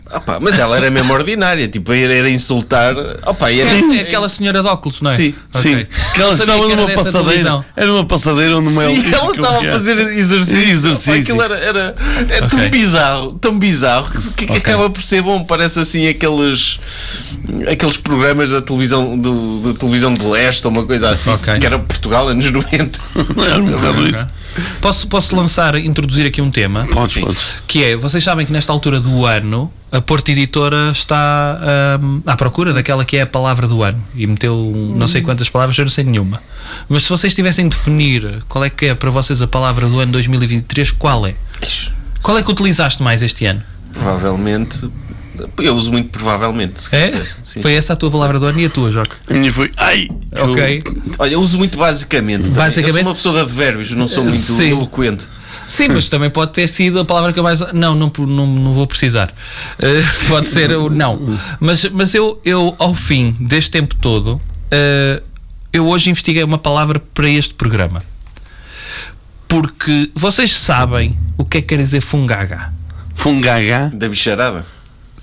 Ah 0.09 0.19
pá, 0.21 0.39
mas 0.39 0.57
ela 0.57 0.77
era 0.77 0.89
mesmo 0.89 1.13
ordinária, 1.13 1.67
tipo, 1.67 1.91
era, 1.91 2.13
era 2.13 2.29
insultar. 2.29 2.95
Opa, 3.25 3.51
e 3.51 3.59
era, 3.61 3.69
É, 3.69 3.97
é 3.97 4.01
aquela 4.01 4.29
senhora 4.29 4.61
de 4.61 4.67
óculos, 4.67 5.01
não 5.01 5.11
é? 5.11 5.15
Sim, 5.15 5.35
Ok. 5.53 5.61
Sim, 5.61 5.87
que 6.15 6.21
ela 6.21 6.33
estava 6.33 6.67
que 6.67 6.75
numa 6.75 6.89
passadeira. 6.89 7.23
televisão. 7.27 7.65
Era 7.75 7.91
uma 7.93 8.05
passadeira 8.05 8.55
ou 8.55 8.61
numa 8.61 8.83
Sim, 8.83 9.13
ela 9.13 9.31
estava 9.35 9.57
a 9.61 9.71
fazer 9.71 9.97
exercício. 9.97 10.69
Exercício. 10.71 11.13
Opa, 11.13 11.21
aquilo 11.21 11.41
era, 11.41 11.57
era 11.57 11.95
é 12.29 12.43
Ok. 12.43 12.47
tão 12.59 12.69
bizarro, 12.69 13.39
tão 13.39 13.59
bizarro 13.59 14.11
que, 14.11 14.29
que 14.31 14.43
Ok. 14.45 14.57
acaba 14.57 14.89
por 14.89 15.01
ser 15.01 15.21
bom. 15.21 15.43
Parece 15.43 15.79
assim 15.79 16.07
aqueles 16.07 16.79
aqueles 17.71 17.97
programas 17.97 18.49
da 18.51 18.61
televisão 18.61 19.17
do, 19.17 19.61
da 19.73 19.79
televisão 19.79 20.13
de 20.13 20.25
leste 20.25 20.65
ou 20.65 20.71
uma 20.71 20.85
coisa 20.85 21.09
assim, 21.09 21.31
que 21.59 21.65
era 21.65 21.79
Portugal 21.79 22.27
anos 22.29 22.49
90. 22.51 22.99
Era 23.51 23.61
um 23.61 23.65
bocado 23.65 24.07
isso. 24.09 24.25
Posso, 24.81 25.07
posso 25.07 25.35
lançar, 25.35 25.75
introduzir 25.75 26.25
aqui 26.25 26.41
um 26.41 26.49
tema? 26.51 26.87
Podes, 26.91 27.13
Sim. 27.13 27.21
podes. 27.21 27.55
Que 27.67 27.83
é, 27.83 27.95
vocês 27.97 28.23
sabem 28.23 28.45
que 28.45 28.51
nesta 28.51 28.71
altura 28.71 28.99
do 28.99 29.25
ano 29.25 29.71
a 29.91 30.01
Porta 30.01 30.31
Editora 30.31 30.91
está 30.91 31.59
hum, 32.01 32.21
à 32.25 32.35
procura 32.35 32.73
daquela 32.73 33.05
que 33.05 33.17
é 33.17 33.21
a 33.21 33.25
palavra 33.27 33.67
do 33.67 33.83
ano 33.83 34.03
e 34.15 34.27
meteu 34.27 34.53
um- 34.55 34.95
não 34.97 35.07
sei 35.07 35.21
quantas 35.21 35.47
palavras, 35.49 35.77
eu 35.77 35.85
não 35.85 35.91
sei 35.91 36.03
nenhuma. 36.03 36.41
Mas 36.89 37.03
se 37.03 37.09
vocês 37.09 37.33
tivessem 37.33 37.67
de 37.69 37.75
definir 37.75 38.43
qual 38.49 38.63
é 38.65 38.69
que 38.69 38.87
é 38.87 38.95
para 38.95 39.09
vocês 39.09 39.41
a 39.41 39.47
palavra 39.47 39.87
do 39.87 39.99
ano 39.99 40.11
2023, 40.11 40.91
qual 40.91 41.25
é? 41.25 41.35
Qual 42.21 42.37
é 42.37 42.43
que 42.43 42.51
utilizaste 42.51 43.01
mais 43.03 43.21
este 43.21 43.45
ano? 43.45 43.61
Provavelmente 43.93 44.89
Eu 45.59 45.75
uso 45.75 45.91
muito 45.91 46.09
provavelmente. 46.09 46.87
É? 46.91 47.11
Foi 47.61 47.73
essa 47.73 47.93
a 47.93 47.95
tua 47.95 48.09
palavra 48.11 48.39
do 48.39 48.45
ano 48.45 48.59
e 48.59 48.65
a 48.65 48.69
tua, 48.69 48.91
Joca? 48.91 49.15
A 49.29 49.33
minha 49.33 49.51
foi. 49.51 49.71
Ai! 49.77 50.07
eu- 50.31 50.51
Ok. 50.51 50.83
Olha, 51.19 51.33
eu 51.33 51.41
uso 51.41 51.57
muito 51.57 51.77
basicamente. 51.77 52.43
também. 52.43 52.55
Basicamente? 52.57 52.97
Eu 52.97 53.01
sou 53.03 53.09
uma 53.09 53.15
pessoa 53.15 53.35
de 53.35 53.41
advérbios, 53.41 53.91
não 53.91 54.07
sou 54.07 54.23
muito 54.23 54.37
Sim. 54.37 54.69
eloquente. 54.71 55.25
Sim, 55.65 55.89
mas 55.89 56.07
também 56.07 56.29
pode 56.29 56.53
ter 56.53 56.67
sido 56.69 56.99
a 56.99 57.03
palavra 57.05 57.33
que 57.33 57.39
eu 57.39 57.43
mais. 57.43 57.59
Não, 57.73 57.93
não, 57.93 58.11
não, 58.19 58.47
não 58.47 58.73
vou 58.73 58.87
precisar. 58.87 59.33
Eh, 59.79 60.03
pode 60.29 60.47
ser 60.47 60.71
o 60.71 60.89
não. 60.89 61.19
Mas, 61.59 61.83
mas 61.89 62.15
eu, 62.15 62.39
eu, 62.45 62.73
ao 62.79 62.95
fim 62.95 63.35
deste 63.39 63.71
tempo 63.71 63.93
todo, 63.95 64.41
eh, 64.71 65.21
eu 65.73 65.85
hoje 65.87 66.09
investiguei 66.09 66.41
uma 66.43 66.57
palavra 66.57 66.99
para 67.13 67.29
este 67.29 67.53
programa. 67.53 68.01
Porque 69.47 70.09
vocês 70.15 70.51
sabem 70.53 71.17
o 71.37 71.45
que 71.45 71.57
é 71.57 71.61
que 71.61 71.67
quer 71.67 71.77
dizer 71.77 72.01
fungaga. 72.01 72.71
Fungaga. 73.13 73.91
Da 73.93 74.07
bicharada. 74.07 74.65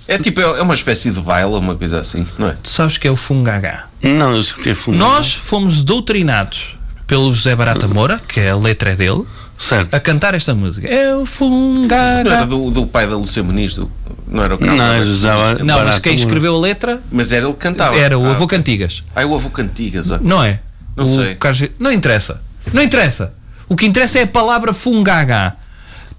É 0.07 0.17
tipo, 0.19 0.39
é 0.41 0.61
uma 0.61 0.73
espécie 0.73 1.11
de 1.11 1.19
baile, 1.19 1.53
uma 1.55 1.75
coisa 1.75 1.99
assim, 1.99 2.25
não 2.37 2.47
é? 2.49 2.51
Tu 2.61 2.69
sabes 2.69 2.97
que 2.97 3.07
é 3.07 3.11
o 3.11 3.15
fungaga? 3.15 3.85
Não, 4.03 4.35
eu 4.35 4.43
sei 4.43 4.63
que 4.63 4.69
é 4.69 4.75
fungaga. 4.75 5.03
Nós 5.03 5.33
fomos 5.33 5.83
doutrinados 5.83 6.77
pelo 7.07 7.33
José 7.33 7.55
Barata 7.55 7.87
Moura, 7.87 8.19
que 8.27 8.39
é 8.39 8.51
a 8.51 8.55
letra 8.55 8.91
é 8.91 8.95
dele, 8.95 9.23
Certo. 9.57 9.93
a 9.93 9.99
cantar 9.99 10.33
esta 10.35 10.53
música. 10.53 10.87
É 10.87 11.15
o 11.15 11.23
Isso 11.23 11.43
não 11.43 12.31
era 12.31 12.45
do, 12.45 12.69
do 12.71 12.85
pai 12.87 13.07
da 13.07 13.15
Lúcia 13.15 13.41
Muniz, 13.43 13.73
do, 13.75 13.91
não 14.27 14.43
era 14.43 14.55
o 14.55 14.57
Carlos 14.57 14.77
Não, 14.77 15.01
usava- 15.01 15.43
Muniz. 15.49 15.59
Não, 15.59 15.75
mas 15.75 15.83
Barata 15.85 16.01
quem 16.01 16.13
escreveu 16.15 16.55
a 16.55 16.59
letra 16.59 17.01
Mas 17.11 17.31
era 17.31 17.45
ele 17.45 17.53
que 17.53 17.59
cantava. 17.59 17.95
era 17.97 18.17
o 18.19 18.25
Ah, 18.25 18.31
avô. 18.31 18.45
Cantigas. 18.47 19.03
Ah, 19.15 19.25
o 19.25 19.35
avô 19.35 19.49
Cantigas. 19.49 20.11
ó. 20.11 20.19
Não 20.21 20.43
é? 20.43 20.59
Não 20.95 21.05
O 21.05 21.07
sei. 21.07 21.35
Carlos- 21.35 21.69
Não 21.79 21.91
interessa. 21.91 22.41
Não 22.73 22.81
interessa. 22.83 23.33
O 23.67 23.75
que 23.75 23.85
interessa 23.85 24.19
é 24.19 24.23
a 24.23 24.27
palavra 24.27 24.71
fungaga. 24.73 25.55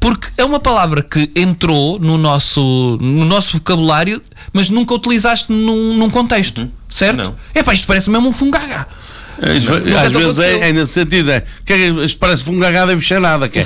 Porque 0.07 0.29
é 0.37 0.45
uma 0.45 0.61
palavra 0.61 1.03
que 1.03 1.33
entrou 1.35 1.99
no 1.99 2.17
nosso, 2.17 2.97
no 3.01 3.25
nosso 3.25 3.57
vocabulário, 3.57 4.23
mas 4.53 4.71
nunca 4.71 4.95
utilizaste 4.95 5.53
num, 5.53 5.95
num 5.95 6.09
contexto. 6.09 6.71
Certo? 6.89 7.17
Não. 7.17 7.35
É 7.53 7.61
pá, 7.61 7.75
isto 7.75 7.89
parece 7.89 8.09
mesmo 8.09 8.29
um 8.29 8.33
fungaga. 8.33 8.87
Às, 9.43 9.65
Nunca 9.65 10.01
às 10.01 10.13
te 10.13 10.17
vezes 10.17 10.39
é, 10.39 10.69
é 10.69 10.73
nesse 10.73 10.93
sentido. 10.93 11.33
É, 11.33 11.43
que 11.65 11.73
é, 11.73 11.89
isto 11.89 12.19
parece 12.21 12.45
fungagada 12.45 12.93
e 12.93 12.97
bicharada. 12.97 13.49
Que 13.49 13.59
é. 13.59 13.65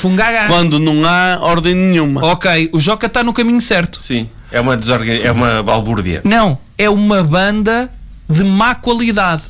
Quando 0.49 0.81
não 0.81 1.05
há 1.05 1.41
ordem 1.43 1.75
nenhuma. 1.75 2.25
Ok, 2.25 2.71
o 2.73 2.81
Joca 2.81 3.07
está 3.07 3.23
no 3.23 3.35
caminho 3.35 3.61
certo. 3.61 4.01
Sim, 4.01 4.27
é 4.51 4.63
uma, 4.63 4.79
desorgan... 4.79 5.13
é 5.13 5.31
uma 5.31 5.63
balbúrdia. 5.63 6.23
Não, 6.25 6.59
é 6.79 6.89
uma 6.89 7.23
banda 7.23 7.93
de 8.31 8.45
má 8.45 8.75
qualidade. 8.75 9.43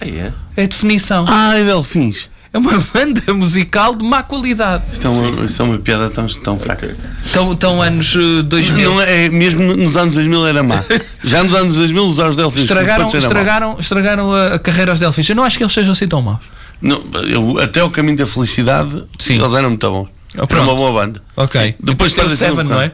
Ah, 0.00 0.08
é? 0.08 0.32
É 0.56 0.64
a 0.64 0.66
definição. 0.66 1.24
Ai, 1.28 1.62
Delfins. 1.62 2.28
É 2.58 2.60
uma 2.60 2.78
banda 2.92 3.34
musical 3.34 3.94
de 3.94 4.04
má 4.04 4.22
qualidade. 4.22 4.82
Isto 4.90 5.06
é 5.06 5.10
uma, 5.10 5.44
isto 5.46 5.62
é 5.62 5.64
uma 5.64 5.78
piada 5.78 6.10
tão, 6.10 6.26
tão 6.26 6.58
fraca. 6.58 6.94
Estão, 7.24 7.52
estão 7.52 7.80
anos 7.80 8.14
eh, 8.16 8.42
2000. 8.42 8.90
Não 8.90 9.00
é, 9.00 9.28
mesmo 9.28 9.76
nos 9.76 9.96
anos 9.96 10.14
2000 10.14 10.46
era 10.46 10.62
má. 10.62 10.82
Já 11.22 11.44
nos 11.44 11.54
anos 11.54 11.76
2000 11.76 12.04
usar 12.04 12.28
os 12.28 12.36
Delfins. 12.36 12.62
Estragaram, 12.62 13.06
estragaram, 13.08 13.76
estragaram 13.78 14.34
a, 14.34 14.58
carreira 14.58 14.90
aos 14.92 15.00
Delfins. 15.00 15.28
Eu 15.28 15.36
não 15.36 15.44
acho 15.44 15.56
que 15.56 15.62
eles 15.62 15.72
sejam 15.72 15.92
assim 15.92 16.08
tão 16.08 16.20
maus. 16.20 16.40
Não, 16.80 17.02
eu- 17.28 17.58
até 17.60 17.82
o 17.82 17.90
caminho 17.90 18.16
da 18.16 18.26
felicidade, 18.26 19.02
Sim. 19.18 19.36
eles 19.38 19.52
eram 19.52 19.68
muito 19.70 19.90
bons. 19.90 20.08
Ah, 20.36 20.46
Era 20.48 20.62
uma 20.62 20.74
boa 20.74 20.92
banda. 20.92 21.22
Ok. 21.36 21.60
Sim. 21.60 21.74
Depois 21.80 22.12
Depois 22.12 22.14
tem 22.14 22.24
o 22.24 22.26
ali 22.26 22.34
um 22.34 22.36
Seven, 22.36 22.54
bocado. 22.56 22.70
não 22.74 22.80
é? 22.82 22.92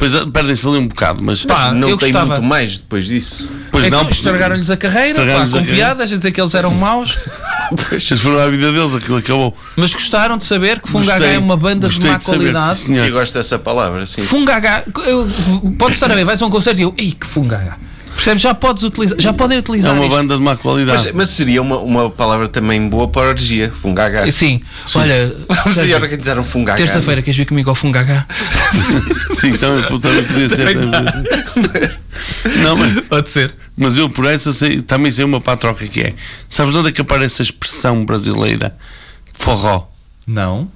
Depois 0.00 0.14
ah, 0.16 0.26
perdem-se 0.32 0.66
ali 0.66 0.78
um 0.78 0.88
bocado, 0.88 1.22
mas 1.22 1.44
Pá, 1.44 1.72
não 1.74 1.86
eu 1.86 1.96
tem 1.98 2.08
gostava. 2.10 2.30
muito 2.30 2.42
mais 2.42 2.78
depois 2.78 3.04
disso. 3.04 3.46
pois 3.70 3.84
é 3.84 3.90
não, 3.90 4.08
estragaram-lhes 4.08 4.70
a 4.70 4.76
carreira, 4.76 5.14
pá, 5.14 5.24
com 5.24 5.30
a 5.42 5.48
carreira. 5.50 5.74
piadas, 5.74 6.10
a 6.10 6.16
dizer 6.16 6.30
que 6.32 6.40
eles 6.40 6.54
eram 6.54 6.70
maus, 6.74 7.18
Eles 7.92 8.20
foram 8.22 8.40
à 8.40 8.48
vida 8.48 8.72
deles, 8.72 8.94
aquilo 8.94 9.18
acabou. 9.18 9.54
mas 9.76 9.92
gostaram 9.92 10.38
de 10.38 10.44
saber 10.44 10.80
que 10.80 10.88
Fungaga 10.88 11.18
Gostei. 11.18 11.36
é 11.36 11.38
uma 11.38 11.56
banda 11.56 11.86
de 11.86 12.00
má 12.00 12.18
saber, 12.18 12.38
qualidade. 12.38 12.92
Eu 12.96 13.12
gosto 13.12 13.34
dessa 13.34 13.58
palavra, 13.58 14.06
sim. 14.06 14.22
Fungaga, 14.22 14.84
eu, 15.06 15.28
pode 15.78 15.92
estar 15.92 16.10
a 16.10 16.14
ver, 16.14 16.24
vais 16.24 16.40
a 16.40 16.46
um 16.46 16.50
concerto 16.50 16.80
e 16.80 16.82
eu, 16.84 16.94
ei, 16.96 17.12
que 17.12 17.26
Fungaga. 17.26 17.76
Percebes? 18.20 18.42
Já 18.42 18.54
podes 18.54 18.82
utilizar, 18.82 19.18
já 19.18 19.32
podem 19.32 19.56
É 19.56 19.60
utilizar 19.60 19.94
uma 19.94 20.04
isto. 20.04 20.14
banda 20.16 20.36
de 20.36 20.42
má 20.42 20.54
qualidade. 20.56 21.04
Mas, 21.04 21.12
mas 21.14 21.30
seria 21.30 21.62
uma, 21.62 21.78
uma 21.78 22.10
palavra 22.10 22.48
também 22.48 22.86
boa 22.88 23.08
para 23.08 23.28
orgia, 23.28 23.70
fungaga. 23.72 24.30
Sim, 24.30 24.60
olha, 24.94 25.34
Vamos 25.48 25.74
Sérgio, 25.78 25.96
organizar 25.96 26.38
um 26.38 26.44
fungaga. 26.44 26.76
terça-feira 26.76 27.22
queres 27.22 27.36
vir 27.38 27.46
comigo 27.46 27.70
ao 27.70 27.74
Fungaga? 27.76 28.26
Sim, 29.34 29.52
também, 29.56 29.82
também 30.00 30.24
podia 30.24 30.48
ser. 30.50 30.76
não, 32.62 32.76
mas, 32.76 33.00
Pode 33.08 33.30
ser. 33.30 33.54
mas 33.76 33.96
eu 33.96 34.08
por 34.10 34.26
essa 34.26 34.52
sei, 34.52 34.82
também 34.82 35.10
sei 35.10 35.24
uma 35.24 35.40
patroca 35.40 35.86
que 35.86 36.00
é. 36.02 36.14
Sabes 36.48 36.74
onde 36.74 36.88
é 36.88 36.92
que 36.92 37.00
aparece 37.00 37.40
a 37.40 37.44
expressão 37.44 38.04
brasileira 38.04 38.76
forró? 39.32 39.88
Não. 40.26 40.70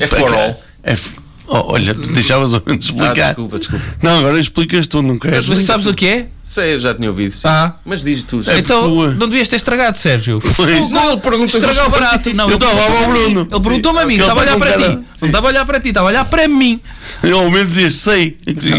É 0.00 0.06
forró. 0.06 0.54
É, 0.82 0.92
f- 0.92 1.16
oh, 1.48 1.72
olha, 1.72 1.94
tu 1.94 2.08
deixavas 2.12 2.54
ao 2.54 2.62
menos 2.66 2.86
Ah, 2.86 2.88
explicar. 2.92 3.26
desculpa, 3.26 3.58
desculpa. 3.58 3.84
Não, 4.02 4.18
agora 4.18 4.38
explicas 4.40 4.86
tu, 4.88 5.02
não 5.02 5.18
queres. 5.18 5.48
Mas 5.48 5.58
sabes 5.58 5.86
o 5.86 5.94
que 5.94 6.06
é? 6.06 6.26
Sei, 6.42 6.74
eu 6.74 6.80
já 6.80 6.94
tinha 6.94 7.08
ouvido. 7.08 7.32
Sim. 7.32 7.48
Ah. 7.48 7.74
Mas 7.84 8.02
diz 8.02 8.22
tu 8.22 8.40
já. 8.42 8.52
É 8.52 8.58
Então, 8.58 8.82
porque- 8.94 9.18
não 9.18 9.28
devias 9.28 9.48
ter 9.48 9.56
estragado, 9.56 9.96
Sérgio. 9.96 10.40
Pois. 10.56 10.90
Não, 10.90 11.12
ele 11.12 11.20
perguntou 11.20 11.46
Estragar 11.60 11.86
o 11.88 11.90
barato. 11.90 12.32
Não, 12.34 12.44
Eu 12.44 12.50
ele 12.50 12.54
estava 12.64 12.74
perguntou-me 12.76 13.04
ao 13.04 13.04
a 13.04 13.08
mim. 13.08 13.20
Bruno. 13.34 13.40
Ele 13.50 13.60
perguntou-me 13.62 13.98
a 14.00 14.06
mim, 14.06 14.14
estava 14.14 14.40
a 14.40 14.42
olhar 14.44 14.56
para 14.58 14.72
cara- 14.72 14.90
ti. 14.96 15.04
Não 15.20 15.26
estava 15.28 15.46
a 15.46 15.50
olhar 15.50 15.64
para 15.66 15.80
ti, 15.80 15.88
estava 15.88 16.06
a 16.08 16.10
olhar 16.10 16.24
para 16.26 16.46
mim. 16.48 16.80
Eu 17.22 17.38
ao 17.40 17.50
menos 17.50 17.68
dizias, 17.68 17.94
sei. 17.94 18.36
Ok, 18.46 18.72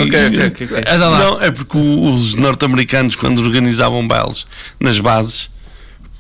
ok, 0.47 0.65
ok. 0.65 0.84
Não, 1.19 1.41
é 1.41 1.51
porque 1.51 1.77
os 1.77 2.36
norte-americanos, 2.36 3.15
quando 3.15 3.39
organizavam 3.43 4.08
bailes 4.08 4.45
nas 4.80 4.99
bases, 5.01 5.49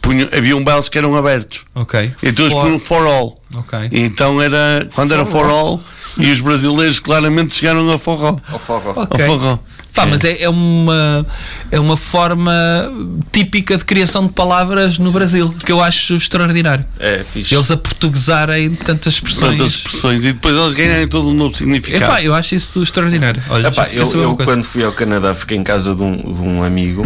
punham, 0.01 0.27
haviam 0.35 0.61
bailes 0.63 0.89
que 0.89 0.97
eram 0.97 1.15
abertos. 1.15 1.65
Ok. 1.75 2.11
Então 2.23 2.45
eles 2.45 2.57
punham 2.57 2.79
for 2.79 3.05
all. 3.07 3.41
Ok. 3.55 3.79
Então 3.93 4.41
era, 4.41 4.87
quando 4.93 5.13
era 5.13 5.25
for 5.25 5.45
all, 5.49 5.81
e 6.19 6.31
os 6.31 6.41
brasileiros 6.41 6.99
claramente 6.99 7.53
chegaram 7.53 7.89
a 7.91 7.97
forró. 7.97 8.37
Ao 8.51 8.59
forró. 8.59 8.91
Ok. 8.95 9.07
Ao 9.11 9.19
forró. 9.19 9.59
Pá, 9.93 10.05
mas 10.05 10.23
é, 10.23 10.43
é 10.43 10.49
uma, 10.49 11.25
é 11.71 11.79
uma 11.79 11.97
forma 11.97 12.53
típica 13.31 13.75
de 13.77 13.83
criação 13.83 14.27
de 14.27 14.31
palavras 14.33 14.99
no 14.99 15.11
Brasil, 15.11 15.51
que 15.65 15.71
eu 15.71 15.81
acho 15.81 16.13
extraordinário. 16.15 16.85
É, 16.99 17.23
fixe. 17.27 17.55
Eles 17.55 17.71
a 17.71 17.77
portuguesarem 17.77 18.69
tantas 18.75 19.15
expressões. 19.15 19.57
Tantas 19.57 19.73
expressões. 19.73 20.23
E 20.23 20.33
depois 20.33 20.55
eles 20.55 20.75
ganharem 20.75 21.07
todo 21.07 21.29
um 21.29 21.33
novo 21.33 21.55
significado. 21.57 22.05
Epá, 22.05 22.21
eu 22.21 22.35
acho 22.35 22.53
isso 22.53 22.83
extraordinário. 22.83 23.41
Olha, 23.49 23.69
Epá, 23.69 23.87
eu, 23.91 24.05
eu 24.21 24.35
quando 24.35 24.63
fui 24.63 24.83
ao 24.83 24.91
Canadá 24.91 25.33
fiquei 25.33 25.57
em 25.57 25.63
casa 25.63 25.95
de 25.95 26.03
um, 26.03 26.15
de 26.15 26.41
um 26.41 26.61
amigo 26.61 27.01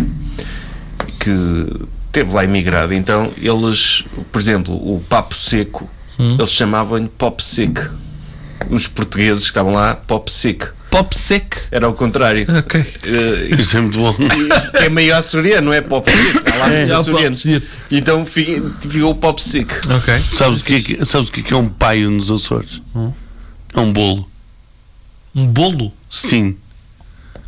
que 1.19 1.88
teve 2.12 2.34
lá 2.34 2.43
imigrado. 2.43 2.93
Então 2.93 3.32
eles, 3.38 4.04
por 4.32 4.39
exemplo, 4.39 4.74
o 4.76 5.02
papo 5.08 5.34
seco, 5.36 5.89
Hum. 6.19 6.36
eles 6.38 6.52
chamavam-lhe 6.52 7.08
pop 7.08 7.41
sick. 7.41 7.82
Os 8.69 8.88
portugueses 8.88 9.43
que 9.43 9.50
estavam 9.50 9.74
lá, 9.74 9.95
pop 9.95 10.32
sick. 10.32 10.67
Pop 10.89 11.15
sec. 11.17 11.56
Era 11.71 11.86
ao 11.86 11.93
contrário. 11.93 12.45
Ok. 12.60 12.80
Eh, 13.06 13.56
Isso 13.58 13.78
é 13.78 13.82
muito 13.82 13.97
bom. 13.97 14.13
é 14.74 14.89
meio 14.89 15.15
açoriano, 15.15 15.67
não 15.67 15.74
é 15.74 15.80
pop 15.80 16.10
sick? 16.12 16.52
Há 16.52 16.56
lá 16.58 16.67
muitos 16.67 16.89
É, 16.89 16.93
o 16.93 16.97
pop 16.97 17.10
açorianos. 17.12 17.39
sick. 17.39 17.67
Então 17.89 18.26
fi- 18.26 18.62
ficou 18.82 19.12
o 19.12 19.15
pop 19.15 19.41
sick. 19.41 19.74
Ok. 19.89 20.13
sabes, 20.19 20.60
o 20.60 20.63
que 20.65 20.76
é 20.76 20.82
que, 20.82 21.06
sabes 21.06 21.30
o 21.30 21.32
que 21.32 21.39
é 21.39 21.43
que 21.43 21.54
é 21.54 21.58
um 21.58 21.69
paio 21.69 22.12
nos 22.12 22.30
Açores? 22.30 22.82
É 23.74 23.80
um 23.80 23.93
bolo. 23.93 24.30
Um 25.34 25.47
bolo? 25.47 25.93
Sim. 26.10 26.58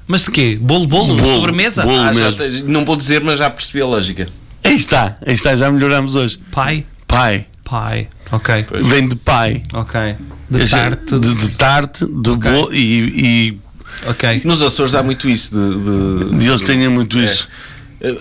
Mas 0.07 0.23
de 0.23 0.31
quê? 0.31 0.57
Bolo, 0.61 0.87
bolo? 0.87 1.17
Bolo, 1.17 1.33
Sobremesa? 1.35 1.83
bolo. 1.83 1.99
Ah, 2.01 2.13
já 2.13 2.31
não 2.65 2.85
vou 2.85 2.95
dizer, 2.95 3.21
mas 3.21 3.39
já 3.39 3.49
percebi 3.49 3.81
a 3.81 3.85
lógica. 3.85 4.25
Aí 4.63 4.75
está, 4.75 5.17
aí 5.25 5.33
está, 5.33 5.53
já 5.55 5.69
melhoramos 5.69 6.15
hoje. 6.15 6.39
Pai? 6.51 6.85
Pai. 7.07 7.45
Pai. 7.65 8.07
Ok. 8.33 8.65
Vem 8.83 9.07
de 9.07 9.15
pai. 9.15 9.63
Ok. 9.73 10.15
De 10.49 10.67
tarte. 10.69 11.19
De, 11.19 11.35
de 11.35 11.49
tarte, 11.51 12.05
de 12.05 12.29
Ok. 12.31 12.51
bolo 12.51 12.73
e, 12.73 13.59
Ok. 14.07 14.41
Nos 14.43 14.61
Açores 14.61 14.95
há 14.95 15.03
muito 15.03 15.29
isso 15.29 15.51
de. 15.55 16.35
de- 16.37 16.43
e 16.45 16.47
eles 16.47 16.61
têm 16.61 16.87
muito 16.89 17.17
É. 17.19 17.25
isso. 17.25 17.47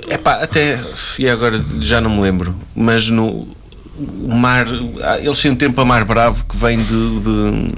É 0.08 0.16
pá, 0.18 0.34
até. 0.42 0.78
E 1.18 1.28
agora 1.28 1.60
já 1.80 2.00
não 2.00 2.10
me 2.10 2.20
lembro. 2.20 2.54
Mas 2.76 3.08
no. 3.10 3.48
O 3.96 4.34
mar. 4.34 4.66
ah, 5.02 5.18
Eles 5.18 5.40
têm 5.40 5.50
um 5.50 5.56
tempo 5.56 5.80
a 5.80 5.84
mar 5.84 6.04
bravo 6.04 6.44
que 6.44 6.56
vem 6.56 6.78
de, 6.78 6.84
de- 6.86 7.74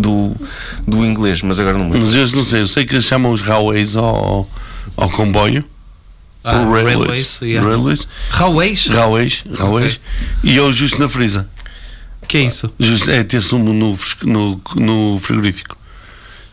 do, 0.00 0.34
do 0.86 1.04
inglês, 1.04 1.42
mas 1.42 1.58
agora 1.60 1.76
não 1.78 1.86
me 1.86 1.92
lembro. 1.92 2.06
Mas 2.08 2.14
eu 2.32 2.36
não 2.36 2.44
sei, 2.44 2.60
eu 2.62 2.68
sei 2.68 2.84
que 2.84 2.94
eles 2.94 3.04
chamam 3.04 3.32
os 3.32 3.42
railways 3.42 3.96
ao, 3.96 4.48
ao 4.96 5.10
comboio. 5.10 5.64
Ah, 6.42 6.60
o 6.62 6.72
railways, 6.72 7.40
yeah. 7.42 7.66
railways. 7.68 8.08
Railways? 8.32 8.86
Railways, 8.86 9.44
railways. 9.58 10.00
E 10.42 10.56
eu 10.56 10.72
justo 10.72 10.98
na 10.98 11.08
frisa. 11.08 11.46
que 12.26 12.38
é 12.38 12.42
isso? 12.44 12.72
Justo, 12.78 13.10
é 13.10 13.22
ter 13.22 13.40
sumo 13.42 13.72
no, 13.74 13.98
no, 14.24 14.62
no 14.76 15.18
frigorífico. 15.20 15.76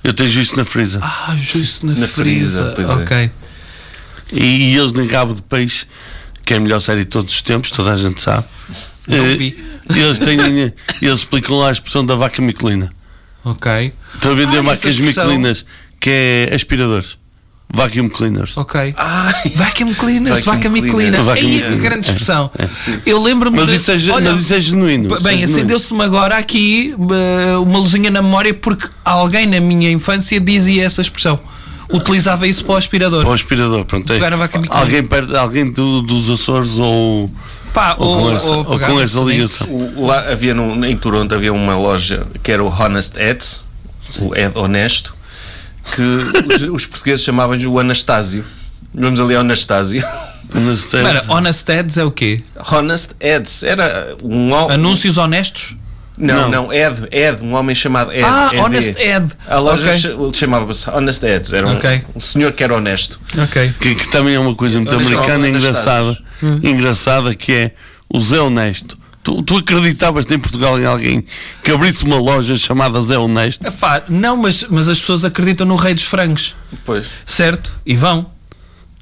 Eu 0.04 0.13
tenho 0.13 0.30
justo 0.30 0.58
na 0.58 0.65
frisa. 0.65 1.00
Ah, 1.02 1.36
justo 1.38 1.86
na, 1.86 1.93
Na 1.93 2.08
frisa. 2.08 2.73
frisa, 2.76 2.91
é. 2.91 2.95
ok. 2.95 3.32
E, 4.34 4.73
e 4.73 4.78
eles 4.78 4.91
nem 4.91 5.08
cabo 5.08 5.34
de 5.34 5.41
peixe, 5.41 5.86
que 6.43 6.54
é 6.54 6.58
a 6.58 6.60
melhor 6.60 6.82
série 6.82 7.02
de 7.02 7.10
todos 7.10 7.34
os 7.34 7.41
tempos, 7.41 7.71
toda 7.71 7.93
a 7.93 7.95
gente 7.97 8.19
sabe. 8.21 8.45
Vi. 9.08 9.58
eles, 9.95 10.19
têm, 10.19 10.38
eles 11.02 11.19
explicam 11.19 11.58
lá 11.58 11.69
a 11.69 11.71
expressão 11.71 12.06
da 12.06 12.15
vaca 12.15 12.41
micolina. 12.41 12.91
Ok. 13.45 13.93
Estão 14.15 14.32
a 14.32 14.36
vender 14.36 14.58
Ah, 14.58 14.62
vacas 14.63 15.00
micolinas, 15.00 15.65
que 16.00 16.10
é 16.10 16.50
aspiradores. 16.54 17.17
Vacuum 17.73 18.08
cleaners. 18.10 18.58
Ok. 18.58 18.93
Ai, 18.97 19.34
Vacuum 19.55 19.93
cleaners, 19.93 20.45
Vacuum 20.45 20.72
cleaners. 20.89 21.26
Vacuum 21.26 21.45
Aí, 21.47 21.53
que 21.55 21.59
cleaner. 21.61 21.80
grande 21.82 22.07
expressão. 22.07 22.49
Eu 23.05 23.22
lembro-me 23.22 23.57
Mas 23.57 23.68
de- 23.68 23.76
isso, 23.76 23.91
é, 23.91 24.13
Olha, 24.13 24.32
mas 24.32 24.41
isso 24.41 24.53
é 24.53 24.59
genuíno. 24.61 25.13
é 25.15 25.20
Bem, 25.20 25.38
genuíno. 25.39 25.45
acendeu-se-me 25.57 26.01
agora 26.03 26.38
aqui 26.38 26.95
eh, 26.97 27.57
uma 27.57 27.78
luzinha 27.80 28.09
na 28.09 28.22
memória 28.22 28.53
porque 28.53 28.88
alguém 29.03 29.45
na 29.45 29.59
minha 29.59 29.91
infância 29.91 30.39
dizia 30.39 30.86
essa 30.86 31.01
expressão. 31.01 31.39
utilizava 31.89 32.45
isso 32.45 32.65
para 32.65 32.74
o 32.74 32.78
aspirador. 32.78 33.22
Para 33.22 33.30
o 33.30 33.34
aspirador, 33.34 33.86
pronto. 33.86 34.11
é. 34.11 34.20
Alguém, 34.70 35.03
perto, 35.03 35.36
alguém 35.38 35.72
do- 35.72 36.01
dos 36.01 36.30
Açores 36.30 36.78
ou, 36.80 37.32
Pá, 37.74 37.95
ou 37.97 38.07
ou, 38.07 38.22
com 38.24 38.36
essa, 38.36 38.51
ou 38.51 38.57
ou 38.72 38.80
com 38.80 38.99
essa 38.99 39.20
ligação. 39.22 39.68
O- 39.70 40.05
lá 40.05 40.20
havia 40.32 40.53
num- 40.53 40.84
em 40.84 40.97
Toronto 40.97 41.34
havia 41.34 41.53
uma 41.53 41.78
loja 41.78 42.28
que 42.43 42.51
era 42.51 42.61
o 42.61 42.68
Honest 42.68 43.18
Eds, 43.18 43.65
o 44.20 44.36
Ed 44.36 44.51
Honesto, 44.57 45.15
que 45.96 46.54
os, 46.54 46.62
os 46.62 46.86
portugueses 46.86 47.24
chamavam-lhe 47.24 47.68
o 47.68 47.80
Anastásio. 47.80 48.44
Vamos 48.94 49.20
ali 49.20 49.36
ao 49.36 49.42
Anastásio. 49.42 50.04
Espera, 50.74 51.24
Honest 51.28 51.70
Ads 51.72 51.98
é 51.98 52.04
o 52.06 52.12
quê? 52.12 52.42
Honest 52.72 53.12
Eds 53.20 53.64
era 53.64 54.16
um 54.24 54.56
Anúncios 54.56 55.18
honestos? 55.18 55.76
Não, 56.18 56.50
Não. 56.50 56.50
não, 56.50 56.74
Ed, 56.74 57.08
Ed, 57.12 57.44
um 57.46 57.54
homem 57.54 57.76
chamado 57.76 58.12
Ed. 58.12 58.24
Ah, 58.24 58.50
ED. 58.52 58.60
Honest 58.62 58.98
Ed. 59.00 59.28
A 59.48 59.60
loja 59.60 59.90
Ok. 59.92 60.00
cha- 60.00 60.10
chamava-se 60.34 60.90
Honest 60.90 61.24
Eds, 61.24 61.54
era 61.54 61.68
um, 61.68 61.76
Ok. 61.76 62.02
um 62.16 62.20
senhor 62.20 62.52
que 62.54 62.64
era 62.64 62.74
honesto. 62.74 63.20
Ok. 63.38 63.74
Que, 63.80 63.94
que 63.94 64.10
também 64.10 64.34
é 64.36 64.40
uma 64.40 64.56
coisa 64.56 64.80
muito 64.80 64.96
Olha, 64.96 65.06
americana 65.06 65.48
e 65.48 65.52
engraçada, 65.52 66.18
engraçada 66.64 67.36
que 67.36 67.52
é 67.54 67.72
o 68.10 68.20
Zé 68.20 68.40
Honesto. 68.40 68.97
Tu, 69.28 69.41
tu 69.41 69.57
acreditavas 69.57 70.25
em 70.32 70.39
Portugal 70.39 70.80
em 70.80 70.86
alguém 70.86 71.21
que 71.61 71.69
abrisse 71.69 72.05
uma 72.05 72.15
loja 72.15 72.55
chamada 72.55 73.01
Zé 73.01 73.17
Honesto? 73.17 73.67
Epá, 73.67 74.01
não, 74.07 74.38
mas, 74.38 74.65
mas 74.69 74.88
as 74.88 75.01
pessoas 75.01 75.25
acreditam 75.25 75.67
no 75.67 75.75
rei 75.75 75.93
dos 75.93 76.05
frangos, 76.05 76.55
Pois. 76.86 77.07
certo? 77.25 77.73
E 77.86 77.93
vão. 77.97 78.25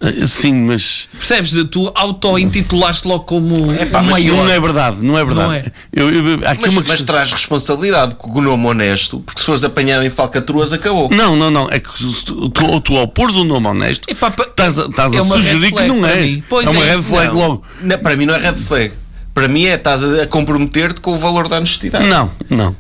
Eh, 0.02 0.26
Sim, 0.26 0.64
mas 0.64 1.08
Percebes? 1.14 1.54
Tu 1.70 1.92
auto-intitulaste 1.94 3.08
logo 3.08 3.24
como 3.26 3.72
Epá, 3.74 4.02
o 4.02 4.06
maior. 4.06 4.38
não 4.38 4.50
é 4.52 4.60
verdade, 4.60 4.98
não 5.02 5.16
é 5.16 5.24
verdade. 5.24 5.48
Não 5.48 5.54
é. 5.54 5.72
Eu, 5.94 6.10
eu- 6.10 6.48
aqui 6.48 6.62
Mas, 6.64 6.74
uma 6.74 6.84
mas 6.88 7.04
traz 7.04 7.32
responsabilidade 7.32 8.16
com 8.16 8.32
o 8.32 8.42
nome 8.42 8.66
honesto, 8.66 9.20
porque 9.20 9.40
se 9.40 9.46
fores 9.46 9.64
apanhado 9.64 10.04
em 10.06 10.10
falcatruas, 10.10 10.74
acabou. 10.74 11.08
Não, 11.12 11.36
não, 11.36 11.52
não. 11.52 11.70
É 11.70 11.80
que 11.80 11.88
tu, 12.26 12.50
tu, 12.50 12.82
tu 12.82 12.98
ao 12.98 13.08
pôres 13.08 13.36
o 13.36 13.44
nome 13.44 13.68
honesto, 13.68 14.10
Epá, 14.10 14.30
estás 14.30 14.80
a, 14.80 14.86
estás 14.88 15.14
é 15.14 15.20
a 15.20 15.24
sugerir 15.24 15.72
que 15.72 15.84
não 15.84 16.04
és. 16.04 16.40
Pois 16.50 16.66
é 16.66 16.70
uma 16.72 16.84
é 16.84 16.96
red 16.96 17.04
flag 17.04 17.28
Não. 17.28 17.36
logo. 17.36 17.64
Não, 17.84 18.00
para 18.00 18.16
mim 18.18 18.26
não 18.26 18.34
é 18.34 18.40
red 18.40 18.56
flag. 18.56 18.92
Para 19.36 19.50
mim 19.50 19.66
é 19.66 19.76
estás 19.76 20.02
a 20.04 20.26
comprometer-te 20.26 21.02
com 21.02 21.14
o 21.14 21.20
valor 21.20 21.50
da 21.50 21.58
honestidade. 21.58 22.08
Não, 22.08 22.32
não. 22.50 22.74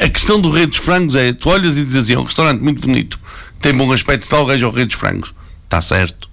A 0.00 0.06
a 0.06 0.08
questão 0.08 0.40
do 0.40 0.50
Rei 0.50 0.66
dos 0.66 0.78
Frangos 0.78 1.14
é: 1.14 1.32
tu 1.34 1.50
olhas 1.50 1.76
e 1.76 1.84
dizes 1.84 2.04
assim, 2.04 2.14
é 2.14 2.18
um 2.18 2.22
restaurante 2.22 2.60
muito 2.62 2.80
bonito, 2.80 3.20
tem 3.60 3.74
bom 3.74 3.92
aspecto 3.92 4.24
e 4.26 4.28
tal, 4.30 4.44
o 4.44 4.46
gajo 4.46 4.64
é 4.64 4.68
o 4.68 4.72
Rei 4.72 4.86
dos 4.86 4.96
Frangos. 4.96 5.34
Está 5.64 5.82
certo. 5.82 6.30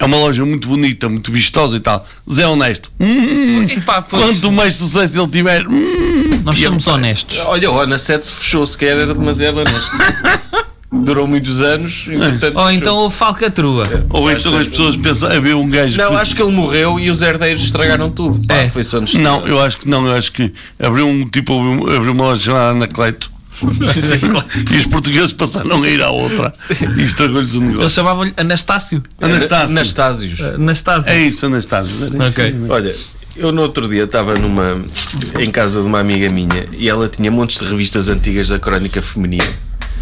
É 0.00 0.06
uma 0.06 0.16
loja 0.16 0.44
muito 0.44 0.66
bonita, 0.66 1.08
muito 1.08 1.30
vistosa 1.30 1.76
e 1.76 1.80
tal. 1.80 2.04
Zé 2.30 2.46
Honesto. 2.46 2.90
Hum, 2.98 3.64
Epá, 3.70 4.02
quanto 4.02 4.50
mais 4.50 4.74
sucesso 4.74 5.20
ele 5.20 5.30
tiver. 5.30 5.66
hum, 5.68 6.40
nós 6.42 6.58
somos 6.58 6.86
honestos. 6.88 7.40
Olha, 7.40 7.70
o 7.70 7.78
Ana 7.78 7.98
7 7.98 8.26
se 8.26 8.32
fechou 8.32 8.66
sequer, 8.66 8.96
era 8.96 9.14
demasiado 9.14 9.58
honesto. 9.58 9.92
Durou 11.02 11.26
muitos 11.26 11.60
anos 11.60 12.06
e, 12.08 12.16
portanto, 12.16 12.56
Ou 12.56 12.70
então 12.70 12.98
o 13.06 13.10
falcatrua. 13.10 13.84
Ou 14.10 14.30
então 14.30 14.56
as 14.56 14.68
pessoas 14.68 14.96
pensam, 14.96 15.30
havia 15.30 15.56
um 15.56 15.68
gajo. 15.68 15.98
Não, 15.98 16.10
que- 16.10 16.16
acho 16.16 16.36
que 16.36 16.42
ele 16.42 16.52
morreu 16.52 16.98
e 17.00 17.10
os 17.10 17.20
herdeiros 17.22 17.64
estragaram 17.64 18.10
tudo. 18.10 18.46
Pá, 18.46 18.54
É. 18.54 18.70
foi 18.70 18.84
só. 18.84 19.00
Não, 19.18 19.46
eu 19.46 19.60
acho 19.60 19.78
que 19.78 19.88
não, 19.88 20.06
eu 20.06 20.14
acho 20.14 20.32
que 20.32 20.52
abriu 20.78 21.06
um 21.08 21.24
tipo, 21.28 21.52
abriu 21.90 22.12
uma 22.12 22.24
loja 22.24 22.42
chamada 22.44 22.70
Anacleto. 22.70 23.30
e 24.72 24.76
os 24.76 24.86
portugueses 24.88 25.32
passaram 25.32 25.82
a 25.82 25.88
ir 25.88 26.02
à 26.02 26.10
outra 26.10 26.52
e 26.98 27.02
estragou-lhes 27.02 27.54
o 27.54 27.58
Eles 27.58 27.68
negócio. 27.70 27.90
chamavam-lhe 27.90 28.32
Anastácio. 28.36 29.02
Anastácio. 29.20 29.70
Anastásios. 29.76 30.40
Anastácio. 30.40 31.10
É 31.10 31.20
isso, 31.22 31.46
isso. 31.56 31.68
Ok. 32.28 32.54
Olha, 32.68 32.94
eu 33.36 33.52
no 33.52 33.62
outro 33.62 33.88
dia 33.88 34.04
estava 34.04 34.34
numa 34.34 34.82
em 35.38 35.50
casa 35.52 35.80
de 35.80 35.86
uma 35.86 36.00
amiga 36.00 36.28
minha 36.30 36.66
e 36.76 36.88
ela 36.88 37.08
tinha 37.08 37.30
montes 37.30 37.60
de 37.60 37.66
revistas 37.68 38.08
antigas 38.08 38.48
da 38.48 38.58
crónica 38.58 39.00
feminina. 39.00 39.44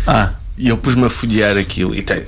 Ah, 0.06 0.30
E 0.58 0.68
eu 0.68 0.76
pus-me 0.76 1.04
a 1.06 1.10
folhear 1.10 1.56
aquilo 1.56 1.94
e 1.94 2.02
tem 2.02 2.22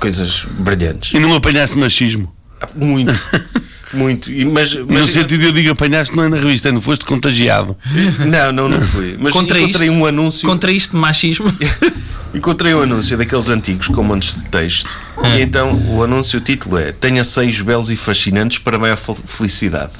coisas 0.00 0.44
brilhantes. 0.58 1.12
e 1.14 1.18
não 1.20 1.34
apanhaste 1.34 1.78
machismo? 1.78 2.32
Muito, 2.74 3.14
muito. 3.94 4.30
E, 4.30 4.44
mas, 4.44 4.74
No 4.74 4.86
mas 4.88 5.10
sentido 5.10 5.38
de 5.38 5.44
eu 5.46 5.52
digo 5.52 5.70
apanhaste, 5.70 6.14
não 6.16 6.24
é 6.24 6.28
na 6.28 6.36
revista, 6.36 6.72
não 6.72 6.80
foste 6.80 7.04
contagiado. 7.04 7.76
não, 8.26 8.52
não, 8.52 8.68
não 8.68 8.80
fui. 8.80 9.16
Mas 9.18 9.32
Contraíste? 9.32 9.70
encontrei 9.70 9.90
um 9.90 10.04
anúncio. 10.06 10.48
Contraíste 10.48 10.96
machismo. 10.96 11.46
Encontrei 12.34 12.74
um 12.74 12.82
anúncio 12.82 13.16
daqueles 13.16 13.48
antigos 13.48 13.88
com 13.88 14.02
montes 14.02 14.34
de 14.34 14.44
texto. 14.46 15.00
E 15.36 15.40
então 15.40 15.72
o 15.88 16.02
anúncio, 16.02 16.38
o 16.38 16.42
título 16.42 16.76
é 16.76 16.92
Tenha 16.92 17.24
seios 17.24 17.62
belos 17.62 17.88
e 17.90 17.96
fascinantes 17.96 18.58
para 18.58 18.78
maior 18.78 18.98
fel- 18.98 19.16
felicidade. 19.24 19.92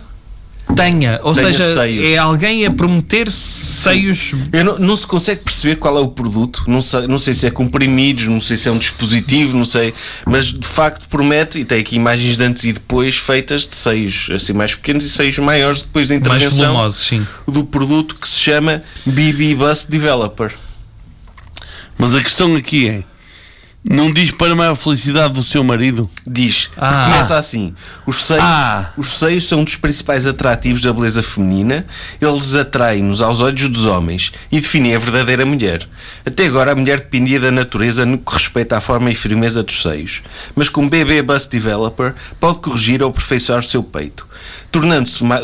Tenha. 0.74 1.20
Ou 1.22 1.34
Tenha 1.34 1.46
seja, 1.52 1.74
seios. 1.74 2.06
é 2.06 2.18
alguém 2.18 2.64
a 2.66 2.70
prometer 2.70 3.30
seios. 3.30 4.34
Eu 4.52 4.64
não, 4.64 4.78
não 4.78 4.96
se 4.96 5.06
consegue 5.06 5.42
perceber 5.42 5.76
qual 5.76 5.96
é 5.98 6.00
o 6.00 6.08
produto, 6.08 6.64
não 6.66 6.80
sei, 6.80 7.06
não 7.06 7.18
sei 7.18 7.34
se 7.34 7.46
é 7.46 7.50
comprimidos, 7.50 8.28
não 8.28 8.40
sei 8.40 8.56
se 8.56 8.68
é 8.68 8.72
um 8.72 8.78
dispositivo, 8.78 9.56
não 9.56 9.64
sei, 9.64 9.92
mas 10.26 10.46
de 10.46 10.66
facto 10.66 11.08
promete, 11.08 11.58
e 11.58 11.64
tem 11.64 11.80
aqui 11.80 11.96
imagens 11.96 12.36
de 12.36 12.44
antes 12.44 12.64
e 12.64 12.72
depois 12.72 13.16
feitas 13.16 13.66
de 13.66 13.74
seios 13.74 14.28
assim 14.32 14.52
mais 14.52 14.74
pequenos 14.74 15.04
e 15.04 15.10
seios 15.10 15.38
maiores 15.38 15.82
depois 15.82 16.08
da 16.08 16.14
Mais 16.20 16.42
intervenção 16.42 16.94
do 17.46 17.64
produto 17.64 18.14
que 18.14 18.28
se 18.28 18.38
chama 18.38 18.82
BB 19.06 19.54
Bus 19.56 19.84
Developer. 19.88 20.52
Mas 21.98 22.14
a 22.14 22.22
questão 22.22 22.54
aqui 22.54 22.88
é: 22.88 23.02
não 23.84 24.12
diz 24.12 24.30
para 24.32 24.52
a 24.52 24.56
maior 24.56 24.74
felicidade 24.76 25.32
do 25.34 25.42
seu 25.42 25.62
marido? 25.64 26.10
Diz, 26.26 26.70
Ah. 26.76 27.04
começa 27.04 27.36
assim: 27.36 27.74
os 28.06 28.16
seios, 28.16 28.42
Ah. 28.44 28.92
os 28.96 29.06
seios 29.06 29.48
são 29.48 29.60
um 29.60 29.64
dos 29.64 29.76
principais 29.76 30.26
atrativos 30.26 30.82
da 30.82 30.92
beleza 30.92 31.22
feminina, 31.22 31.86
eles 32.20 32.54
atraem-nos 32.54 33.22
aos 33.22 33.40
olhos 33.40 33.68
dos 33.68 33.86
homens 33.86 34.32
e 34.52 34.60
definem 34.60 34.94
a 34.94 34.98
verdadeira 34.98 35.46
mulher. 35.46 35.88
Até 36.26 36.46
agora 36.46 36.72
a 36.72 36.74
mulher 36.74 36.98
dependia 36.98 37.40
da 37.40 37.50
natureza 37.50 38.04
no 38.04 38.18
que 38.18 38.34
respeita 38.34 38.76
à 38.76 38.80
forma 38.80 39.10
e 39.10 39.14
firmeza 39.14 39.62
dos 39.62 39.80
seios, 39.80 40.22
mas 40.54 40.68
com 40.68 40.84
o 40.84 40.88
BB 40.88 41.22
Bust 41.22 41.48
Developer 41.50 42.14
pode 42.38 42.58
corrigir 42.60 43.02
ou 43.02 43.08
aperfeiçoar 43.10 43.60
o 43.60 43.62
seu 43.62 43.82
peito, 43.82 44.26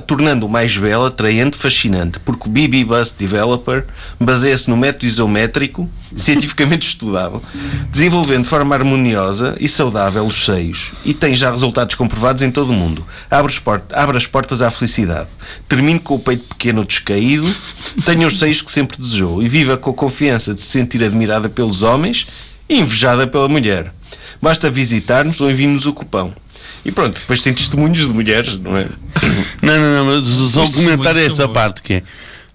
tornando-o 0.06 0.48
mais 0.48 0.76
belo, 0.76 1.06
atraente, 1.06 1.56
fascinante, 1.56 2.20
porque 2.20 2.48
o 2.48 2.50
BB 2.50 2.84
Bust 2.84 3.16
Developer 3.18 3.84
baseia-se 4.20 4.68
no 4.68 4.76
método 4.76 5.06
isométrico, 5.06 5.88
cientificamente 6.16 6.86
estudado, 6.86 7.42
desenvolvendo 7.90 8.42
de 8.42 8.48
forma 8.48 8.74
harmoniosa 8.74 9.56
e 9.58 9.66
saudável 9.66 10.24
os 10.24 10.44
seios 10.44 10.92
e 11.04 11.12
tem 11.12 11.34
já 11.34 11.50
resultados 11.50 11.96
comprovados 11.96 12.42
em 12.42 12.50
todo 12.50 12.70
o 12.70 12.74
mundo. 12.74 13.04
Abre, 13.30 13.52
abre 13.92 14.16
as 14.16 14.26
portas 14.26 14.62
à 14.62 14.70
felicidade. 14.70 15.28
Termine 15.68 15.98
com 15.98 16.14
o 16.14 16.18
peito 16.18 16.44
pequeno 16.44 16.84
descaído, 16.84 17.48
tenha 18.04 18.26
os 18.26 18.38
seios 18.38 18.62
que 18.62 18.70
sempre 18.70 18.96
desejou 18.96 19.42
e 19.42 19.48
viva 19.48 19.76
com 19.76 19.90
a 19.90 19.94
confiança 19.94 20.54
de 20.54 20.60
se 20.60 20.66
sentir 20.66 21.02
admirada 21.02 21.48
pelos 21.48 21.82
homens 21.82 22.26
e 22.68 22.78
invejada 22.78 23.26
pela 23.26 23.48
mulher. 23.48 23.92
Basta 24.40 24.70
visitar-nos 24.70 25.40
ou 25.40 25.50
envie-nos 25.50 25.86
o 25.86 25.92
cupão. 25.92 26.32
E 26.84 26.92
pronto, 26.92 27.18
depois 27.20 27.40
tem 27.42 27.52
testemunhos 27.54 28.06
de 28.08 28.12
mulheres, 28.12 28.56
não 28.58 28.76
é? 28.76 28.86
Não, 29.62 29.78
não, 29.80 30.04
não, 30.06 30.20
mas 30.20 30.26
só 30.26 30.66
comentar 30.66 31.14
testemunhos 31.14 31.34
essa 31.40 31.48
parte 31.48 31.82
que 31.82 31.94
é. 31.94 32.02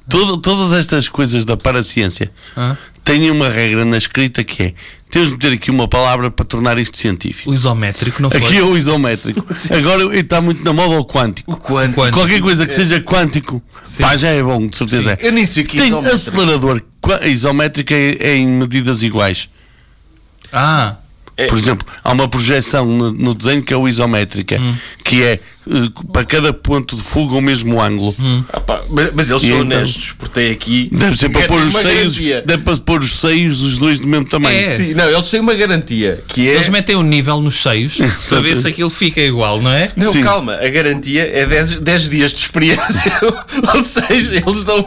todo- 0.07 0.37
todas 0.37 0.73
estas 0.73 1.09
coisas 1.09 1.45
da 1.45 1.57
paraciência 1.57 2.31
Hã? 2.55 2.77
têm 3.03 3.31
uma 3.31 3.49
regra 3.49 3.83
na 3.85 3.97
escrita 3.97 4.43
que 4.43 4.61
é 4.63 4.73
temos 5.09 5.29
de 5.29 5.33
meter 5.33 5.53
aqui 5.53 5.71
uma 5.71 5.87
palavra 5.87 6.29
para 6.29 6.45
tornar 6.45 6.77
isto 6.77 6.95
científico. 6.95 7.49
O 7.49 7.53
isométrico, 7.55 8.21
não 8.21 8.29
foi? 8.29 8.39
Aqui 8.39 8.57
é 8.57 8.61
o 8.63 8.77
isométrico. 8.77 9.43
Agora 9.75 10.15
está 10.19 10.39
muito 10.39 10.63
na 10.63 10.71
moda 10.71 10.99
o 10.99 11.03
quântico. 11.05 11.51
quântico. 11.57 11.99
Quântico. 12.01 12.19
Qualquer 12.19 12.39
coisa 12.41 12.67
que 12.67 12.75
seja 12.75 13.01
quântico, 13.01 13.59
pá, 13.99 14.15
já 14.15 14.27
é 14.29 14.43
bom, 14.43 14.67
de 14.67 14.77
certeza. 14.77 15.17
Eu 15.19 15.31
nem 15.31 15.47
sei 15.47 15.63
o 15.63 15.65
que 15.65 15.77
é 15.77 15.79
Tem 15.79 15.87
isométrico. 15.89 16.15
acelerador 16.15 16.81
isométrico 17.25 17.91
é, 17.91 18.17
é 18.19 18.35
em 18.37 18.45
medidas 18.47 19.01
iguais. 19.01 19.49
Ah, 20.53 20.95
É. 20.95 20.98
Por 21.47 21.57
exemplo, 21.57 21.87
há 22.03 22.11
uma 22.11 22.27
projeção 22.27 22.85
no, 22.85 23.11
no 23.11 23.33
desenho 23.33 23.61
que 23.63 23.73
é 23.73 23.77
o 23.77 23.87
isométrica, 23.87 24.59
Hum. 24.59 24.75
que 25.03 25.23
é 25.23 25.39
para 26.11 26.23
cada 26.25 26.51
ponto 26.53 26.95
de 26.95 27.01
fuga 27.01 27.35
o 27.35 27.41
mesmo 27.41 27.81
ângulo. 27.81 28.15
Ah, 28.51 28.59
pá, 28.59 28.81
mas, 28.89 29.11
mas 29.13 29.29
eles 29.29 29.43
E 29.43 29.47
são 29.47 29.61
então? 29.61 29.77
honestos, 29.77 30.13
porque 30.13 30.33
tem 30.33 30.51
aqui. 30.51 30.89
Deve 30.91 31.17
ser 31.17 31.29
para 31.29 31.47
pôr 31.47 31.61
os 31.61 31.73
seios, 31.73 32.17
garantia. 32.17 32.43
deve 32.45 32.63
para 32.63 32.77
pôr 32.77 32.99
os 33.01 33.11
seios 33.11 33.61
os 33.61 33.77
dois 33.77 33.99
do 33.99 34.07
mesmo 34.07 34.25
tamanho. 34.25 34.57
É. 34.57 34.69
Sim, 34.69 34.93
não, 34.93 35.05
eles 35.09 35.29
têm 35.29 35.39
uma 35.39 35.53
garantia 35.53 36.23
que 36.27 36.47
é. 36.47 36.55
eles 36.55 36.69
metem 36.69 36.95
um 36.95 37.03
nível 37.03 37.41
nos 37.41 37.61
seios 37.61 37.97
para 38.29 38.39
ver 38.41 38.57
se 38.57 38.67
aquilo 38.67 38.89
fica 38.89 39.21
igual, 39.21 39.61
não 39.61 39.71
é? 39.71 39.91
Não, 39.95 40.11
Sim. 40.11 40.21
calma, 40.21 40.53
a 40.55 40.69
garantia 40.69 41.29
é 41.31 41.45
10, 41.45 41.75
10 41.75 42.09
dias 42.09 42.33
de 42.33 42.39
experiência. 42.39 43.11
Ou 43.75 43.83
seja, 43.83 44.33
eles 44.35 44.65
dão 44.65 44.85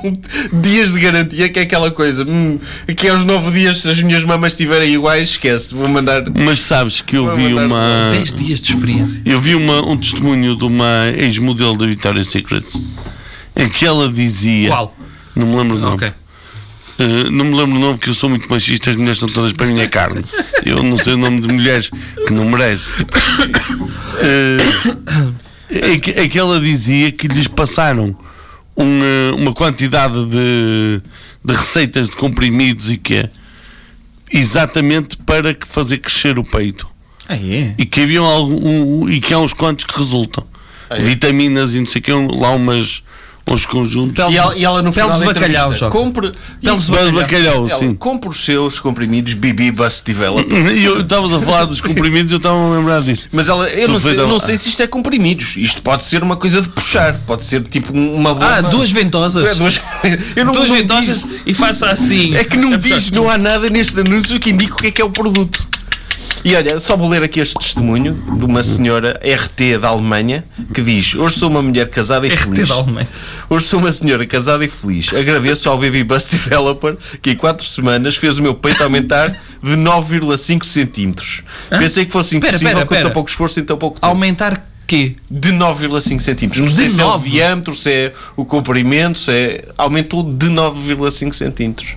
dias 0.60 0.92
de 0.92 1.00
garantia, 1.00 1.48
que 1.48 1.58
é 1.58 1.62
aquela 1.62 1.90
coisa. 1.90 2.24
Hum, 2.24 2.58
aqui 2.88 3.08
aos 3.08 3.24
9 3.24 3.50
dias, 3.52 3.82
se 3.82 3.88
as 3.88 4.02
minhas 4.02 4.24
mamas 4.24 4.52
estiverem 4.52 4.92
iguais, 4.94 5.30
esquece, 5.30 5.74
vou 5.74 5.88
mandar. 5.88 6.24
Mas 6.34 6.58
sabes 6.58 7.00
que 7.00 7.16
eu 7.16 7.34
vi 7.36 7.54
uma 7.54 8.10
10 8.12 8.34
dias 8.34 8.60
de 8.60 8.72
experiência. 8.72 9.22
eu 9.24 9.38
vi 9.40 9.54
uma, 9.54 9.86
um 9.86 9.96
testemunho 9.96 10.56
de 10.56 10.64
uma 10.64 10.71
ex-modelo 11.16 11.76
da 11.76 11.86
Victoria's 11.86 12.28
Secret 12.28 12.64
em 13.56 13.68
que 13.68 13.84
ela 13.84 14.08
dizia 14.08 14.68
Qual? 14.68 14.96
não 15.36 15.46
me 15.46 15.56
lembro 15.56 15.76
o 15.76 15.80
nome 15.80 15.94
Ok. 15.94 16.12
Uh, 16.98 17.30
não 17.30 17.46
me 17.46 17.56
lembro 17.56 17.76
o 17.76 17.80
nome 17.80 17.94
porque 17.94 18.10
eu 18.10 18.14
sou 18.14 18.28
muito 18.28 18.48
machista, 18.48 18.90
as 18.90 18.96
mulheres 18.96 19.18
são 19.18 19.28
todas 19.28 19.52
para 19.52 19.66
a 19.66 19.70
minha 19.70 19.88
carne. 19.88 20.22
Eu 20.64 20.82
não 20.82 20.98
sei 20.98 21.14
o 21.14 21.16
nome 21.16 21.40
de 21.40 21.48
mulheres 21.48 21.90
que 22.26 22.32
não 22.32 22.44
merece. 22.44 22.96
Tipo. 22.96 23.18
Uh, 23.18 25.34
é, 25.70 25.98
que, 25.98 26.10
é 26.10 26.28
que 26.28 26.38
ela 26.38 26.60
dizia 26.60 27.10
que 27.10 27.26
lhes 27.28 27.48
passaram 27.48 28.14
um, 28.76 29.00
uh, 29.00 29.36
uma 29.36 29.52
quantidade 29.52 30.14
de, 30.26 31.02
de 31.42 31.54
receitas 31.54 32.08
de 32.08 32.16
comprimidos 32.16 32.90
e 32.90 32.98
que 32.98 33.28
exatamente 34.30 35.16
para 35.18 35.56
fazer 35.66 35.98
crescer 35.98 36.38
o 36.38 36.44
peito. 36.44 36.92
Ah, 37.28 37.36
é? 37.36 37.74
E 37.78 37.86
que 37.86 38.02
haviam 38.02 38.24
algum, 38.24 39.08
e 39.08 39.20
que 39.20 39.32
há 39.32 39.38
uns 39.38 39.52
quantos 39.52 39.84
que 39.84 39.96
resultam. 39.96 40.44
Vitaminas 41.00 41.74
e 41.74 41.78
não 41.80 41.86
sei 41.86 42.00
o 42.00 42.02
que, 42.02 42.12
lá 42.36 42.50
umas, 42.50 43.02
uns 43.50 43.66
conjuntos. 43.66 44.18
E 44.32 44.36
ela, 44.36 44.56
e 44.56 44.64
ela 44.64 44.82
no 44.82 44.92
final 44.92 45.10
de 45.10 45.20
da 45.20 45.26
bacalhau, 45.26 45.74
Joca. 45.74 45.90
compre 45.90 46.32
bacalhau. 46.62 47.12
bacalhau, 47.12 47.68
ela, 47.68 47.78
sim. 47.78 47.94
compre 47.94 48.28
os 48.30 48.44
seus 48.44 48.78
comprimidos 48.80 49.34
BB 49.34 49.72
Bust 49.72 50.04
Develop. 50.04 50.48
E 50.72 50.84
eu 50.84 51.00
estavas 51.00 51.32
a 51.32 51.40
falar 51.40 51.64
dos 51.64 51.80
comprimidos 51.80 52.30
e 52.32 52.34
eu 52.34 52.38
estava 52.38 52.56
a 52.56 52.76
lembrar 52.76 53.02
disso. 53.02 53.28
Mas 53.32 53.48
ela, 53.48 53.68
eu 53.68 53.88
não 53.88 54.00
sei, 54.00 54.14
não 54.14 54.38
sei 54.38 54.56
se 54.56 54.68
isto 54.68 54.82
é 54.82 54.86
comprimidos. 54.86 55.54
Isto 55.56 55.82
pode 55.82 56.04
ser 56.04 56.22
uma 56.22 56.36
coisa 56.36 56.62
de 56.62 56.68
puxar. 56.68 57.14
Pode 57.26 57.44
ser 57.44 57.62
tipo 57.62 57.92
uma 57.92 58.32
bomba. 58.32 58.46
Ah, 58.56 58.60
duas 58.62 58.90
ventosas. 58.90 59.44
É, 59.44 59.54
duas, 59.54 59.80
eu 60.36 60.44
não, 60.44 60.52
duas 60.52 60.68
não 60.68 60.76
ventosas 60.76 61.22
diz- 61.22 61.26
e 61.46 61.52
faça 61.54 61.90
assim. 61.90 62.34
É 62.36 62.44
que 62.44 62.56
não 62.56 62.74
É 62.74 62.78
diz, 62.78 63.10
não 63.10 63.28
há 63.28 63.36
nada 63.36 63.68
neste 63.68 63.98
anúncio 64.00 64.38
que 64.38 64.50
indique 64.50 64.72
o 64.72 64.76
que 64.76 64.86
é 64.86 64.90
que 64.90 65.02
é 65.02 65.04
o 65.04 65.10
produto. 65.10 65.68
E 66.44 66.56
olha, 66.56 66.80
só 66.80 66.96
vou 66.96 67.08
ler 67.08 67.22
aqui 67.22 67.38
este 67.38 67.54
testemunho 67.56 68.14
de 68.36 68.44
uma 68.44 68.64
senhora 68.64 69.20
RT 69.22 69.78
da 69.80 69.88
Alemanha 69.88 70.44
que 70.74 70.82
diz: 70.82 71.14
Hoje 71.14 71.38
sou 71.38 71.48
uma 71.48 71.62
mulher 71.62 71.88
casada 71.88 72.26
e 72.26 72.30
RT 72.30 72.42
feliz. 72.44 72.68
da 72.68 72.74
Alemanha. 72.74 73.08
Hoje 73.48 73.66
sou 73.66 73.78
uma 73.78 73.92
senhora 73.92 74.26
casada 74.26 74.64
e 74.64 74.68
feliz. 74.68 75.12
Agradeço 75.12 75.68
ao 75.68 75.78
Baby 75.78 76.02
Bus 76.02 76.24
Developer 76.28 76.96
que 77.20 77.30
em 77.30 77.36
4 77.36 77.64
semanas 77.64 78.16
fez 78.16 78.38
o 78.38 78.42
meu 78.42 78.54
peito 78.54 78.82
aumentar 78.82 79.30
de 79.62 79.76
9,5 79.76 80.64
centímetros. 80.64 81.42
Pensei 81.70 82.04
que 82.04 82.10
fosse 82.12 82.36
impossível 82.36 82.72
pera, 82.74 82.80
com 82.86 82.88
pera. 82.94 83.02
tão 83.04 83.12
pouco 83.12 83.30
esforço 83.30 83.60
em 83.60 83.64
tão 83.64 83.78
pouco 83.78 84.00
tempo. 84.00 84.06
Aumentar 84.06 84.66
quê? 84.84 85.14
De 85.30 85.52
9,5 85.52 86.18
centímetros. 86.18 86.60
Não 86.60 86.68
sei 86.68 86.86
De 86.88 86.92
se 86.92 87.00
é 87.00 87.04
o 87.04 87.18
diâmetro, 87.18 87.72
se 87.72 87.88
é 87.90 88.12
o 88.36 88.44
comprimento, 88.44 89.16
se 89.16 89.30
é. 89.30 89.64
Aumentou 89.78 90.24
de 90.24 90.48
9,5 90.48 91.32
centímetros. 91.32 91.94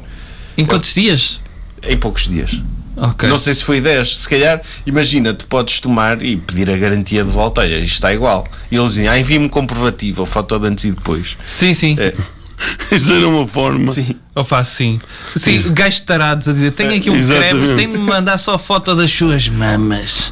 Em 0.55 0.65
quantos 0.65 0.93
dias? 0.93 1.41
Em 1.81 1.97
poucos 1.97 2.27
dias. 2.27 2.61
Ok. 2.97 3.27
Não 3.29 3.37
sei 3.37 3.53
se 3.53 3.63
foi 3.63 3.81
10. 3.81 4.17
Se 4.19 4.29
calhar, 4.29 4.61
imagina, 4.85 5.33
tu 5.33 5.45
podes 5.47 5.79
tomar 5.79 6.21
e 6.23 6.35
pedir 6.37 6.69
a 6.69 6.77
garantia 6.77 7.23
de 7.23 7.29
volta. 7.29 7.61
Olha, 7.61 7.75
isto 7.77 7.93
está 7.95 8.13
igual. 8.13 8.47
E 8.71 8.75
eles 8.77 8.91
dizem, 8.91 9.07
ah, 9.07 9.19
envie-me 9.19 9.49
comprovativo, 9.49 10.23
a 10.23 10.25
foto 10.25 10.57
de 10.59 10.67
antes 10.67 10.85
e 10.85 10.91
depois. 10.91 11.37
Sim, 11.45 11.73
sim. 11.73 11.95
É, 11.99 12.13
Isso 12.89 13.11
era 13.11 13.27
uma 13.27 13.45
forma. 13.45 13.91
sim. 13.91 14.15
Eu 14.33 14.43
faço 14.45 14.75
sim. 14.75 14.99
Sim, 15.35 15.61
gajos 15.73 15.99
tarados 16.01 16.47
a 16.47 16.53
dizer: 16.53 16.71
tenho 16.71 16.93
aqui 16.95 17.09
um 17.09 17.15
Exatamente. 17.15 17.49
creme, 17.51 17.75
tem 17.75 17.89
de 17.89 17.97
me 17.97 18.03
mandar 18.05 18.37
só 18.37 18.57
foto 18.57 18.95
das 18.95 19.11
suas 19.11 19.47
mamas. 19.49 20.31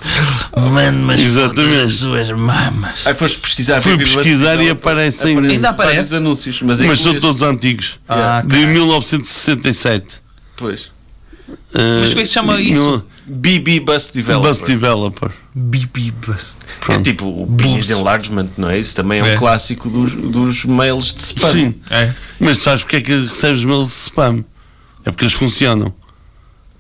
Mande-me 0.56 1.14
as 1.14 1.22
fotos 1.22 1.66
das 1.70 1.94
suas 1.96 2.30
mamas. 2.32 3.06
Aí 3.06 3.14
foste 3.14 3.40
pesquisar. 3.40 3.82
Fui 3.82 3.98
pesquisar 3.98 4.62
e 4.62 4.70
aparecem- 4.70 5.38
Ainda 5.38 5.50
vários 5.52 5.66
aparece? 5.66 6.16
anúncios, 6.16 6.62
mas, 6.62 6.80
em 6.82 6.88
Mas 6.88 7.00
são 7.02 7.20
todos 7.20 7.42
antigos. 7.42 8.00
Ah, 8.08 8.42
de 8.46 8.66
1967. 8.68 10.22
Pois. 10.56 10.93
Mas 11.74 12.10
como 12.10 12.20
é 12.20 12.22
que 12.24 12.28
se 12.28 12.34
chama 12.34 12.62
isso? 12.62 13.04
BB 13.26 13.80
Bus 13.82 14.12
Developer. 14.12 14.50
Bus 14.50 14.60
Developer. 14.60 15.32
Bibi 15.56 16.12
bust. 16.26 16.56
É 16.90 17.00
tipo 17.00 17.26
o 17.28 17.46
penis 17.56 17.90
enlargement, 17.92 18.48
não 18.58 18.70
é? 18.70 18.80
Isso 18.80 18.96
também 18.96 19.22
é, 19.22 19.30
É. 19.30 19.34
um 19.36 19.38
clássico 19.38 19.88
dos, 19.90 20.14
dos 20.14 20.66
mails 20.66 21.14
de 21.14 21.22
spam. 21.22 21.52
Sim. 21.52 21.76
É. 21.92 22.12
Mas 22.40 22.58
sabes 22.58 22.82
porque 22.84 22.96
é 22.98 23.02
que 23.02 23.14
recebes 23.14 23.64
mails 23.64 23.88
de 23.90 23.94
spam? 23.96 24.44
É 25.06 25.12
porque 25.12 25.26
eles 25.26 25.34
funcionam. 25.36 25.94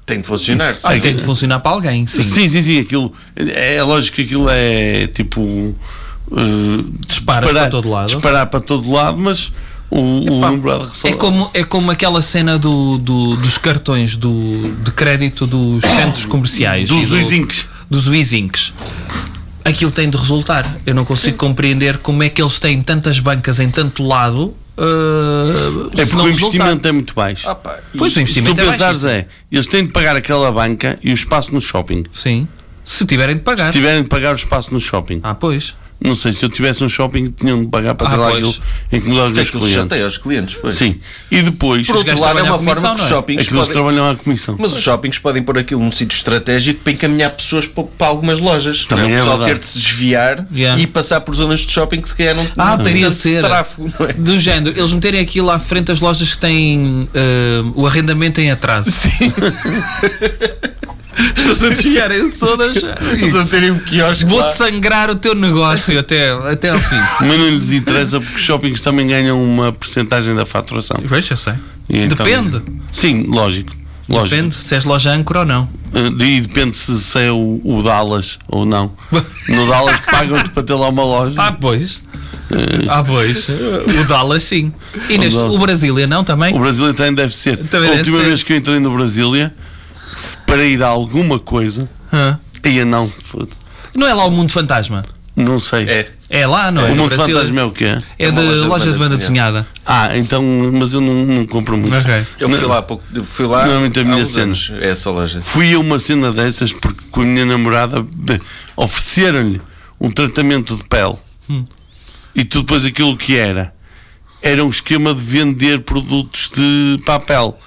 Tem 0.06 0.20
de 0.22 0.28
funcionar. 0.28 0.72
Ah, 0.84 0.94
sim. 0.96 1.00
tem 1.00 1.16
de 1.16 1.24
funcionar 1.24 1.60
para 1.60 1.72
alguém, 1.72 2.06
sim. 2.08 2.24
Sim, 2.24 2.50
sim, 2.50 2.62
sim. 2.62 2.80
aquilo, 2.80 3.14
é, 3.36 3.76
é 3.76 3.84
lógico 3.84 4.16
que 4.18 4.24
aquilo 4.24 4.48
é 4.50 5.08
tipo. 5.08 5.40
uh, 5.42 5.76
Disparas 7.08 7.44
disparar- 7.46 7.54
para 7.54 7.70
todo 7.70 7.90
lado. 7.90 8.08
Disparar 8.08 8.48
para 8.48 8.60
todo 8.60 8.92
lado, 8.92 9.18
mas 9.18 9.52
o, 9.90 10.00
o 10.00 10.40
número 10.42 10.88
de 10.90 11.08
É 11.08 11.14
como, 11.14 11.50
é 11.54 11.64
como 11.64 11.92
aquela 11.92 12.22
cena 12.22 12.58
do, 12.58 12.98
do- 12.98 13.36
dos 13.38 13.58
cartões 13.58 14.16
do, 14.18 14.74
de 14.84 14.92
crédito 14.92 15.46
dos 15.46 15.84
centros 15.86 16.26
comerciais. 16.26 16.90
Dos 16.90 17.10
do- 17.10 17.16
Wizinks. 17.16 17.68
Dos 17.90 18.08
Wizinks. 18.08 18.74
Aquilo 19.64 19.92
tem 19.92 20.10
de 20.10 20.18
resultar. 20.18 20.66
Eu 20.86 20.94
não 20.96 21.06
consigo 21.06 21.38
compreender 21.38 21.98
como 22.00 22.22
é 22.24 22.30
que 22.30 22.42
eles 22.42 22.60
têm 22.60 22.82
tantas 22.82 23.20
bancas 23.20 23.60
em 23.60 23.70
tanto 23.70 24.04
lado. 24.04 24.54
uh, 24.78 25.92
É 25.98 26.06
porque 26.06 26.16
o 26.16 26.26
resultar. 26.26 26.30
investimento 26.30 26.88
é 26.88 26.92
muito 26.92 27.14
baixo. 27.14 27.48
Ah, 27.50 27.56
pá, 27.56 27.78
Pois 27.98 28.12
o 28.12 28.16
Se 28.16 28.20
tu 28.20 28.22
investimento 28.22 28.62
é 28.62 28.66
pensares 28.66 29.02
baixíssimo. 29.04 29.10
é, 29.10 29.28
eles 29.56 29.68
têm 29.68 29.86
de 29.86 29.92
pagar 29.92 30.16
aquela 30.16 30.52
banca 30.52 30.98
e 31.04 31.12
o 31.12 31.14
espaço 31.14 31.54
no 31.54 31.62
shopping. 31.62 32.04
Sim. 32.14 32.48
Se 32.84 33.06
tiverem 33.06 33.36
de 33.36 33.42
pagar. 33.42 33.68
Se 33.68 33.72
tiverem 33.74 34.04
de 34.04 34.10
pagar 34.10 34.32
o 34.34 34.36
espaço 34.36 34.74
no 34.74 34.80
shopping. 34.80 35.22
Ah, 35.24 35.34
pois. 35.36 35.76
Não 36.04 36.14
sei, 36.16 36.34
se 36.34 36.44
eu 36.44 36.50
tivesse 36.50 36.84
um 36.84 36.90
shopping, 36.90 37.28
tinham 37.32 37.62
de 37.64 37.68
pagar 37.70 37.96
para 37.96 38.08
Ah, 38.08 38.18
pois. 38.18 38.34
aquilo, 38.36 38.56
incomodar 38.92 39.26
os 39.28 39.32
meus 39.34 39.50
clientes. 39.50 39.74
chateia 39.74 40.04
aos 40.06 40.18
clientes. 40.18 40.58
pois. 40.62 40.76
Sim. 40.76 41.00
E 41.32 41.42
depois, 41.42 41.88
Por 41.88 41.96
outro 41.98 42.20
lado, 42.20 42.40
é 42.40 42.44
uma 42.44 42.60
forma 42.60 42.90
que 42.90 42.96
os 42.96 43.02
é? 43.02 43.08
shoppings 43.10 43.48
é 43.48 43.52
podem... 43.52 43.72
trabalham 43.74 44.10
à 44.10 44.16
comissão. 44.16 44.56
Mas 44.60 44.74
os 44.74 44.82
shoppings 44.82 45.18
podem 45.20 45.42
pôr 45.42 45.58
aquilo 45.58 45.82
num 45.82 45.92
sítio 45.92 46.16
estratégico 46.16 46.82
para 46.84 46.94
encaminhar 46.94 47.30
pessoas 47.32 47.68
para, 47.68 47.84
para 47.86 48.08
algumas 48.08 48.40
lojas. 48.40 48.84
Também 48.86 49.10
não 49.10 49.18
é 49.18 49.22
O 49.22 49.26
pessoal 49.26 49.44
ter 49.46 49.58
de 49.60 49.66
se 49.66 49.78
desviar 49.80 50.48
Yeah. 50.54 50.82
e 50.82 50.88
passar 50.88 51.22
por 51.22 51.34
zonas 51.34 51.62
de 51.62 51.72
shopping 51.72 52.02
que 52.02 52.10
se 52.10 52.16
calhar 52.16 52.36
não, 52.36 52.46
Ah, 52.58 52.78
não 52.78 52.84
tem 52.84 53.10
ser. 53.12 53.42
tráfego, 53.42 53.92
não 54.00 54.08
é? 54.08 54.14
Do 54.14 54.38
género, 54.40 54.78
eles 54.78 54.92
meterem 54.94 55.20
aquilo 55.22 55.50
à 55.50 55.60
frente 55.60 55.86
das 55.86 56.00
lojas 56.02 56.34
que 56.34 56.40
têm 56.40 57.08
uh, 57.14 57.72
o 57.76 57.88
arrendamento 57.88 58.42
em 58.42 58.52
atraso. 58.52 58.92
Sim. 58.92 59.32
Desviarem-se 61.70 62.40
todas. 62.40 62.78
Eles 63.14 63.36
a 63.36 63.46
terem 63.46 63.72
um 63.72 63.80
quiosque 63.80 64.26
Vou 64.26 64.40
lá. 64.40 64.44
sangrar 64.52 65.10
o 65.10 65.16
teu 65.16 65.36
negócio 65.36 65.98
até, 66.00 66.32
até 66.50 66.70
ao 66.70 66.80
fim. 66.80 66.96
Mas 67.28 67.40
não 67.40 67.50
lhes 67.50 67.72
interessa 67.72 68.20
porque 68.20 68.36
os 68.36 68.42
shoppings 68.42 68.82
também 68.82 69.08
ganham 69.08 69.42
uma 69.44 69.72
porcentagem 69.72 70.36
da 70.36 70.46
faturação. 70.46 70.98
Veja, 71.04 71.34
eu 71.34 71.38
sei. 71.38 71.54
E 71.90 72.00
então- 72.00 72.26
Depende. 72.26 72.62
Sim, 72.92 73.26
lógico. 73.28 73.72
lógico. 74.10 74.36
Depende 74.36 74.56
se 74.56 74.74
és 74.76 74.84
loja 74.86 75.12
âncora 75.12 75.40
ou 75.40 75.46
não. 75.46 75.64
Uh, 75.94 76.24
E 76.24 76.42
depende 76.42 76.76
se, 76.76 76.98
se 77.00 77.20
é 77.20 77.32
o, 77.32 77.62
o 77.64 77.82
Dallas 77.84 78.40
ou 78.48 78.66
não. 78.66 78.92
No 79.50 79.68
Dallas 79.68 80.00
pagam-te 80.02 80.50
para 80.50 80.64
ter 80.64 80.74
lá 80.74 80.90
uma 80.90 81.04
loja. 81.04 81.36
Ah, 81.38 81.52
pois. 81.52 82.02
Ah, 82.88 83.04
pois. 83.04 83.48
O 83.50 84.08
Dallas, 84.08 84.44
sim. 84.44 84.72
E 85.10 85.18
neste, 85.18 85.38
Dallas. 85.38 85.54
o 85.56 85.58
Brasília, 85.60 86.08
não 86.08 86.24
também? 86.24 86.54
O 86.56 86.60
Brasília 86.60 86.94
também 86.94 87.14
deve 87.14 87.36
ser. 87.36 87.58
Também 87.58 87.90
a 87.90 87.94
última 87.94 88.20
ser. 88.20 88.26
vez 88.26 88.44
que 88.44 88.54
eu 88.54 88.58
entrei 88.58 88.80
no 88.80 88.96
Brasília 88.96 89.54
para 90.46 90.64
ir 90.64 90.82
a 90.84 90.88
alguma 90.88 91.40
coisa, 91.40 91.90
Hã? 92.12 92.40
aí 92.64 92.84
não, 92.86 93.08
foda. 93.10 93.50
Não 93.96 94.08
é 94.08 94.14
lá 94.14 94.26
o 94.26 94.32
Mundo 94.32 94.52
Fantasma? 94.52 95.04
não 95.36 95.60
sei. 95.60 95.86
É. 95.86 96.10
É 96.30 96.48
lá, 96.48 96.72
não 96.72 96.86
é? 96.86 96.92
o 96.92 96.96
mundo 96.96 97.14
fantasma 97.16 97.62
é 97.62 97.64
o 97.64 97.72
quê? 97.72 97.86
É 98.18 98.26
É 98.26 98.30
uma 98.30 98.42
de 98.42 98.48
loja 98.48 98.62
de 98.62 98.68
loja 98.68 98.86
de 98.86 98.92
banda 98.92 99.04
banda 99.06 99.18
desenhada. 99.18 99.68
Ah, 99.86 100.16
então, 100.18 100.44
mas 100.74 100.94
eu 100.94 101.02
não, 101.02 101.14
não 101.26 101.46
compro 101.46 101.78
muito. 101.78 101.96
Ok. 101.96 102.26
Eu 102.40 102.50
fui 102.50 102.66
lá 102.66 102.78
há 102.80 102.82
pouco. 102.82 103.04
eu 103.14 103.24
Fui 103.24 103.46
lá 103.46 103.66
Não 103.68 103.76
é 103.76 103.80
muito 103.80 104.00
a 104.00 104.02
há 104.04 104.06
minha 104.06 104.24
uns 104.24 104.30
cena. 104.30 104.44
anos. 104.46 104.72
É 104.82 104.90
essa 104.90 105.12
loja. 105.12 105.42
Fui 105.42 105.74
a 105.74 105.80
uma 105.80 106.00
cena 106.00 106.32
dessas 106.32 106.72
porque 106.74 107.04
com 107.12 107.22
a 107.22 107.26
minha 107.26 107.46
namorada 107.46 108.04
ofereceram-lhe 108.76 109.62
um 110.00 110.10
tratamento 110.10 110.76
de 110.76 110.84
pele 110.86 111.16
e 112.36 112.44
tu 112.44 112.60
depois 112.60 112.84
aquilo 112.86 113.16
que 113.16 113.36
era 113.36 113.74
era 114.42 114.64
um 114.66 114.70
esquema 114.70 115.14
de 115.14 115.22
vender 115.22 115.82
produtos 115.82 116.50
de 116.56 117.02
papel 117.06 117.58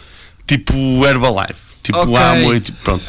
tipo 0.47 1.05
Herbalife, 1.07 1.75
tipo 1.83 1.99
Ok. 1.99 2.17
Amway, 2.17 2.61
tipo, 2.61 2.79
pronto. 2.83 3.05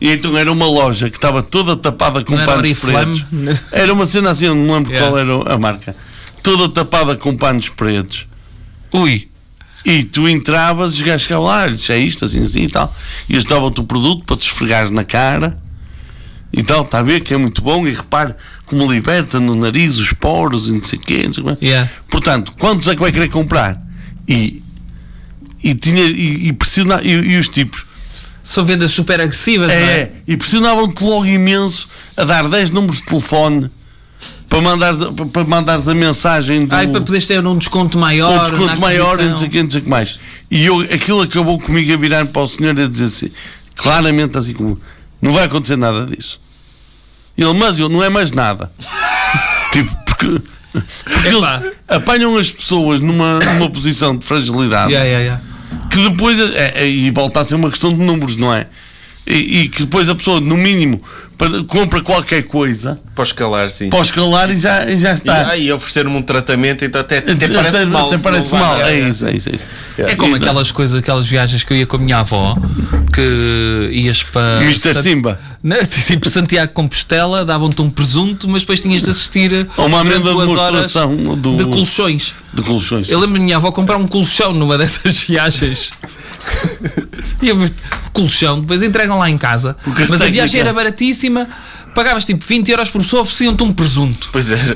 E 0.00 0.10
então 0.10 0.36
era 0.36 0.50
uma 0.50 0.66
loja 0.66 1.10
que 1.10 1.16
estava 1.18 1.42
toda 1.42 1.76
tapada 1.76 2.24
com 2.24 2.36
panos 2.36 2.78
pretos. 2.78 3.24
Era 3.70 3.92
uma 3.92 4.06
cena 4.06 4.30
assim, 4.30 4.46
eu 4.46 4.54
não 4.54 4.62
me 4.64 4.72
lembro 4.72 4.92
Yeah. 4.92 5.10
qual 5.10 5.18
era 5.18 5.54
a 5.54 5.58
marca. 5.58 5.94
Toda 6.42 6.68
tapada 6.70 7.16
com 7.16 7.36
panos 7.36 7.68
pretos. 7.68 8.26
Ui. 8.92 9.28
E 9.84 10.04
tu 10.04 10.28
entravas, 10.28 10.94
os 10.94 11.02
gajos 11.02 11.22
chegavam 11.22 11.46
lá, 11.46 11.66
é 11.66 11.98
isto, 11.98 12.24
assim, 12.24 12.42
assim 12.42 12.62
e 12.62 12.68
tal. 12.68 12.94
E 13.28 13.34
eles 13.34 13.44
davam-te 13.44 13.80
o 13.80 13.84
produto 13.84 14.24
para 14.24 14.36
te 14.36 14.46
esfregares 14.46 14.90
na 14.90 15.04
cara 15.04 15.58
e 16.52 16.62
tal, 16.62 16.82
está 16.82 16.98
a 16.98 17.02
ver 17.02 17.20
que 17.20 17.32
é 17.32 17.36
muito 17.36 17.62
bom. 17.62 17.86
E 17.86 17.92
repare 17.92 18.34
como 18.66 18.90
liberta 18.90 19.38
no 19.38 19.54
nariz 19.54 19.98
os 19.98 20.12
poros 20.12 20.68
e 20.68 20.72
não 20.72 20.82
sei 20.82 20.98
o 20.98 21.02
quê. 21.02 21.22
Não 21.26 21.32
sei 21.32 21.42
o 21.42 21.56
quê. 21.56 21.66
Yeah. 21.66 21.90
Portanto, 22.08 22.54
quantos 22.58 22.88
é 22.88 22.94
que 22.94 23.00
vai 23.00 23.12
querer 23.12 23.28
comprar? 23.28 23.80
E, 24.26 24.62
e, 25.62 25.74
tinha, 25.74 26.02
e, 26.04 26.48
e, 26.48 26.52
pressiona- 26.52 27.00
e, 27.02 27.10
e 27.10 27.38
os 27.38 27.48
tipos, 27.48 27.86
São 28.42 28.64
vendas 28.64 28.90
super 28.90 29.20
agressivas, 29.20 29.68
não 29.68 29.74
é, 29.74 30.00
é? 30.00 30.12
e 30.26 30.36
pressionavam-te 30.36 31.04
logo 31.04 31.26
imenso 31.26 31.88
a 32.16 32.24
dar 32.24 32.48
10 32.48 32.70
números 32.70 32.96
de 32.98 33.04
telefone 33.04 33.70
para 34.48 34.60
mandares, 34.60 34.98
para, 35.32 35.44
mandares 35.44 35.86
a 35.88 35.94
mensagem 35.94 36.66
do. 36.66 36.74
Ai, 36.74 36.88
para 36.88 37.00
poderes 37.00 37.26
ter 37.26 37.44
um 37.46 37.56
desconto 37.56 37.96
maior. 37.98 38.40
um 38.40 38.50
desconto 38.50 38.80
maior 38.80 39.20
e 39.20 39.28
não 39.28 39.36
sei 39.36 39.46
o 39.46 39.50
que, 39.50 39.62
não 39.62 39.70
sei 39.70 39.80
o 39.80 39.84
que 39.84 39.88
mais. 39.90 40.18
E 40.50 40.66
eu, 40.66 40.80
aquilo 40.80 41.22
acabou 41.22 41.60
comigo 41.60 41.92
a 41.92 41.96
virar 41.96 42.26
para 42.26 42.42
o 42.42 42.46
senhor 42.46 42.76
e 42.76 42.82
a 42.82 42.88
dizer 42.88 43.04
assim, 43.04 43.30
claramente 43.76 44.36
assim 44.36 44.52
como, 44.54 44.76
não 45.22 45.32
vai 45.32 45.44
acontecer 45.44 45.76
nada 45.76 46.04
disso. 46.06 46.40
Ele, 47.38 47.52
mas 47.54 47.78
eu, 47.78 47.88
não 47.88 48.02
é 48.02 48.10
mais 48.10 48.32
nada. 48.32 48.70
tipo, 49.72 49.96
porque, 50.04 50.42
porque 51.04 51.28
eles 51.28 51.44
apanham 51.86 52.36
as 52.36 52.50
pessoas 52.50 52.98
numa, 53.00 53.38
numa 53.38 53.70
posição 53.70 54.16
de 54.16 54.24
fragilidade 54.24 54.92
Yeah, 54.92 55.08
yeah, 55.08 55.24
yeah. 55.24 55.49
Que 55.90 56.08
depois, 56.08 56.38
é, 56.38 56.82
é- 56.82 56.88
e 56.88 57.10
volta 57.10 57.40
a 57.40 57.44
ser 57.44 57.54
uma 57.56 57.70
questão 57.70 57.92
de 57.92 58.02
números, 58.02 58.36
não 58.36 58.52
é? 58.54 58.66
E, 59.26 59.60
e 59.62 59.68
que 59.68 59.82
depois 59.82 60.08
a 60.08 60.14
pessoa, 60.14 60.40
no 60.40 60.56
mínimo, 60.56 61.00
para- 61.40 61.64
compra 61.64 62.02
qualquer 62.02 62.42
coisa, 62.42 63.00
Para 63.14 63.24
escalar, 63.24 63.70
sim. 63.70 63.88
pode 63.88 64.08
escalar 64.08 64.50
e 64.50 64.58
já, 64.58 64.84
e 64.90 64.98
já 64.98 65.10
E, 65.10 65.14
está. 65.14 65.48
ah, 65.48 65.56
e 65.56 65.72
oferecer-me 65.72 66.14
um 66.14 66.20
tratamento, 66.22 66.84
então 66.84 67.00
até, 67.00 67.18
até 67.18 67.48
parece 67.48 67.76
Até- 67.78 67.86
mal. 67.86 68.06
até 68.08 68.18
parece 68.18 68.52
mal. 68.54 68.76
dar. 68.78 68.92
É 68.92 69.00
isso, 69.00 69.26
é 69.26 69.32
isso. 69.34 69.48
é. 69.48 70.02
É 70.02 70.14
como 70.16 70.34
E- 70.36 70.38
aquelas 70.38 70.70
coisas, 70.70 70.98
aquelas 70.98 71.26
viagens 71.26 71.64
que 71.64 71.72
eu 71.72 71.76
ia 71.78 71.86
com 71.86 71.96
a 71.96 71.98
minha 71.98 72.18
avó, 72.18 72.54
que 73.12 73.88
ias 73.92 74.22
para. 74.22 74.60
Mr. 74.62 74.92
Sant- 74.92 75.02
Simba. 75.02 75.38
Não, 75.62 75.76
tipo 75.84 76.28
Santiago 76.28 76.68
de 76.68 76.74
Compostela, 76.74 77.44
davam-te 77.44 77.80
um 77.82 77.90
presunto, 77.90 78.48
mas 78.48 78.62
depois 78.62 78.78
tinhas 78.80 79.02
de 79.02 79.10
assistir 79.10 79.66
A 79.76 79.82
uma 79.82 80.00
amenda 80.00 80.30
horas 80.34 80.48
demonstração 80.48 81.16
do- 81.36 81.56
de 81.56 81.64
colchões. 81.64 82.34
De 82.52 82.62
colchões. 82.62 83.10
Eu 83.10 83.18
lembro 83.20 83.38
da 83.38 83.44
minha 83.44 83.56
avó 83.56 83.70
comprar 83.70 83.96
um 83.96 84.06
colchão 84.06 84.52
numa 84.52 84.76
dessas 84.78 85.20
viagens. 85.28 85.90
E 87.42 87.50
colchão, 88.12 88.60
depois 88.60 88.82
entregam 88.82 89.18
lá 89.18 89.30
em 89.30 89.38
casa. 89.38 89.76
Porque 89.82 90.04
Mas 90.08 90.20
a 90.20 90.26
viagem 90.26 90.60
era 90.60 90.72
baratíssima, 90.72 91.48
pagavas 91.94 92.24
tipo 92.24 92.44
20 92.44 92.68
euros 92.70 92.90
por 92.90 93.00
pessoa, 93.02 93.22
ofereciam-te 93.22 93.62
um 93.62 93.72
presunto. 93.72 94.28
Pois 94.32 94.52
é. 94.52 94.58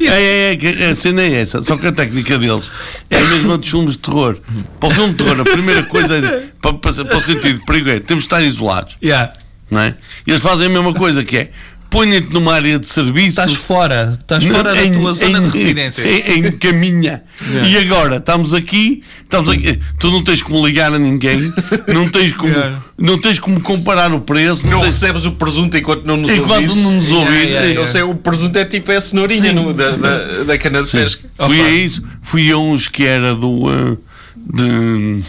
É, 0.00 0.04
é, 0.04 0.52
é, 0.52 0.56
que 0.56 0.66
a 0.84 0.94
cena 0.94 1.22
é 1.22 1.42
essa, 1.42 1.62
só 1.62 1.76
que 1.76 1.86
a 1.86 1.92
técnica 1.92 2.38
deles 2.38 2.70
é 3.08 3.16
a 3.16 3.20
mesma 3.20 3.58
dos 3.58 3.68
filmes 3.70 3.92
de 3.92 3.98
terror. 4.00 4.36
Para 4.78 4.88
o 4.88 4.92
filme 4.92 5.12
de 5.12 5.22
terror, 5.22 5.40
a 5.40 5.44
primeira 5.44 5.82
coisa 5.84 6.16
é, 6.16 6.44
para, 6.60 6.74
para, 6.74 7.04
para 7.04 7.16
o 7.16 7.20
sentido 7.20 7.58
de 7.58 7.64
perigo 7.64 7.90
é 7.90 8.00
temos 8.00 8.24
de 8.24 8.26
estar 8.26 8.42
isolados, 8.42 8.96
Yeah. 9.02 9.32
não 9.70 9.80
é? 9.80 9.94
E 10.26 10.30
eles 10.30 10.42
fazem 10.42 10.66
a 10.66 10.70
mesma 10.70 10.92
coisa 10.94 11.24
que 11.24 11.36
é 11.36 11.50
põem-te 11.90 12.32
numa 12.32 12.54
área 12.54 12.78
de 12.78 12.88
serviço. 12.88 13.28
Estás 13.40 13.54
fora, 13.54 14.16
estás 14.18 14.44
fora 14.46 14.72
da 14.74 14.84
em- 14.84 14.92
tua 14.92 15.12
zona 15.12 15.38
em- 15.38 15.48
de 15.50 15.58
residência. 15.58 16.02
Em, 16.02 16.38
em 16.46 16.52
caminha. 16.52 17.22
E 17.68 17.76
agora, 17.78 18.16
estamos 18.16 18.54
aqui, 18.54 19.02
estamos 19.22 19.50
aqui. 19.50 19.78
Tu 19.98 20.10
não 20.10 20.22
tens 20.22 20.42
como 20.42 20.64
ligar 20.66 20.92
a 20.94 20.98
ninguém, 20.98 21.52
não 21.92 22.08
tens 22.08 22.32
como, 22.34 22.52
Yeah. 22.52 22.82
não 22.98 23.18
tens 23.18 23.38
como 23.38 23.60
comparar 23.60 24.12
o 24.14 24.20
preço, 24.20 24.64
não 24.66 24.74
Não 24.74 24.80
tens, 24.80 24.94
recebes 24.94 25.24
o 25.26 25.32
presunto 25.32 25.76
enquanto 25.76 26.04
não 26.06 26.16
nos 26.16 26.30
enquanto 26.30 26.68
ouvires. 26.70 26.76
não 26.76 26.92
nos 26.92 27.08
Yeah, 27.08 27.24
ouvir. 27.30 27.42
yeah, 27.48 27.66
yeah. 27.66 27.80
Eu 27.80 27.86
sei, 27.88 28.02
o 28.02 28.14
presunto 28.14 28.58
é 28.58 28.64
tipo 28.64 28.92
a 28.92 29.00
cenourinha 29.00 29.52
no- 29.52 29.74
da, 29.74 29.90
da, 29.96 30.44
da 30.44 30.58
cana 30.58 30.82
de 30.82 30.90
pesca. 30.90 31.28
Fui 31.38 31.60
a 31.60 31.70
isso, 31.70 32.02
fui 32.22 32.50
a 32.50 32.56
uns 32.56 32.88
que 32.88 33.04
era 33.04 33.34
do 33.34 33.66
uh, 33.66 33.98
de, 34.36 35.22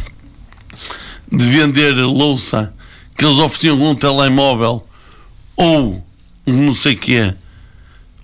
de 1.32 1.45
vender 1.49 1.93
louça 1.95 2.74
que 3.18 3.26
eles 3.26 3.38
ofereciam 3.39 3.82
um 3.82 3.93
telemóvel 3.95 4.86
ou 5.55 6.03
não 6.52 6.74
sei 6.74 6.95
que 6.95 7.34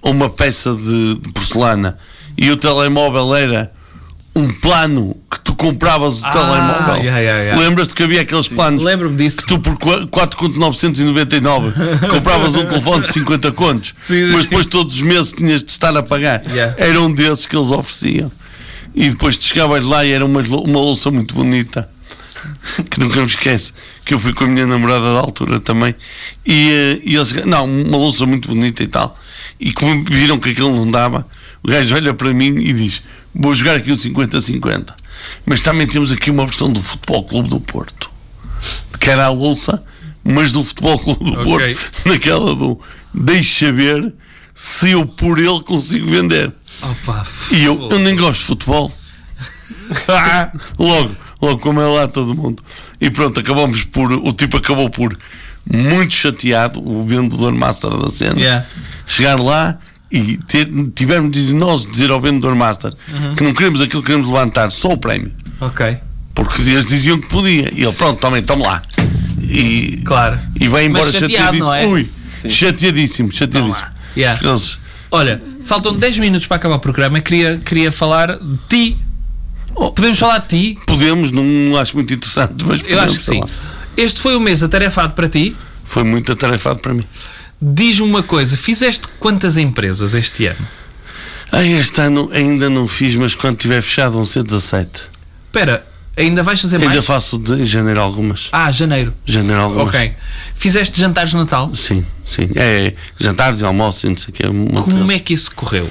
ou 0.01 0.11
uma 0.11 0.30
peça 0.30 0.73
de, 0.73 1.15
de 1.15 1.30
porcelana 1.34 1.95
e 2.38 2.49
o 2.51 2.57
telemóvel 2.57 3.34
era 3.36 3.71
um 4.36 4.47
plano 4.47 5.15
que 5.32 5.39
tu 5.39 5.55
compravas 5.55 6.21
o 6.21 6.25
Ah, 6.25 6.32
telemóvel. 6.32 6.95
yeah, 7.03 7.17
yeah, 7.19 7.41
yeah. 7.43 7.59
Lembras-te 7.61 7.95
que 7.95 8.03
havia 8.03 8.21
aqueles 8.21 8.47
planos 8.47 8.84
Lembro-me 8.84 9.17
disso. 9.17 9.38
que 9.38 9.47
tu 9.47 9.59
por 9.59 9.75
4.999 9.78 11.73
compravas 12.09 12.55
um 12.55 12.65
telefone 12.65 13.03
de 13.03 13.11
50 13.13 13.51
contos, 13.53 13.93
Sim, 13.97 14.25
sim. 14.25 14.32
mas 14.34 14.43
depois 14.45 14.65
todos 14.65 14.95
os 14.95 15.01
meses 15.01 15.34
tinhas 15.34 15.63
de 15.63 15.71
estar 15.71 15.95
a 15.97 16.03
pagar. 16.03 16.41
Era 16.78 17.01
um 17.01 17.11
desses 17.11 17.45
que 17.45 17.55
eles 17.55 17.71
ofereciam. 17.71 18.32
E 18.93 19.09
depois 19.09 19.38
te 19.38 19.45
chegavas 19.45 19.84
lá 19.86 20.03
e 20.05 20.11
era 20.11 20.25
uma, 20.25 20.41
uma 20.41 20.80
louça 20.80 21.11
muito 21.11 21.36
bonita. 21.36 21.88
Que 22.89 22.99
nunca 22.99 23.19
me 23.19 23.25
esquece. 23.25 23.73
Que 24.05 24.13
eu 24.13 24.19
fui 24.19 24.33
com 24.33 24.45
a 24.45 24.47
minha 24.47 24.65
namorada 24.65 25.13
da 25.13 25.19
altura 25.19 25.59
também. 25.59 25.95
E, 26.45 26.69
eh, 26.71 27.01
e 27.03 27.15
eles, 27.15 27.33
não, 27.45 27.65
uma 27.65 27.97
louça 27.97 28.25
muito 28.25 28.47
bonita 28.47 28.83
e 28.83 28.88
tal. 28.88 29.17
E 29.59 29.73
como 29.73 30.03
viram 30.05 30.39
que 30.39 30.49
aquilo 30.49 30.75
não 30.75 30.89
dava, 30.89 31.27
o 31.63 31.67
gajo 31.67 31.95
olha 31.95 32.13
para 32.13 32.33
mim 32.33 32.55
e 32.59 32.73
diz: 32.73 33.01
Vou 33.33 33.53
jogar 33.53 33.75
aqui 33.75 33.91
o 33.91 33.95
50-50. 33.95 34.93
Mas 35.45 35.61
também 35.61 35.88
temos 35.88 36.11
aqui 36.11 36.29
uma 36.29 36.45
versão 36.45 36.71
do 36.71 36.81
Futebol 36.81 37.23
Clube 37.23 37.49
do 37.49 37.59
Porto 37.59 38.17
que 39.07 39.11
era 39.11 39.25
a 39.25 39.29
louça, 39.29 39.81
mas 40.21 40.51
do 40.51 40.61
Futebol 40.63 40.99
Clube 40.99 41.31
do 41.31 41.39
Ok. 41.39 41.75
Porto, 41.75 41.91
naquela 42.09 42.53
do 42.53 42.77
deixa 43.13 43.71
ver 43.71 44.13
se 44.53 44.91
eu 44.91 45.05
por 45.05 45.39
ele 45.39 45.61
consigo 45.61 46.05
vender. 46.07 46.53
Opa, 46.81 47.25
E 47.51 47.63
eu, 47.63 47.89
eu 47.89 47.99
nem 47.99 48.17
gosto 48.17 48.41
de 48.41 48.47
futebol. 48.47 48.91
logo, 50.77 51.15
logo, 51.41 51.59
como 51.59 51.81
é 51.81 51.85
lá 51.85 52.07
todo 52.07 52.33
mundo. 52.35 52.61
E 52.99 53.09
pronto, 53.09 53.39
acabamos 53.39 53.83
por. 53.83 54.11
O 54.11 54.31
tipo 54.33 54.57
acabou 54.57 54.89
por, 54.89 55.17
muito 55.69 56.13
chateado, 56.13 56.79
o 56.79 57.03
vendedor 57.05 57.53
master 57.53 57.89
da 57.97 58.09
cena, 58.09 58.39
Yeah. 58.39 58.65
chegar 59.05 59.39
lá 59.39 59.77
e 60.11 60.38
ter, 60.47 60.69
tivermos 60.95 61.31
de 61.31 61.53
nós 61.53 61.85
dizer 61.85 62.09
ao 62.11 62.21
vendedor 62.21 62.55
master 62.55 62.93
Uhum. 63.13 63.35
que 63.35 63.43
não 63.43 63.53
queremos 63.53 63.81
aquilo 63.81 64.01
que 64.01 64.07
queremos 64.07 64.27
levantar, 64.29 64.71
só 64.71 64.89
o 64.93 64.97
prémio. 64.97 65.31
ok. 65.59 65.97
Porque 66.33 66.61
eles 66.61 66.85
diziam 66.88 67.19
que 67.19 67.27
podia. 67.27 67.71
E 67.73 67.83
ele, 67.83 67.93
pronto, 67.93 68.19
também, 68.19 68.43
toma 68.43 68.63
lá. 68.67 68.81
E, 69.41 69.99
Claro. 70.05 70.38
e 70.59 70.67
vai 70.67 70.85
embora 70.85 71.05
Mas 71.05 71.13
chateado, 71.15 71.33
chateadíssimo. 71.57 71.65
não 71.65 71.73
é? 71.73 71.85
Ui, 71.88 72.09
chateadíssimo, 72.47 73.31
chateadíssimo. 73.31 73.88
Yeah. 74.15 74.39
Olha, 75.09 75.41
faltam 75.63 75.97
10 75.97 76.19
minutos 76.19 76.45
para 76.47 76.57
acabar 76.57 76.75
o 76.75 76.79
programa. 76.79 77.19
Queria, 77.21 77.57
queria 77.65 77.91
falar 77.91 78.38
de 78.38 78.57
ti. 78.69 78.97
Oh, 79.80 79.91
Podemos 79.91 80.17
falar 80.17 80.39
de 80.39 80.47
ti? 80.47 80.80
podemos, 80.86 81.32
não 81.32 81.78
acho 81.78 81.95
muito 81.95 82.13
interessante, 82.13 82.65
mas 82.65 82.82
Eu 82.88 82.99
acho 82.99 83.19
que 83.19 83.25
sim. 83.25 83.41
Este 83.95 84.19
foi 84.21 84.36
o 84.36 84.39
mês 84.39 84.61
atarefado 84.63 85.13
para 85.13 85.30
ti. 85.30 85.55
Foi 85.86 86.03
muito 86.03 86.32
atarefado 86.32 86.80
para 86.80 86.93
mim. 86.93 87.03
Diz-me 87.61 88.07
uma 88.07 88.21
coisa: 88.23 88.55
fizeste 88.57 89.07
quantas 89.19 89.55
empresas 89.57 90.13
este 90.13 90.47
ano? 90.47 90.67
Ah, 91.51 91.63
este 91.63 92.01
ano 92.01 92.30
ainda 92.34 92.69
não 92.69 92.88
fiz, 92.88 93.15
mas 93.15 93.34
quando 93.36 93.57
tiver 93.57 93.82
fechado 93.82 94.13
vão 94.13 94.25
ser 94.25 94.43
17. 94.43 95.09
Espera, 95.45 95.88
ainda 96.17 96.43
vais 96.43 96.59
fazer 96.61 96.75
Ainda 96.78 96.89
mais? 96.89 97.05
faço 97.05 97.38
de 97.39 97.65
janeiro 97.65 97.99
algumas. 98.01 98.49
Ah, 98.51 98.71
janeiro. 98.71 99.13
Janeiro 99.25 99.61
algumas. 99.61 99.88
Ok. 99.88 100.13
Fizeste 100.55 100.99
jantares 100.99 101.32
de 101.32 101.38
Natal? 101.38 101.71
Sim, 101.73 102.05
sim. 102.25 102.49
É, 102.55 102.93
jantares 103.19 103.61
e 103.61 103.65
almoços 103.65 104.03
e 104.03 104.09
não 104.09 104.17
sei 104.17 104.30
o 104.30 104.34
que. 104.34 104.43
Como 104.82 105.11
é 105.11 105.19
que 105.19 105.34
isso 105.34 105.51
correu? 105.55 105.89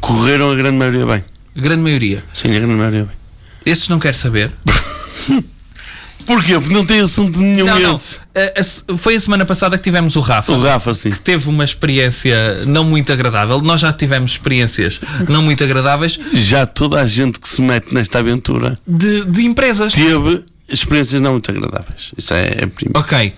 Correram 0.00 0.50
a 0.52 0.54
grande 0.54 0.76
maioria 0.78 1.04
bem. 1.06 1.22
A 1.56 1.60
grande 1.60 1.82
maioria. 1.82 2.24
Sim, 2.34 2.48
a 2.48 2.52
grande 2.54 2.74
maioria 2.74 3.04
bem. 3.04 3.23
Esses 3.66 3.88
não 3.88 3.98
quero 3.98 4.16
saber. 4.16 4.52
Porquê? 6.26 6.54
Porque 6.58 6.72
não 6.72 6.86
tem 6.86 7.00
assunto 7.00 7.38
nenhum 7.38 7.66
Não, 7.66 7.78
não. 7.80 7.92
A- 8.34 8.92
a 8.92 8.96
foi 8.96 9.14
a 9.14 9.20
semana 9.20 9.44
passada 9.44 9.76
que 9.76 9.84
tivemos 9.84 10.16
o 10.16 10.20
Rafa. 10.20 10.52
O 10.52 10.62
Rafa, 10.62 10.94
sim. 10.94 11.10
Teve 11.10 11.50
uma 11.50 11.64
experiência 11.64 12.64
não 12.66 12.82
muito 12.84 13.12
agradável. 13.12 13.60
Nós 13.60 13.82
já 13.82 13.92
tivemos 13.92 14.32
experiências 14.32 15.00
não 15.28 15.42
muito 15.42 15.62
agradáveis 15.62 16.18
Já 16.32 16.64
toda 16.66 16.98
a 17.00 17.06
gente 17.06 17.38
que 17.38 17.46
se 17.46 17.60
mete 17.60 17.92
nesta 17.92 18.20
aventura 18.20 18.78
de, 18.86 19.26
de 19.26 19.42
empresas. 19.44 19.92
teve 19.92 20.42
experiências 20.66 21.20
não 21.20 21.32
muito 21.32 21.50
agradáveis. 21.50 22.12
Isso 22.16 22.32
é, 22.32 22.46
é 22.62 22.66
primeiro. 22.66 22.98
Ok. 23.00 23.34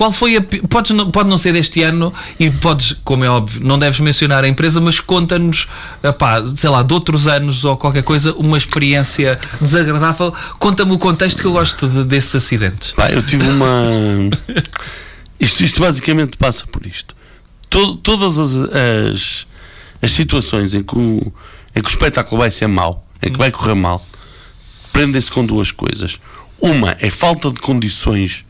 Qual 0.00 0.10
foi 0.12 0.34
a. 0.34 0.40
Podes, 0.66 0.92
não- 0.92 1.10
pode 1.10 1.28
não 1.28 1.36
ser 1.36 1.52
deste 1.52 1.82
ano 1.82 2.10
e 2.38 2.50
podes, 2.50 2.96
como 3.04 3.22
é 3.22 3.28
óbvio, 3.28 3.60
não 3.62 3.78
deves 3.78 4.00
mencionar 4.00 4.42
a 4.44 4.48
empresa, 4.48 4.80
mas 4.80 4.98
conta-nos, 4.98 5.68
epá, 6.02 6.42
sei 6.56 6.70
lá, 6.70 6.82
de 6.82 6.94
outros 6.94 7.26
anos 7.26 7.66
ou 7.66 7.76
qualquer 7.76 8.02
coisa, 8.02 8.32
uma 8.32 8.56
experiência 8.56 9.38
desagradável. 9.60 10.32
Conta-me 10.58 10.92
o 10.92 10.96
contexto 10.98 11.42
que 11.42 11.46
eu 11.46 11.52
gosto 11.52 11.86
de- 11.86 12.04
desses 12.04 12.34
acidentes. 12.34 12.92
Pá, 12.92 13.10
eu 13.10 13.22
tive 13.22 13.46
uma. 13.46 13.66
Isto, 15.38 15.64
isto 15.64 15.80
basicamente 15.82 16.38
passa 16.38 16.66
por 16.66 16.86
isto. 16.86 17.14
To- 17.68 17.96
todas 17.96 18.38
as, 18.38 18.56
as, 18.56 19.46
as 20.00 20.10
situações 20.12 20.72
em 20.72 20.82
que, 20.82 20.96
o, 20.96 21.32
em 21.76 21.82
que 21.82 21.88
o 21.88 21.90
espetáculo 21.90 22.40
vai 22.40 22.50
ser 22.50 22.68
mau, 22.68 23.06
em 23.22 23.30
que 23.30 23.36
vai 23.38 23.50
correr 23.50 23.74
mal, 23.74 24.02
prendem-se 24.94 25.30
com 25.30 25.44
duas 25.44 25.72
coisas. 25.72 26.18
Uma 26.58 26.96
é 27.00 27.10
falta 27.10 27.50
de 27.50 27.60
condições 27.60 28.46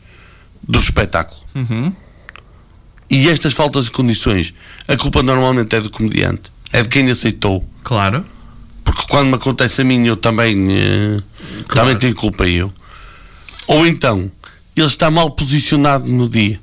do 0.65 0.79
espetáculo. 0.79 1.40
E 3.09 3.27
estas 3.27 3.53
faltas 3.53 3.85
de 3.85 3.91
condições, 3.91 4.53
a 4.87 4.95
culpa 4.95 5.21
normalmente 5.21 5.75
é 5.75 5.81
do 5.81 5.89
comediante, 5.89 6.51
é 6.71 6.81
de 6.81 6.87
quem 6.87 7.11
aceitou. 7.11 7.67
Claro. 7.83 8.23
Porque 8.85 9.03
quando 9.09 9.27
me 9.27 9.35
acontece 9.35 9.81
a 9.81 9.83
mim, 9.83 10.05
eu 10.05 10.15
também, 10.15 10.67
eh, 10.71 11.21
também 11.67 11.97
tenho 11.97 12.15
culpa 12.15 12.47
eu. 12.47 12.71
Ou 13.67 13.85
então, 13.85 14.31
ele 14.75 14.87
está 14.87 15.11
mal 15.11 15.31
posicionado 15.31 16.07
no 16.07 16.27
dia. 16.27 16.59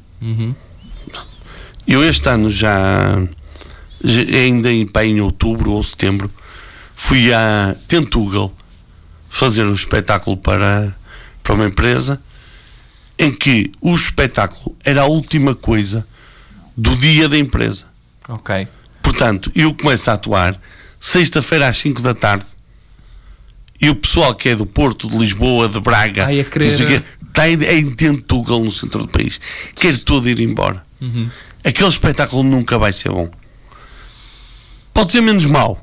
Eu 1.86 2.04
este 2.04 2.28
ano 2.28 2.50
já, 2.50 3.22
já 4.02 4.20
ainda 4.22 4.70
em, 4.72 4.86
pá, 4.86 5.04
em 5.04 5.20
outubro 5.20 5.72
ou 5.72 5.82
setembro, 5.82 6.30
fui 6.94 7.32
a 7.32 7.74
Tentugal 7.86 8.52
fazer 9.28 9.64
um 9.64 9.74
espetáculo 9.74 10.36
para, 10.36 10.94
para 11.42 11.54
uma 11.54 11.66
empresa 11.66 12.20
em 13.18 13.32
que 13.32 13.70
o 13.82 13.94
espetáculo 13.94 14.76
era 14.84 15.02
a 15.02 15.06
última 15.06 15.54
coisa 15.54 16.06
do 16.76 16.94
dia 16.96 17.28
da 17.28 17.36
empresa. 17.38 17.86
Ok. 18.28 18.68
Portanto, 19.02 19.50
eu 19.54 19.74
começo 19.74 20.10
a 20.10 20.14
atuar 20.14 20.60
sexta-feira 21.00 21.68
às 21.68 21.78
5 21.78 22.00
da 22.02 22.14
tarde 22.14 22.44
e 23.80 23.88
o 23.90 23.94
pessoal 23.96 24.34
que 24.34 24.50
é 24.50 24.56
do 24.56 24.66
Porto, 24.66 25.08
de 25.08 25.16
Lisboa, 25.16 25.68
de 25.68 25.80
Braga, 25.80 26.26
Ai, 26.26 26.40
a 26.40 26.44
querer- 26.44 27.02
está 27.28 27.48
em, 27.48 27.54
em 27.64 27.90
Tentugal, 27.90 28.62
no 28.62 28.70
centro 28.72 29.00
do 29.02 29.08
país, 29.08 29.40
quer 29.74 29.96
todo 29.98 30.28
ir 30.28 30.40
embora. 30.40 30.82
Uhum. 31.00 31.30
Aquele 31.64 31.88
espetáculo 31.88 32.42
nunca 32.42 32.76
vai 32.78 32.92
ser 32.92 33.10
bom. 33.10 33.30
Pode 34.92 35.12
ser 35.12 35.20
menos 35.20 35.46
mau, 35.46 35.80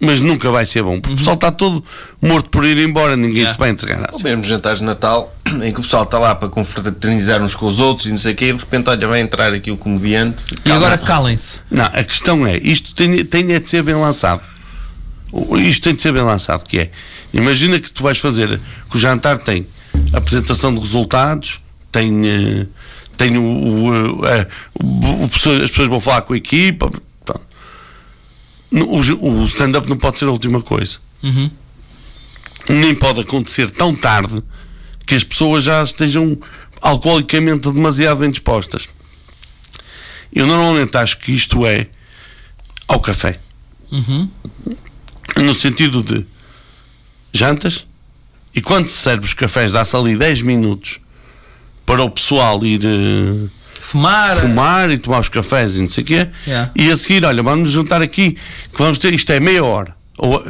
mas 0.00 0.20
nunca 0.20 0.50
vai 0.50 0.64
ser 0.64 0.82
bom. 0.82 0.98
Porque 1.00 1.14
o 1.14 1.16
pessoal 1.18 1.34
está 1.36 1.50
todo 1.50 1.82
morto 2.22 2.48
por 2.50 2.64
ir 2.64 2.78
embora, 2.78 3.16
ninguém 3.16 3.36
Yeah. 3.38 3.52
se 3.52 3.58
vai 3.58 3.70
entregar. 3.70 4.08
Ou 4.12 4.20
mesmo 4.22 4.42
jantares 4.44 4.78
de 4.78 4.84
Natal, 4.86 5.34
em 5.62 5.72
que 5.72 5.78
o 5.80 5.82
pessoal 5.82 6.02
está 6.04 6.18
lá 6.18 6.34
para 6.34 6.48
confraternizar 6.48 7.42
uns 7.42 7.54
com 7.54 7.66
os 7.66 7.78
outros 7.80 8.06
e 8.06 8.10
não 8.10 8.18
sei 8.18 8.32
o 8.32 8.36
quê, 8.36 8.46
e 8.48 8.52
de 8.52 8.58
repente, 8.58 8.88
olha, 8.90 9.08
vai 9.08 9.20
entrar 9.20 9.52
aqui 9.52 9.70
o 9.70 9.76
comediante. 9.76 10.42
E 10.64 10.70
agora 10.70 10.96
calem-se. 10.98 11.60
Não, 11.70 11.84
a 11.86 12.04
questão 12.04 12.46
é, 12.46 12.56
isto 12.58 12.94
tem, 12.94 13.24
tem 13.24 13.52
é 13.52 13.58
de 13.60 13.68
ser 13.70 13.82
bem 13.82 13.94
lançado. 13.94 14.46
Isto 15.58 15.84
tem 15.84 15.94
de 15.94 16.02
ser 16.02 16.12
bem 16.12 16.22
lançado, 16.22 16.64
que 16.64 16.78
é, 16.78 16.90
imagina 17.32 17.78
que 17.80 17.90
tu 17.92 18.02
vais 18.02 18.18
fazer, 18.18 18.58
que 18.90 18.96
o 18.96 18.98
jantar 18.98 19.38
tem 19.38 19.66
apresentação 20.12 20.72
de 20.74 20.80
resultados, 20.80 21.60
tem, 21.90 22.26
eh, 22.28 22.66
tem 23.16 23.36
o, 23.36 23.42
o, 23.42 24.26
eh, 24.26 24.46
o- 24.82 25.22
o 25.22 25.24
as 25.24 25.70
pessoas 25.70 25.88
vão 25.88 26.00
falar 26.00 26.22
com 26.22 26.32
a 26.32 26.36
equipa, 26.36 26.90
pronto. 27.24 27.40
O 29.20 29.44
stand-up 29.44 29.88
não 29.88 29.96
pode 29.96 30.18
ser 30.18 30.26
a 30.26 30.30
última 30.30 30.60
coisa. 30.60 30.98
Uhum. 31.22 31.50
Nem 32.68 32.94
pode 32.94 33.20
acontecer 33.20 33.70
tão 33.70 33.94
tarde 33.94 34.42
que 35.06 35.14
as 35.14 35.24
pessoas 35.24 35.64
já 35.64 35.82
estejam 35.82 36.36
alcoolicamente 36.82 37.70
demasiado 37.70 38.18
bem 38.20 38.30
dispostas. 38.30 38.88
Eu 40.32 40.46
normalmente 40.46 40.96
acho 40.98 41.18
que 41.18 41.32
isto 41.32 41.64
é 41.64 41.86
ao 42.88 43.00
café. 43.00 43.38
Uhum. 43.90 44.28
No 45.36 45.54
sentido 45.54 46.02
de 46.02 46.26
jantas 47.32 47.86
e 48.54 48.60
quando 48.60 48.88
se 48.88 48.94
serve 48.98 49.24
os 49.24 49.34
cafés 49.34 49.72
dá-se 49.72 49.94
ali 49.94 50.16
10 50.16 50.42
minutos 50.42 51.00
para 51.84 52.02
o 52.02 52.10
pessoal 52.10 52.64
ir 52.64 52.80
eh, 52.84 53.48
Fumar. 53.80 54.34
fumar 54.36 54.90
e 54.90 54.98
tomar 54.98 55.20
os 55.20 55.28
cafés 55.28 55.76
e 55.78 55.82
não 55.82 55.88
sei 55.90 56.02
o 56.02 56.06
quê. 56.06 56.28
Yeah. 56.46 56.72
E 56.74 56.90
a 56.90 56.96
seguir, 56.96 57.24
olha, 57.24 57.42
vamos 57.42 57.70
juntar 57.70 58.02
aqui 58.02 58.32
que 58.32 58.78
vamos 58.78 58.98
ter, 58.98 59.12
isto 59.14 59.30
é 59.32 59.38
meia 59.38 59.62
hora. 59.64 59.94
Ou- 60.18 60.44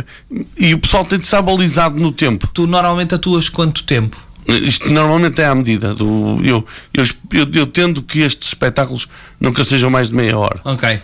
e 0.56 0.72
o 0.72 0.78
pessoal 0.78 1.04
tem 1.04 1.18
de 1.18 1.24
estar 1.26 1.42
balizado 1.42 1.98
no 1.98 2.12
tempo. 2.12 2.46
Tu 2.48 2.66
normalmente 2.66 3.14
atuas 3.14 3.48
quanto 3.50 3.82
tempo? 3.84 4.16
Isto 4.48 4.92
normalmente 4.92 5.40
é 5.42 5.46
à 5.46 5.54
medida 5.54 5.94
do. 5.94 6.40
Eu, 6.44 6.64
eu, 6.94 7.04
eu, 7.32 7.46
eu 7.54 7.66
tendo 7.66 8.02
que 8.02 8.20
estes 8.20 8.48
espetáculos 8.48 9.08
nunca 9.40 9.64
sejam 9.64 9.90
mais 9.90 10.08
de 10.08 10.14
meia 10.14 10.38
hora. 10.38 10.60
Ok. 10.64 11.00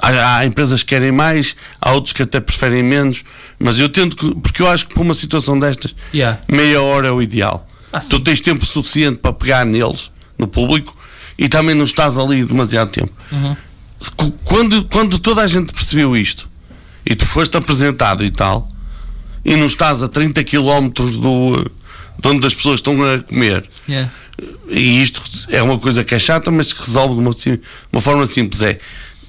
Há, 0.00 0.36
há 0.38 0.46
empresas 0.46 0.82
que 0.82 0.90
querem 0.90 1.10
mais, 1.10 1.56
há 1.80 1.92
outros 1.92 2.12
que 2.12 2.22
até 2.22 2.38
preferem 2.38 2.82
menos, 2.82 3.24
mas 3.58 3.80
eu 3.80 3.88
tento 3.88 4.16
que. 4.16 4.34
Porque 4.36 4.62
eu 4.62 4.68
acho 4.68 4.86
que 4.86 4.94
para 4.94 5.02
uma 5.02 5.14
situação 5.14 5.58
destas, 5.58 5.94
Yeah. 6.14 6.38
meia 6.48 6.80
hora 6.82 7.08
é 7.08 7.10
o 7.10 7.20
ideal. 7.22 7.66
Ah, 7.92 8.00
tu 8.00 8.20
tens 8.20 8.40
tempo 8.40 8.64
suficiente 8.66 9.18
para 9.18 9.32
pegar 9.32 9.64
neles, 9.64 10.12
no 10.38 10.46
público, 10.46 10.94
e 11.38 11.48
também 11.48 11.74
não 11.74 11.84
estás 11.84 12.18
ali 12.18 12.44
demasiado 12.44 12.90
tempo. 12.90 13.10
Uhum. 13.32 13.56
Qu- 14.16 14.32
Quando, 14.44 14.84
quando 14.84 15.18
toda 15.18 15.40
a 15.42 15.46
gente 15.46 15.72
percebeu 15.72 16.16
isto, 16.16 16.48
e 17.04 17.14
tu 17.14 17.24
foste 17.24 17.56
apresentado 17.56 18.22
e 18.24 18.30
tal, 18.30 18.68
e 19.44 19.56
não 19.56 19.66
estás 19.66 20.02
a 20.02 20.08
30 20.08 20.44
km 20.44 20.88
do, 21.20 21.70
de 22.18 22.28
onde 22.28 22.46
as 22.46 22.54
pessoas 22.54 22.80
estão 22.80 22.94
a 23.04 23.18
comer, 23.22 23.64
Yeah. 23.88 24.10
e 24.68 25.02
isto 25.02 25.22
é 25.50 25.62
uma 25.62 25.78
coisa 25.78 26.02
que 26.04 26.14
é 26.14 26.18
chata, 26.18 26.50
mas 26.50 26.72
que 26.72 26.80
resolve 26.84 27.14
de 27.14 27.20
uma, 27.20 27.32
sim- 27.32 27.58
uma 27.92 28.00
forma 28.02 28.26
simples. 28.26 28.62
É 28.62 28.78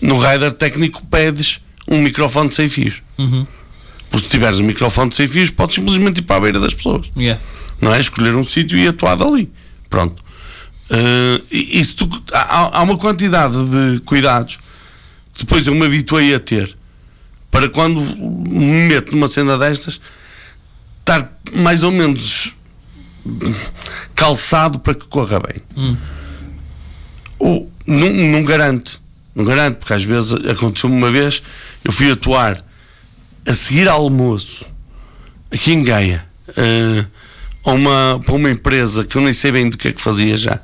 no 0.01 0.17
rider 0.19 0.53
técnico 0.53 1.05
pedes 1.07 1.59
um 1.87 2.01
microfone 2.01 2.51
sem 2.51 2.67
fios. 2.69 3.01
Uhum. 3.17 3.45
Porque 4.09 4.25
se 4.25 4.29
tiveres 4.29 4.59
um 4.59 4.63
microfone 4.63 5.11
sem 5.13 5.27
fios, 5.27 5.51
podes 5.51 5.75
simplesmente 5.75 6.19
ir 6.19 6.21
para 6.23 6.35
a 6.37 6.39
beira 6.39 6.59
das 6.59 6.73
pessoas. 6.73 7.11
Yeah. 7.17 7.41
Não 7.81 7.93
é? 7.93 7.99
Escolher 7.99 8.33
um 8.35 8.43
sítio 8.45 8.77
e 8.77 8.87
atuar 8.87 9.15
dali. 9.15 9.51
Pronto. 9.89 10.23
Eh, 10.89 11.41
e, 11.51 11.79
e 11.81 11.85
tu- 11.85 12.23
há, 12.33 12.79
há 12.79 12.81
uma 12.83 12.97
quantidade 12.97 13.53
de 13.55 13.99
cuidados 14.05 14.57
que 15.33 15.39
depois 15.45 15.67
eu 15.67 15.75
me 15.75 15.85
habituei 15.85 16.33
a 16.33 16.39
ter 16.39 16.75
para 17.51 17.67
quando 17.69 17.99
me 18.01 18.87
meto 18.87 19.11
numa 19.13 19.27
cena 19.27 19.57
destas 19.57 19.99
estar 20.99 21.29
mais 21.53 21.83
ou 21.83 21.91
menos 21.91 22.55
calçado 24.15 24.79
para 24.79 24.93
que 24.93 25.07
corra 25.07 25.39
bem. 25.39 25.61
O, 27.39 27.69
não, 27.85 28.09
não 28.09 28.43
garante, 28.43 28.99
não 29.35 29.45
garante, 29.45 29.77
porque 29.77 29.93
às 29.93 30.03
vezes 30.03 30.33
aconteceu 30.33 30.89
uma 30.89 31.11
vez, 31.11 31.41
eu 31.83 31.91
fui 31.91 32.11
atuar 32.11 32.63
a 33.45 33.53
seguir 33.53 33.87
ao 33.87 34.01
almoço 34.01 34.65
aqui 35.51 35.71
em 35.71 35.83
Gaia 35.83 36.25
eh, 36.55 37.05
a 37.63 37.71
uma, 37.71 38.21
para 38.25 38.35
uma 38.35 38.49
empresa 38.49 39.05
que 39.05 39.17
eu 39.17 39.21
nem 39.21 39.33
sei 39.33 39.51
bem 39.51 39.69
do 39.69 39.77
que 39.77 39.87
é 39.89 39.91
que 39.91 40.01
fazia 40.01 40.35
já, 40.37 40.59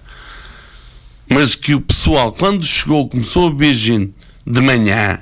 mas 1.29 1.55
que 1.55 1.75
o 1.75 1.81
pessoal, 1.81 2.31
quando 2.31 2.65
chegou, 2.65 3.07
começou 3.07 3.49
a 3.49 3.73
gin 3.73 4.13
de 4.45 4.61
manhã, 4.61 5.19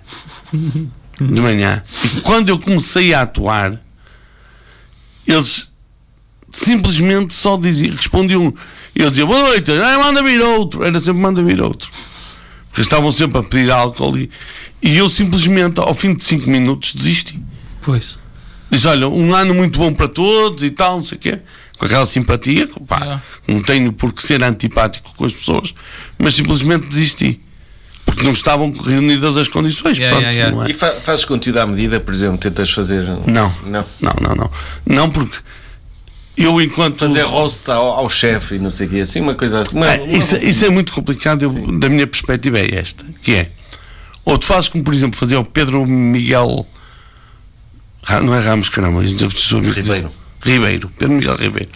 de 1.19 1.41
manhã, 1.41 1.83
e 2.17 2.21
quando 2.21 2.49
eu 2.49 2.59
comecei 2.59 3.13
a 3.13 3.21
atuar, 3.21 3.79
eles 5.27 5.70
simplesmente 6.51 7.33
só 7.33 7.57
diziam, 7.57 7.91
respondiam, 7.95 8.53
eu 8.95 9.09
dizia 9.09 9.25
boa 9.25 9.39
noite, 9.39 9.71
ah, 9.71 9.97
manda 9.99 10.21
vir 10.21 10.41
outro, 10.41 10.83
era 10.83 10.99
sempre 10.99 11.21
manda 11.21 11.41
vir 11.43 11.61
outro, 11.61 11.89
porque 12.69 12.81
estavam 12.81 13.11
sempre 13.11 13.39
a 13.39 13.43
pedir 13.43 13.71
álcool 13.71 14.17
e, 14.17 14.29
e 14.81 14.97
eu 14.97 15.07
simplesmente, 15.09 15.79
ao 15.79 15.93
fim 15.93 16.13
de 16.13 16.23
5 16.23 16.49
minutos, 16.49 16.93
desisti. 16.93 17.41
Pois. 17.81 18.17
Diz, 18.69 18.85
olha, 18.85 19.07
um 19.07 19.33
ano 19.35 19.53
muito 19.53 19.77
bom 19.79 19.93
para 19.93 20.07
todos 20.07 20.63
e 20.63 20.69
tal, 20.69 20.97
não 20.97 21.03
sei 21.03 21.17
o 21.17 21.21
quê, 21.21 21.39
com 21.77 21.85
aquela 21.85 22.05
simpatia, 22.05 22.67
que, 22.67 22.79
pá, 22.81 22.99
Yeah. 22.99 23.21
não 23.47 23.61
tenho 23.63 23.91
por 23.91 24.13
que 24.13 24.21
ser 24.23 24.43
antipático 24.43 25.13
com 25.15 25.25
as 25.25 25.33
pessoas, 25.33 25.73
mas 26.17 26.35
simplesmente 26.35 26.87
desisti. 26.87 27.41
Porque 28.05 28.23
não 28.23 28.31
estavam 28.33 28.71
reunidas 28.71 29.37
as 29.37 29.47
condições. 29.47 29.97
Yeah, 29.97 30.17
pronto, 30.19 30.33
yeah, 30.33 30.37
yeah. 30.49 30.55
não 30.57 30.65
é? 30.65 30.71
E 30.71 30.73
fa- 30.73 30.99
fazes 30.99 31.23
conteúdo 31.23 31.57
à 31.59 31.65
medida, 31.65 31.99
por 31.99 32.13
exemplo, 32.13 32.37
tentas 32.37 32.69
fazer. 32.71 33.03
Não. 33.25 33.53
Não. 33.65 33.85
Não, 34.01 34.13
não, 34.21 34.35
não. 34.35 34.51
Não, 34.85 35.09
porque 35.09 35.37
eu 36.37 36.61
enquanto. 36.61 36.99
Fazer 36.99 37.21
roast 37.23 37.69
ao, 37.69 37.85
ao 37.99 38.09
chefe 38.09 38.55
e 38.55 38.59
não 38.59 38.71
sei 38.71 38.87
o 38.87 38.89
quê, 38.89 38.99
assim, 39.01 39.19
uma 39.21 39.35
coisa 39.35 39.61
assim. 39.61 39.77
Uma- 39.77 39.87
É, 39.93 40.01
uma- 40.01 40.17
isso, 40.17 40.37
isso 40.37 40.65
é 40.65 40.69
muito 40.69 40.91
complicado. 40.91 41.43
eu- 41.43 41.79
da 41.79 41.89
minha 41.89 42.07
perspectiva 42.07 42.59
é 42.59 42.75
esta: 42.75 43.05
que 43.21 43.33
é. 43.33 43.49
Ou 44.25 44.37
tu 44.37 44.45
fazes 44.45 44.69
como, 44.69 44.83
por 44.83 44.93
exemplo, 44.93 45.17
fazia 45.19 45.39
o 45.39 45.45
Pedro 45.45 45.85
Miguel. 45.85 46.65
Não 48.23 48.33
é 48.35 48.39
Ramos, 48.39 48.69
caramba. 48.69 49.01
Ribeiro. 49.01 50.11
Ribeiro. 50.43 50.91
Pedro 50.97 51.15
Miguel 51.15 51.35
Ribeiro. 51.35 51.69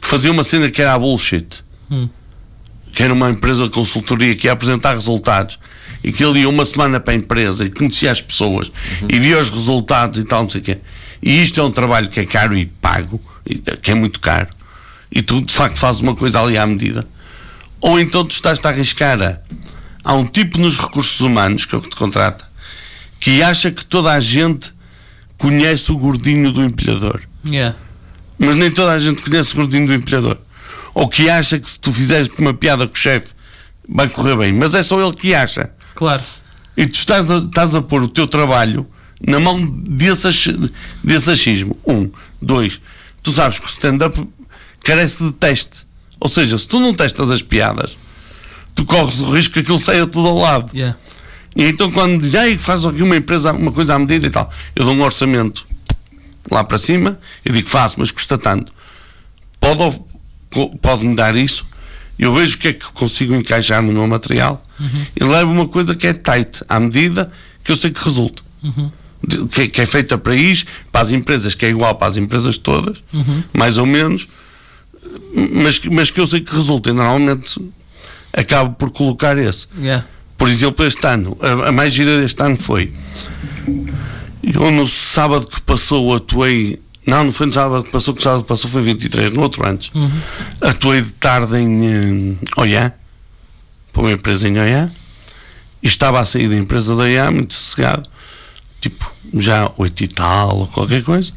Que 0.00 0.08
fazia 0.08 0.30
uma 0.32 0.42
cena 0.42 0.70
que 0.70 0.80
era 0.80 0.94
a 0.94 0.98
bullshit. 0.98 1.62
Hum. 1.90 2.08
Que 2.92 3.02
era 3.02 3.12
uma 3.12 3.30
empresa 3.30 3.64
de 3.64 3.70
consultoria 3.70 4.34
que 4.34 4.46
ia 4.46 4.52
apresentar 4.52 4.94
resultados. 4.94 5.58
E 6.02 6.10
que 6.12 6.24
ele 6.24 6.40
ia 6.40 6.48
uma 6.48 6.64
semana 6.64 6.98
para 6.98 7.12
a 7.12 7.16
empresa 7.16 7.64
e 7.66 7.70
conhecia 7.70 8.10
as 8.10 8.22
pessoas 8.22 8.72
e 9.06 9.18
via 9.18 9.38
os 9.38 9.50
resultados 9.50 10.18
e 10.18 10.24
tal, 10.24 10.42
não 10.44 10.48
sei 10.50 10.62
o 10.62 10.64
quê. 10.64 10.78
E 11.22 11.42
isto 11.42 11.60
é 11.60 11.62
um 11.62 11.70
trabalho 11.70 12.08
que 12.08 12.18
é 12.20 12.24
caro 12.24 12.56
e 12.56 12.64
pago, 12.64 13.20
que 13.82 13.90
é 13.90 13.94
muito 13.94 14.20
caro. 14.20 14.48
E 15.10 15.22
tu 15.22 15.42
de 15.42 15.52
facto 15.52 15.78
fazes 15.78 16.00
uma 16.00 16.14
coisa 16.14 16.40
ali 16.40 16.56
à 16.56 16.66
medida. 16.66 17.06
Ou 17.80 17.98
então 17.98 18.24
tu 18.24 18.32
estás-te 18.32 18.66
a 18.66 18.70
arriscar 18.70 19.20
a. 19.22 19.38
Há 20.04 20.14
um 20.14 20.26
tipo 20.26 20.58
nos 20.58 20.78
recursos 20.78 21.20
humanos, 21.20 21.64
que 21.64 21.74
é 21.74 21.78
o 21.78 21.80
que 21.82 21.90
te 21.90 21.96
contrata, 21.96 22.44
que 23.18 23.42
acha 23.42 23.70
que 23.70 23.84
toda 23.84 24.12
a 24.12 24.20
gente 24.20 24.72
conhece 25.36 25.92
o 25.92 25.98
gordinho 25.98 26.52
do 26.52 26.62
empilhador. 26.62 27.20
Yeah. 27.46 27.76
Mas 28.38 28.54
nem 28.56 28.70
toda 28.70 28.92
a 28.92 28.98
gente 28.98 29.22
conhece 29.22 29.52
o 29.52 29.56
gordinho 29.56 29.86
do 29.86 29.94
empilhador. 29.94 30.38
Ou 30.94 31.08
que 31.08 31.28
acha 31.28 31.58
que 31.58 31.68
se 31.68 31.78
tu 31.78 31.92
fizeres 31.92 32.30
uma 32.38 32.54
piada 32.54 32.86
com 32.86 32.94
o 32.94 32.98
chefe 32.98 33.28
vai 33.88 34.08
correr 34.08 34.36
bem. 34.36 34.52
Mas 34.52 34.74
é 34.74 34.82
só 34.82 35.00
ele 35.00 35.14
que 35.14 35.34
acha. 35.34 35.70
Claro. 35.94 36.22
E 36.76 36.86
tu 36.86 36.94
estás 36.94 37.30
a, 37.30 37.38
estás 37.38 37.74
a 37.74 37.82
pôr 37.82 38.02
o 38.02 38.08
teu 38.08 38.26
trabalho 38.26 38.86
na 39.26 39.38
mão 39.38 39.60
desse, 39.64 40.28
desse 41.04 41.30
achismo. 41.30 41.76
Um. 41.86 42.10
Dois. 42.40 42.80
Tu 43.22 43.32
sabes 43.32 43.58
que 43.58 43.66
o 43.66 43.68
stand-up 43.68 44.28
carece 44.84 45.24
de 45.24 45.32
teste. 45.32 45.86
Ou 46.18 46.28
seja, 46.28 46.56
se 46.58 46.66
tu 46.68 46.80
não 46.80 46.92
testas 46.94 47.30
as 47.30 47.42
piadas, 47.42 47.96
tu 48.74 48.84
corres 48.84 49.20
o 49.20 49.30
risco 49.32 49.54
que 49.54 49.60
aquilo 49.60 49.78
saia 49.78 50.06
tudo 50.06 50.28
ao 50.28 50.38
lado. 50.38 50.70
Yeah. 50.74 50.98
E 51.56 51.64
então 51.64 51.90
quando 51.90 52.20
diz, 52.20 52.34
ai, 52.34 52.56
faz 52.56 52.84
aqui 52.84 53.02
uma 53.02 53.16
empresa, 53.16 53.52
uma 53.52 53.72
coisa 53.72 53.94
à 53.94 53.98
medida 53.98 54.26
e 54.26 54.30
tal, 54.30 54.50
eu 54.76 54.84
dou 54.84 54.94
um 54.94 55.02
orçamento 55.02 55.66
lá 56.50 56.62
para 56.62 56.78
cima, 56.78 57.18
eu 57.44 57.52
digo, 57.52 57.68
faço, 57.68 57.96
mas 57.98 58.10
custa 58.10 58.38
tanto. 58.38 58.72
Pode, 59.58 59.82
of- 59.82 60.00
co- 60.52 60.76
pode 60.78 61.04
me 61.04 61.14
dar 61.16 61.34
isso, 61.36 61.66
eu 62.18 62.34
vejo 62.34 62.56
o 62.56 62.58
que 62.58 62.68
é 62.68 62.72
que 62.72 62.84
consigo 62.92 63.34
encaixar 63.34 63.82
no 63.82 63.92
meu 63.92 64.06
material 64.06 64.62
e 65.18 65.24
levo 65.24 65.50
uma 65.52 65.66
coisa 65.68 65.94
que 65.94 66.06
é 66.06 66.12
tight, 66.12 66.62
à 66.68 66.78
medida 66.80 67.30
que 67.64 67.72
eu 67.72 67.76
sei 67.76 67.90
que 67.90 68.02
resulta. 68.04 68.42
De- 69.26 69.68
Que, 69.68 69.80
é 69.80 69.86
feita 69.86 70.16
para 70.18 70.34
isso, 70.34 70.64
para 70.90 71.02
as 71.02 71.12
empresas, 71.12 71.54
que 71.54 71.66
é 71.66 71.70
igual 71.70 71.94
para 71.96 72.08
as 72.08 72.16
empresas 72.16 72.56
todas, 72.58 73.02
mais 73.52 73.76
ou 73.78 73.86
menos, 73.86 74.28
mas, 75.52 75.78
que- 75.78 75.90
mas 75.90 76.10
que 76.10 76.20
eu 76.20 76.26
sei 76.26 76.40
que 76.40 76.54
resulta. 76.54 76.90
E 76.90 76.92
normalmente 76.92 77.60
acabo 78.32 78.74
por 78.76 78.90
colocar 78.90 79.36
esse. 79.38 79.66
Yeah. 79.78 80.06
Por 80.38 80.48
exemplo, 80.48 80.84
este 80.86 81.06
ano, 81.06 81.36
a, 81.40 81.68
a 81.68 81.72
mais 81.72 81.92
gira 81.92 82.18
deste 82.20 82.42
ano 82.42 82.56
foi. 82.56 82.92
Eu 84.42 84.70
no 84.70 84.86
sábado 84.86 85.46
que 85.46 85.60
passou 85.62 86.14
atuei. 86.14 86.80
Não, 87.06 87.24
não 87.24 87.32
foi 87.32 87.46
no 87.46 87.52
sábado 87.52 87.84
que 87.84 87.90
passou, 87.90 88.14
que 88.14 88.22
sábado 88.22 88.44
passou 88.44 88.70
foi 88.70 88.82
23, 88.82 89.30
no 89.32 89.42
outro 89.42 89.66
antes. 89.66 89.90
Atuei 90.60 91.02
de 91.02 91.12
tarde 91.14 91.56
em 91.58 91.86
eh, 91.86 92.36
Oiã, 92.56 92.92
para 93.92 94.02
uma 94.02 94.12
empresa 94.12 94.48
em 94.48 94.58
Oiã, 94.58 94.90
e 95.82 95.88
estava 95.88 96.20
a 96.20 96.24
sair 96.24 96.48
da 96.48 96.56
empresa 96.56 96.94
de 96.94 97.00
Oiã, 97.00 97.30
muito 97.30 97.52
sossegado, 97.54 98.08
tipo, 98.80 99.12
já 99.34 99.70
oito 99.76 100.02
e 100.02 100.08
tal, 100.08 100.58
ou 100.58 100.66
qualquer 100.66 101.02
coisa, 101.02 101.32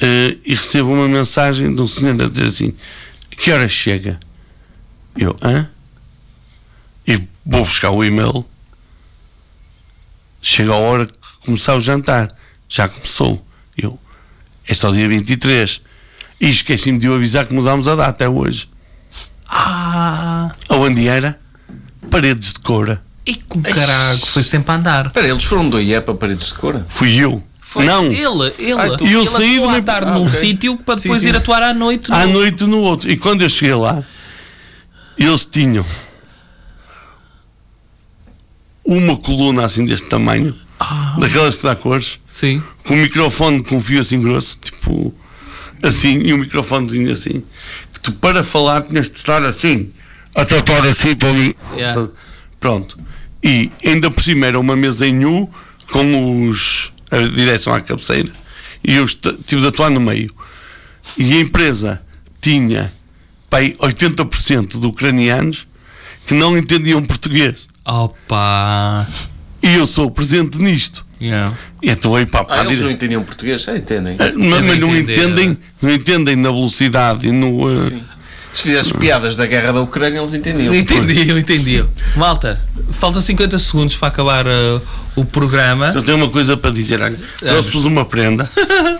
eh, 0.00 0.38
e 0.44 0.54
recebo 0.54 0.92
uma 0.92 1.08
mensagem 1.08 1.74
de 1.74 1.80
um 1.80 1.86
senhor 1.86 2.20
a 2.20 2.28
dizer 2.28 2.44
assim: 2.44 2.74
que 3.30 3.52
hora 3.52 3.68
chega? 3.68 4.18
Eu, 5.16 5.36
hã? 5.42 5.68
E 7.06 7.16
vou 7.44 7.64
buscar 7.64 7.90
o 7.90 8.04
e-mail. 8.04 8.44
Chega 10.40 10.72
a 10.72 10.76
hora 10.76 11.06
de 11.06 11.12
começar 11.44 11.76
o 11.76 11.80
jantar. 11.80 12.34
Já 12.68 12.88
começou. 12.88 13.44
Eu, 13.76 13.98
é 14.66 14.74
só 14.74 14.90
dia 14.90 15.08
23. 15.08 15.82
E 16.40 16.50
esqueci-me 16.50 16.98
de 16.98 17.08
o 17.08 17.14
avisar 17.14 17.46
que 17.46 17.54
mudámos 17.54 17.86
a 17.86 17.94
data, 17.94 18.24
é 18.24 18.28
hoje. 18.28 18.68
Ah, 19.46 20.50
Aonde 20.68 21.06
era? 21.06 21.38
Paredes 22.10 22.54
de 22.54 22.60
Coura. 22.60 23.02
E 23.24 23.34
com 23.34 23.62
caralho, 23.62 24.18
foi 24.26 24.42
sempre 24.42 24.72
a 24.72 24.76
andar. 24.76 25.06
Espera, 25.06 25.28
eles 25.28 25.44
foram 25.44 25.68
do 25.68 25.80
IE 25.80 26.00
para 26.00 26.14
paredes 26.14 26.48
de 26.48 26.54
cora? 26.54 26.84
Fui 26.88 27.14
eu. 27.22 27.42
Foi 27.60 27.84
Não. 27.86 28.04
ele, 28.06 28.52
ele. 28.58 28.72
Ah, 28.72 28.96
tu- 28.98 29.06
E 29.06 29.12
eu 29.12 29.20
ele 29.22 29.30
saí 29.30 29.54
atuou 29.54 29.60
do 29.66 29.68
à 29.68 29.72
meu- 29.72 29.82
tarde 29.84 30.08
Ah, 30.08 30.14
num 30.14 30.26
ok. 30.26 30.40
sítio 30.40 30.76
para 30.76 30.96
Sim, 30.96 31.02
depois 31.04 31.22
sim. 31.22 31.28
ir 31.28 31.36
atuar 31.36 31.62
à 31.62 31.72
noite. 31.72 32.12
à 32.12 32.26
no- 32.26 32.32
noite 32.34 32.64
no 32.64 32.78
outro. 32.78 33.10
E 33.10 33.16
quando 33.16 33.42
eu 33.42 33.48
cheguei 33.48 33.74
lá, 33.74 34.02
eles 35.16 35.46
tinham 35.46 35.86
uma 38.84 39.16
coluna 39.16 39.64
assim 39.64 39.84
deste 39.84 40.08
tamanho, 40.08 40.54
daquelas 41.18 41.54
que 41.54 41.62
dá 41.62 41.74
cores, 41.76 42.18
Sim. 42.28 42.62
com 42.84 42.94
um 42.94 43.02
microfone 43.02 43.62
com 43.62 43.80
fio 43.80 44.00
assim 44.00 44.20
grosso, 44.20 44.58
tipo 44.58 45.14
assim, 45.82 46.18
e 46.20 46.34
um 46.34 46.38
microfonezinho 46.38 47.10
assim, 47.10 47.42
que 47.92 48.00
tu 48.00 48.12
para 48.14 48.42
falar 48.42 48.82
tinhas 48.82 49.08
de 49.10 49.16
estar 49.16 49.42
assim, 49.44 49.90
a 50.34 50.44
tratar 50.44 50.84
assim 50.86 51.14
para 51.14 51.32
mim. 51.32 51.54
Yeah. 51.74 52.08
Pronto. 52.60 52.98
E 53.42 53.70
ainda 53.84 54.10
por 54.10 54.22
cima 54.22 54.46
era 54.46 54.58
uma 54.58 54.76
mesa 54.76 55.06
em 55.06 55.24
U 55.24 55.48
com 55.90 56.48
os 56.48 56.92
a 57.10 57.18
direção 57.20 57.74
à 57.74 57.80
cabeceira 57.80 58.32
e 58.84 58.94
eu 58.94 59.06
tive 59.06 59.62
de 59.62 59.68
atuar 59.68 59.90
no 59.90 60.00
meio. 60.00 60.34
E 61.18 61.34
a 61.34 61.40
empresa 61.40 62.00
tinha 62.40 62.92
pai, 63.50 63.72
80% 63.78 64.80
de 64.80 64.86
ucranianos 64.86 65.66
que 66.26 66.34
não 66.34 66.56
entendiam 66.56 67.02
português. 67.02 67.66
Opa. 67.84 69.06
E 69.62 69.74
eu 69.74 69.86
sou 69.86 70.10
presente 70.10 70.58
nisto. 70.58 71.06
Yeah. 71.20 71.56
E 71.80 71.90
estou 71.90 72.16
aí 72.16 72.26
para, 72.26 72.44
para 72.44 72.62
Ah, 72.62 72.64
eles 72.64 72.80
não 72.80 72.90
entendiam 72.90 73.22
português? 73.22 73.64
Ah, 73.68 73.76
entendem. 73.76 74.16
Ah, 74.18 74.32
mas, 74.36 74.62
mas 74.66 74.78
não 74.80 74.96
entendem, 74.96 75.56
não 75.80 75.92
entendem 75.92 76.34
na 76.34 76.50
velocidade 76.50 77.28
e 77.28 77.32
no. 77.32 77.68
ah, 77.68 77.90
Se 78.52 78.64
fizesse 78.64 78.94
piadas 78.94 79.36
da 79.36 79.46
guerra 79.46 79.72
da 79.72 79.80
Ucrânia, 79.80 80.18
eles 80.18 80.34
entendiam. 80.34 80.74
Entendi, 80.74 81.28
eu 81.28 81.38
entendi. 81.38 81.84
Malta, 82.16 82.58
faltam 82.90 83.20
50 83.22 83.58
segundos 83.58 83.96
para 83.96 84.08
acabar 84.08 84.46
uh, 84.46 84.82
o 85.14 85.24
programa. 85.24 85.90
Eu 85.94 86.02
tenho 86.02 86.18
uma 86.18 86.28
coisa 86.28 86.56
para 86.56 86.70
dizer, 86.70 87.00
olha, 87.00 87.16
trouxe-vos 87.38 87.84
uma 87.84 88.04
prenda. 88.04 88.48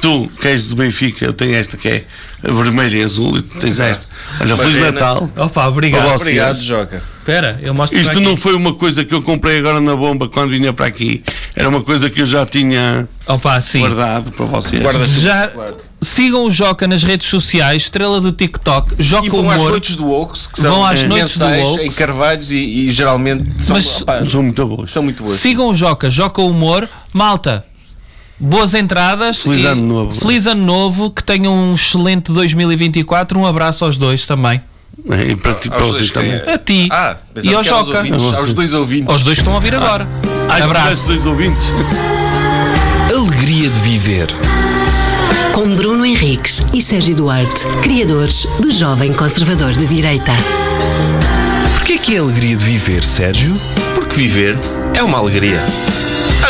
tu, 0.01 0.31
que 0.41 0.49
és 0.49 0.69
do 0.69 0.77
Benfica, 0.77 1.25
eu 1.25 1.33
tenho 1.33 1.55
esta 1.55 1.77
que 1.77 1.89
é 1.89 2.05
vermelha 2.43 2.97
e 2.97 3.03
azul, 3.03 3.39
e 3.39 3.43
tu 3.43 3.59
tens 3.59 3.79
esta. 3.81 4.07
Olha, 4.41 4.57
Feliz. 4.57 4.79
Natal. 4.79 5.31
Opa, 5.37 5.67
obrigado. 5.69 6.15
Obrigado, 6.15 6.61
Joca. 6.61 7.03
Espera, 7.23 7.57
eu 7.63 7.73
mostro 7.73 7.97
Isto 7.97 8.11
aqui. 8.17 8.21
não 8.21 8.37
foi 8.37 8.53
uma 8.53 8.75
coisa 8.75 9.05
que 9.05 9.15
eu 9.15 9.23
comprei 9.23 9.61
agora 9.61 9.81
na 9.81 9.95
bomba 9.95 10.29
quando 10.29 10.51
vinha 10.51 10.73
para 10.73 10.87
aqui. 10.87 11.23
Era 11.55 11.69
uma 11.69 11.81
coisa 11.81 12.11
que 12.11 12.21
eu 12.21 12.27
já 12.27 12.45
tinha 12.45 13.07
Opa, 13.29 13.61
sim. 13.61 13.79
guardado 13.79 14.33
para 14.33 14.45
vocês. 14.47 14.83
Guarda-chuva 14.83 15.21
Já 15.21 15.53
sigam 16.01 16.45
o 16.47 16.51
Joca 16.51 16.89
nas 16.89 17.05
redes 17.05 17.29
sociais, 17.29 17.83
estrela 17.85 18.21
do 18.21 18.33
TikTok, 18.33 18.97
Joca 18.99 19.27
E 19.29 19.31
vão 19.31 19.49
às 19.49 19.61
Humor. 19.61 19.71
noites 19.71 19.95
do 19.95 20.11
Oaks, 20.11 20.49
que 20.49 20.61
são 20.61 20.75
Vão 20.75 20.85
às 20.85 21.05
eh, 21.05 21.07
noites 21.07 21.39
do 21.39 21.45
Oaks. 21.45 21.85
em 21.85 21.91
Carvalhos 21.97 22.51
e, 22.51 22.57
e 22.57 22.91
geralmente 22.91 23.45
são, 23.63 23.77
Mas- 23.77 24.01
opá, 24.03 24.25
São 24.25 24.43
muito 24.43 24.67
boas. 24.67 24.91
são 24.93 25.03
muito 25.05 25.23
boas. 25.23 25.37
Sigam 25.39 25.69
o 25.69 25.75
Joca, 25.77 26.02
Joca 26.11 26.41
Humor. 26.43 26.89
Malta, 27.13 27.65
boas 28.39 28.75
entradas. 28.75 29.43
Feliz 29.43 29.65
ano 29.65 29.83
novo. 29.83 30.21
Feliz 30.21 30.47
ano 30.47 30.65
novo, 30.65 31.11
que 31.11 31.23
tenham 31.23 31.55
um 31.55 31.75
excelente 31.75 32.33
2024. 32.33 33.39
Um 33.39 33.47
abraço 33.47 33.85
aos 33.85 33.97
dois 33.97 34.27
também. 34.27 34.61
E 35.27 35.35
para, 35.37 35.55
ti, 35.55 35.69
para 35.69 35.79
Aos 35.81 35.89
vocês 35.89 36.11
dois, 36.11 36.27
também. 36.29 36.33
é? 36.47 36.55
A 36.55 36.59
ti 36.59 36.89
Ah, 36.93 37.17
e 37.43 37.55
ao 37.55 37.65
Joca. 37.65 37.99
ouvintes, 37.99 38.25
aos 38.35 38.53
dois 38.55 38.75
ouvintes. 38.75 39.09
Aos 39.13 39.23
dois 39.25 39.37
que 39.39 39.41
estão 39.43 39.53
a 39.55 39.57
ouvir 39.57 39.75
agora. 39.75 40.07
Ah, 40.49 40.57
se 40.57 40.63
tivesse 40.63 40.63
Abraço. 40.65 41.07
dois 41.09 41.27
ouvintes. 41.27 41.67
Alegria 43.15 43.69
de 43.69 43.79
viver. 43.81 44.29
Com 45.55 45.69
Bruno 45.75 46.05
Henriques 46.07 46.63
e 46.73 46.81
Sérgio 46.81 47.15
Duarte, 47.17 47.67
criadores 47.83 48.47
do 48.61 48.71
Jovem 48.71 49.13
Conservador 49.13 49.73
de 49.73 49.87
Direita. 49.87 50.33
Porquê 51.75 51.99
que 51.99 52.15
é 52.17 52.19
alegria 52.21 52.57
de 52.57 52.65
viver, 52.65 53.03
Sérgio? 53.05 53.55
Porque 53.95 54.17
viver 54.17 54.59
é 54.95 55.03
uma 55.03 55.19
alegria. 55.19 55.61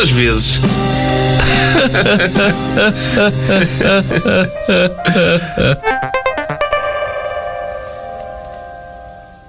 Às 0.00 0.10
vezes. 0.10 0.60